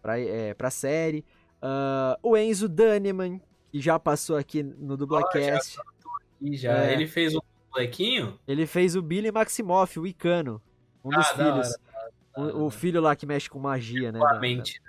[0.00, 1.24] pra, é, pra série.
[1.62, 5.78] Uh, o Enzo Dunneman, que já passou aqui no Dublacast.
[5.78, 5.91] Oh,
[6.52, 6.84] já, já.
[6.84, 7.40] É, ele fez um
[7.70, 8.38] molequinho?
[8.46, 10.60] Ele fez o Billy Maximoff, o Icano.
[11.04, 11.76] Um ah, dos filhos.
[12.36, 14.18] O, o, filho lá que mexe com magia, né?
[14.18, 14.80] Com a mente,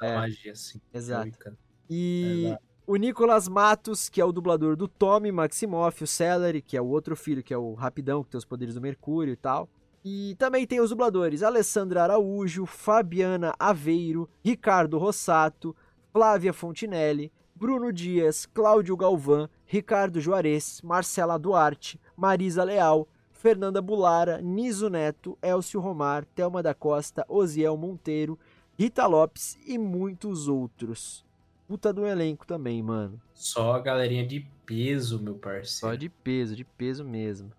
[0.00, 0.08] né?
[0.08, 0.80] É, magia, sim.
[0.92, 1.56] Exato.
[1.88, 2.54] E
[2.86, 6.86] o Nicolas Matos, que é o dublador do Tommy Maximoff, o Celery, que é o
[6.86, 9.68] outro filho, que é o Rapidão, que tem os poderes do Mercúrio e tal.
[10.04, 15.74] E também tem os dubladores Alessandra Araújo, Fabiana Aveiro, Ricardo Rossato,
[16.12, 24.88] Flávia Fontinelli, Bruno Dias, Cláudio Galvão, Ricardo Juarez, Marcela Duarte, Marisa Leal, Fernanda Bulara, Niso
[24.88, 28.38] Neto, Elcio Romar, Thelma da Costa, Osiel Monteiro,
[28.78, 31.26] Rita Lopes e muitos outros.
[31.66, 33.20] Puta do elenco também, mano.
[33.34, 35.66] Só a galerinha de peso, meu parceiro.
[35.66, 37.50] Só de peso, de peso mesmo.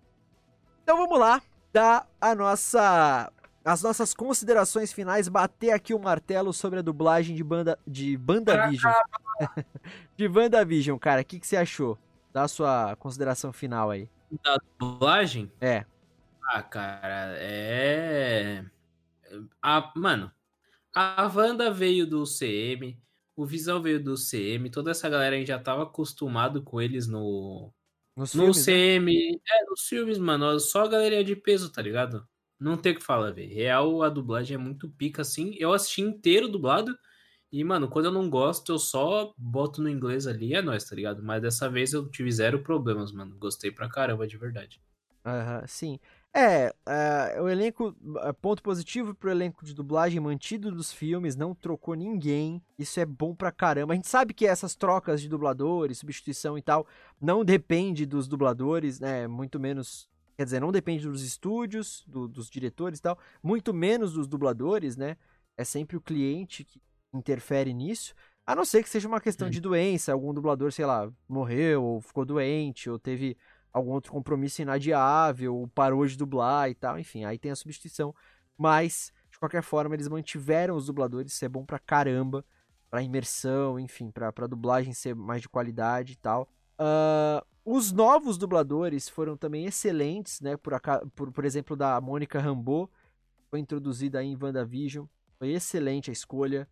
[0.82, 1.42] Então vamos lá,
[1.74, 3.30] dar a nossa
[3.64, 8.68] as nossas considerações finais, bater aqui o martelo sobre a dublagem de banda de banda
[8.68, 8.92] Vision.
[10.16, 11.22] de WandaVision, cara.
[11.22, 11.98] O que, que você achou?
[12.32, 14.08] Dá a sua consideração final aí
[14.42, 15.50] da dublagem?
[15.60, 15.84] É.
[16.42, 18.64] Ah, cara, é.
[19.62, 20.30] A, mano,
[20.94, 22.98] a Wanda veio do CM,
[23.36, 27.06] o Visão veio do CM, toda essa galera a gente já tava acostumado com eles
[27.06, 27.72] no.
[28.16, 29.30] Nos no filmes, CM.
[29.32, 29.38] Né?
[29.48, 30.58] É, nos filmes, mano.
[30.58, 32.28] Só a galerinha de peso, tá ligado?
[32.60, 33.52] Não tem o que falar, velho.
[33.52, 35.54] Real, a dublagem é muito pica, assim.
[35.58, 36.96] Eu assisti inteiro dublado.
[37.50, 40.94] E, mano, quando eu não gosto, eu só boto no inglês ali, é nóis, tá
[40.94, 41.22] ligado?
[41.22, 43.36] Mas dessa vez eu tive zero problemas, mano.
[43.38, 44.80] Gostei pra caramba, de verdade.
[45.24, 45.98] Aham, sim.
[46.32, 51.54] É, uh, o elenco, é, ponto positivo pro elenco de dublagem mantido dos filmes, não
[51.54, 53.92] trocou ninguém, isso é bom pra caramba.
[53.92, 56.86] A gente sabe que essas trocas de dubladores, substituição e tal,
[57.20, 60.08] não depende dos dubladores, né, muito menos,
[60.40, 64.96] quer dizer, não depende dos estúdios, do, dos diretores e tal, muito menos dos dubladores,
[64.96, 65.18] né,
[65.54, 66.80] é sempre o cliente que
[67.12, 68.14] interfere nisso.
[68.46, 72.00] A não ser que seja uma questão de doença, algum dublador, sei lá, morreu, ou
[72.00, 73.36] ficou doente, ou teve
[73.70, 78.14] algum outro compromisso inadiável, ou parou de dublar e tal, enfim, aí tem a substituição.
[78.56, 82.42] Mas, de qualquer forma, eles mantiveram os dubladores, isso é bom pra caramba,
[82.88, 86.48] pra imersão, enfim, pra, pra dublagem ser mais de qualidade e tal.
[86.80, 90.56] Uh, os novos dubladores foram também excelentes, né?
[90.56, 90.72] Por,
[91.14, 92.90] por, por exemplo, da Mônica Rambeau,
[93.50, 95.06] foi introduzida aí em WandaVision.
[95.38, 96.68] Foi excelente a escolha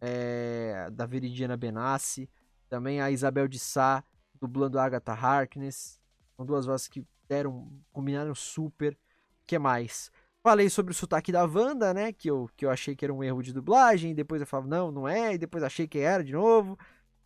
[0.00, 2.28] é, da Veridiana Benassi
[2.68, 4.02] Também a Isabel de Sá,
[4.40, 6.00] dublando a Agatha Harkness.
[6.36, 8.94] São duas vozes que deram, combinaram super.
[8.94, 10.10] O que mais?
[10.42, 12.12] Falei sobre o sotaque da Wanda, né?
[12.12, 14.14] Que eu, que eu achei que era um erro de dublagem.
[14.14, 15.34] Depois eu falava, não, não é.
[15.34, 16.76] E depois achei que era de novo.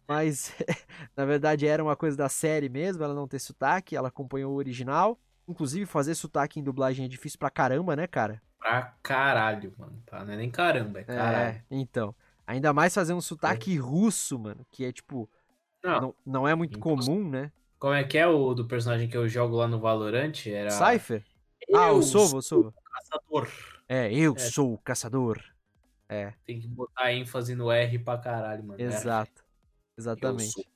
[0.09, 0.55] Mas,
[1.17, 3.97] na verdade, era uma coisa da série mesmo, ela não ter sotaque.
[3.97, 5.19] Ela acompanhou o original.
[5.49, 8.43] Inclusive, fazer sotaque em dublagem é difícil pra caramba, né, cara?
[8.59, 10.03] Pra caralho, mano.
[10.11, 11.57] Não é nem caramba, é caralho.
[11.57, 12.15] É, então.
[12.47, 13.79] Ainda mais fazer um sotaque é.
[13.79, 14.65] russo, mano.
[14.71, 15.29] Que é tipo.
[15.83, 17.53] Não, não, não é muito comum, né?
[17.79, 20.47] Como é que é o do personagem que eu jogo lá no Valorant?
[20.47, 20.71] Era.
[20.71, 21.25] Cypher?
[21.75, 22.75] ah, o Sovo, o Sovo.
[22.93, 23.49] Caçador.
[23.89, 24.39] É, eu é.
[24.39, 25.41] sou o caçador.
[26.09, 26.33] É.
[26.45, 28.81] Tem que botar ênfase no R pra caralho, mano.
[28.81, 29.45] Exato.
[29.97, 30.69] Exatamente.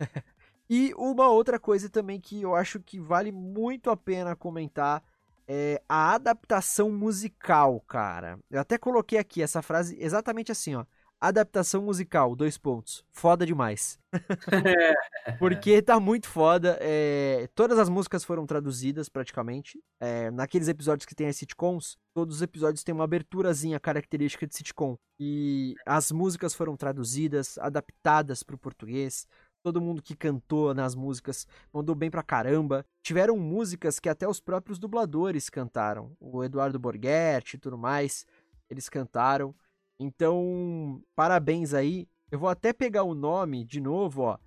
[0.68, 5.00] E uma outra coisa também que eu acho que vale muito a pena comentar
[5.46, 8.36] é a adaptação musical, cara.
[8.50, 10.84] Eu até coloquei aqui essa frase exatamente assim, ó.
[11.18, 13.02] Adaptação musical, dois pontos.
[13.10, 13.98] Foda demais.
[15.38, 16.76] Porque tá muito foda.
[16.80, 17.48] É...
[17.54, 19.82] Todas as músicas foram traduzidas praticamente.
[19.98, 20.30] É...
[20.30, 24.96] Naqueles episódios que tem as sitcoms, todos os episódios têm uma aberturazinha característica de sitcom.
[25.18, 29.26] E as músicas foram traduzidas, adaptadas para o português.
[29.62, 32.84] Todo mundo que cantou nas músicas mandou bem pra caramba.
[33.02, 36.14] Tiveram músicas que até os próprios dubladores cantaram.
[36.20, 38.26] O Eduardo Borghetti e tudo mais,
[38.68, 39.54] eles cantaram.
[39.98, 42.08] Então, parabéns aí.
[42.30, 44.38] Eu vou até pegar o nome de novo, ó.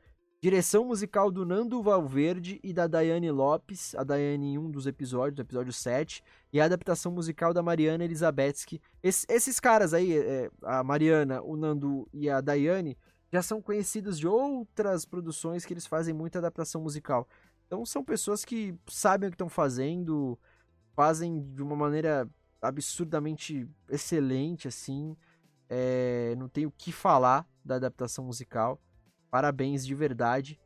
[0.41, 5.38] Direção musical do Nando Valverde e da Daiane Lopes, a Daiane em um dos episódios,
[5.38, 6.23] episódio 7,
[6.53, 8.81] e a adaptação musical da Mariana Elizabetsky.
[9.03, 12.97] Es, esses caras aí, é, a Mariana, o Nando e a Daiane,
[13.31, 17.27] já são conhecidos de outras produções que eles fazem muita adaptação musical.
[17.67, 20.39] Então são pessoas que sabem o que estão fazendo,
[20.95, 22.30] fazem de uma maneira
[22.61, 25.17] absurdamente excelente, assim.
[25.69, 28.81] É, não tenho o que falar da adaptação musical.
[29.29, 30.59] Parabéns de verdade.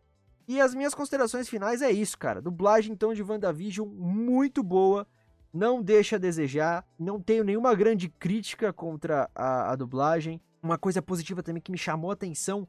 [0.48, 2.42] E as minhas considerações finais é isso, cara.
[2.42, 5.06] Dublagem então de WandaVision muito boa.
[5.54, 6.86] Não deixa a desejar.
[6.98, 10.42] Não tenho nenhuma grande crítica contra a, a dublagem.
[10.62, 12.68] Uma coisa positiva também que me chamou a atenção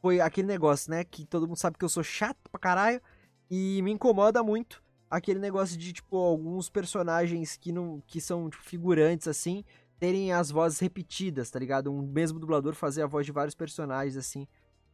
[0.00, 1.04] foi aquele negócio, né?
[1.04, 3.00] Que todo mundo sabe que eu sou chato pra caralho.
[3.48, 8.62] E me incomoda muito aquele negócio de, tipo, alguns personagens que não que são tipo,
[8.62, 9.64] figurantes assim
[9.98, 11.92] terem as vozes repetidas, tá ligado?
[11.92, 14.46] Um mesmo dublador fazer a voz de vários personagens, assim,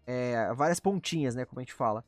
[0.07, 2.05] é, várias pontinhas, né, como a gente fala.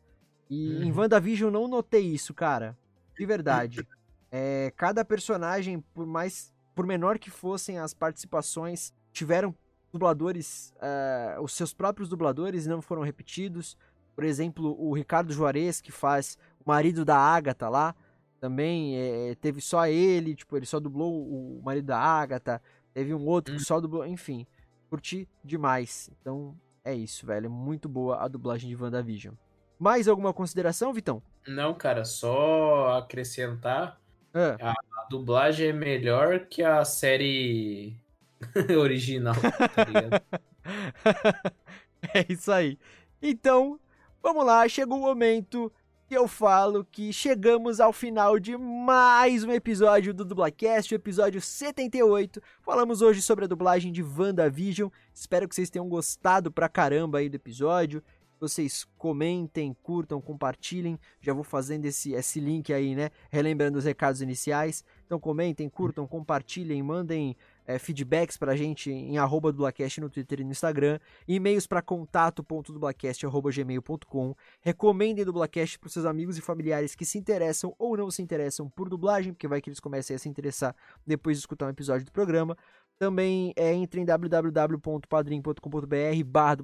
[0.48, 0.82] E uhum.
[0.84, 2.76] em WandaVision eu não notei isso, cara.
[3.16, 3.86] De verdade.
[4.36, 6.52] É, cada personagem, por mais.
[6.74, 9.54] Por menor que fossem as participações, tiveram
[9.92, 10.74] dubladores.
[10.82, 13.78] É, os seus próprios dubladores não foram repetidos.
[14.12, 17.94] Por exemplo, o Ricardo Juarez, que faz o marido da Agatha lá,
[18.40, 22.60] também é, teve só ele, tipo, ele só dublou o marido da Agatha.
[22.94, 23.64] Teve um outro que hum.
[23.64, 24.06] só dublou.
[24.06, 24.46] Enfim,
[24.88, 26.08] curti demais.
[26.20, 27.46] Então é isso, velho.
[27.46, 29.34] É muito boa a dublagem de WandaVision.
[29.78, 31.20] Mais alguma consideração, Vitão?
[31.46, 34.00] Não, cara, só acrescentar.
[34.32, 34.72] Ah.
[34.72, 37.96] A dublagem é melhor que a série
[38.78, 40.22] original, tá ligado?
[42.14, 42.78] é isso aí.
[43.20, 43.78] Então,
[44.22, 45.70] vamos lá, chegou o momento
[46.10, 52.42] eu falo que chegamos ao final de mais um episódio do Dublacast, episódio 78.
[52.60, 54.90] Falamos hoje sobre a dublagem de WandaVision.
[55.12, 58.02] Espero que vocês tenham gostado pra caramba aí do episódio.
[58.38, 60.98] Vocês comentem, curtam, compartilhem.
[61.20, 63.10] Já vou fazendo esse, esse link aí, né?
[63.30, 64.84] Relembrando os recados iniciais.
[65.06, 67.34] Então comentem, curtam, compartilhem, mandem
[67.66, 74.34] é, feedbacks pra gente em arroba dublacast no Twitter e no Instagram, e-mails para contato.dublacast.gmail.com.
[74.60, 78.88] Recomendem Dublacast para seus amigos e familiares que se interessam ou não se interessam por
[78.88, 80.74] dublagem, porque vai que eles comecem a se interessar
[81.06, 82.56] depois de escutar um episódio do programa.
[82.96, 86.56] Também é, entre em www.padrim.com.br barra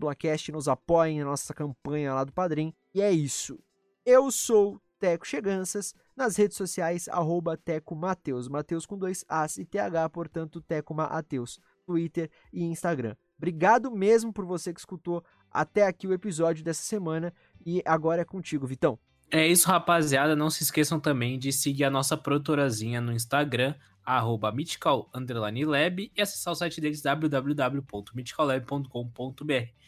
[0.53, 2.73] nos apoiem na nossa campanha lá do Padrim.
[2.95, 3.59] E é isso.
[4.07, 9.65] Eu sou Teco Cheganças, nas redes sociais, arroba Teco Mateus, Mateus com dois As e
[9.65, 13.17] TH, portanto, Teco Mateus, Twitter e Instagram.
[13.39, 17.33] Obrigado mesmo por você que escutou até aqui o episódio dessa semana
[17.65, 18.99] e agora é contigo, Vitão.
[19.31, 20.37] É isso, rapaziada.
[20.37, 23.75] Não se esqueçam também de seguir a nossa produtorazinha no Instagram,
[24.05, 29.80] arroba mythical_lab e acessar o site deles www.mythicallab.com.br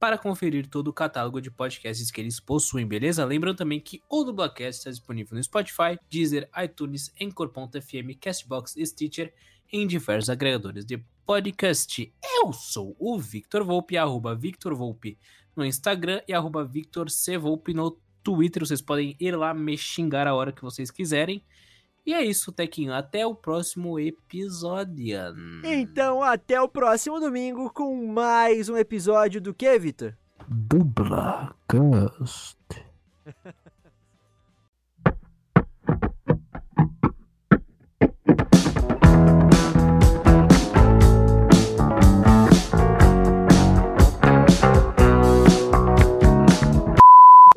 [0.00, 3.22] para conferir todo o catálogo de podcasts que eles possuem, beleza?
[3.22, 9.34] Lembrando também que o Dublacast está disponível no Spotify, Deezer, iTunes, Anchor.fm, Castbox Stitcher
[9.70, 12.12] em diversos agregadores de podcast.
[12.22, 15.18] Eu sou o Victor Volpe, arroba Victor Volpe
[15.54, 17.36] no Instagram e arroba Victor C.
[17.36, 18.64] Volpe no Twitter.
[18.64, 21.44] Vocês podem ir lá me xingar a hora que vocês quiserem.
[22.04, 22.92] E é isso, Tequinho.
[22.94, 25.18] Até o próximo episódio.
[25.64, 30.16] Então, até o próximo domingo com mais um episódio do que, Vitor?
[30.48, 31.54] Dublacast.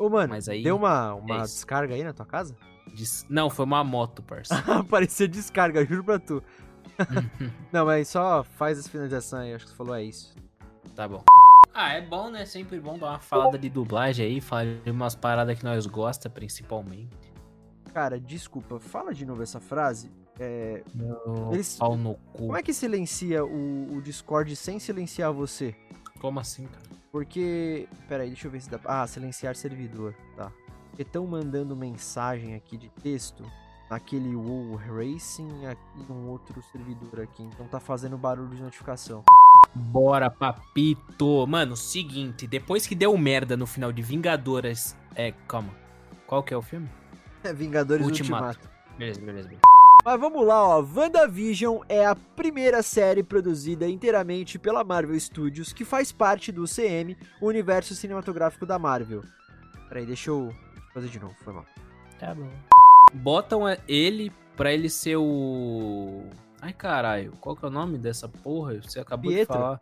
[0.00, 2.56] Ô, mano, Mas aí- deu uma, uma é descarga aí na tua casa?
[2.94, 4.54] Dis- Não, foi uma moto, parça.
[4.80, 6.42] Apareceu descarga, juro pra tu.
[7.72, 10.34] Não, mas só faz as finalizações aí, acho que você falou é isso.
[10.94, 11.22] Tá bom.
[11.72, 12.46] Ah, é bom, né?
[12.46, 16.30] Sempre bom dar uma falada de dublagem aí, falar de umas paradas que nós gosta,
[16.30, 17.16] principalmente.
[17.92, 20.10] Cara, desculpa, fala de novo essa frase.
[20.38, 22.38] É, Meu Eles- pau no cu.
[22.46, 25.74] como é que silencia o, o Discord sem silenciar você?
[26.20, 26.84] Como assim, cara?
[27.10, 27.88] Porque.
[28.08, 28.78] Pera aí, deixa eu ver se dá.
[28.78, 30.14] pra- Ah, silenciar servidor.
[30.36, 30.50] Tá.
[30.98, 33.44] Estão mandando mensagem aqui de texto
[33.90, 37.42] naquele WoW Racing aqui um outro servidor aqui.
[37.42, 39.24] Então tá fazendo barulho de notificação.
[39.74, 41.46] Bora, papito.
[41.46, 44.96] Mano, seguinte, depois que deu merda no final de Vingadoras.
[45.16, 45.74] É, calma.
[46.26, 46.88] Qual que é o filme?
[47.42, 48.46] É Vingadores Ultimato.
[48.46, 48.68] Ultimato.
[48.96, 49.62] Beleza, beleza, beleza.
[50.04, 50.80] Mas vamos lá, ó.
[50.82, 57.16] WandaVision é a primeira série produzida inteiramente pela Marvel Studios, que faz parte do CM,
[57.40, 59.22] o universo cinematográfico da Marvel.
[59.88, 60.54] Peraí, deixa eu
[60.94, 61.66] fazer de novo, foi mal.
[62.18, 62.48] Tá bom.
[63.12, 66.22] Botam é, ele pra ele ser o.
[66.62, 68.80] Ai caralho, qual que é o nome dessa porra?
[68.80, 69.54] Você acabou Pietro.
[69.54, 69.80] de falar.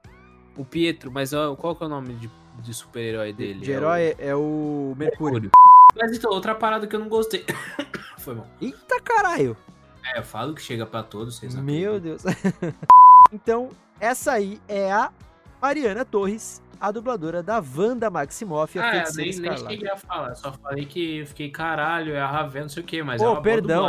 [0.56, 2.30] O Pietro, mas qual que é o nome de,
[2.60, 3.60] de super-herói dele?
[3.60, 5.51] De É o herói é o Mercúrio.
[5.94, 7.44] Mas então, outra parada que eu não gostei.
[8.18, 8.47] Foi bom.
[8.60, 9.56] Eita caralho!
[10.05, 12.32] É, eu falo que chega pra todos, vocês Meu acreditam.
[12.32, 12.74] Deus.
[13.32, 13.68] então,
[14.01, 15.12] essa aí é a
[15.60, 20.34] Mariana Torres, a dubladora da Wanda Maximoff, a Ah, feiticeira nem, nem cheguei a falar,
[20.34, 23.26] só falei que eu fiquei caralho, é a Raven, não sei o que, mas Ô,
[23.26, 23.86] é uma perdão.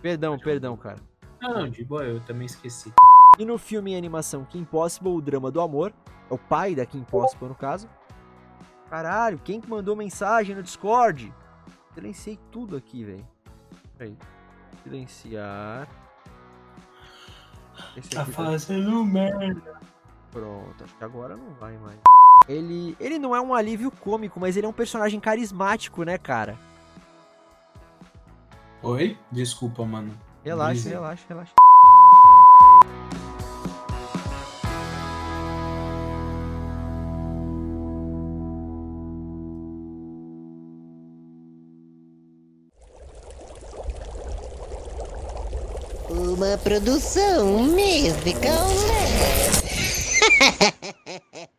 [0.00, 1.00] Perdão, perdão, cara.
[1.42, 2.92] Não, não, de boa, eu também esqueci.
[3.40, 5.92] E no filme em animação Kim Possible, o drama do amor,
[6.30, 7.88] é o pai da Kim Possible no caso.
[8.88, 11.34] Caralho, quem que mandou mensagem no Discord?
[11.92, 13.26] Silenciei tudo aqui, velho.
[13.96, 14.16] Peraí.
[14.84, 15.88] Silenciar.
[17.96, 19.80] Esse Tá aqui fazendo merda.
[20.30, 21.98] Pronto, acho que agora não vai mais.
[22.48, 26.56] Ele, ele não é um alívio cômico, mas ele é um personagem carismático, né, cara?
[28.82, 29.18] Oi?
[29.30, 30.18] Desculpa, mano.
[30.42, 31.52] Relaxa, relaxa, relaxa.
[46.08, 49.58] Uma produção musical lab.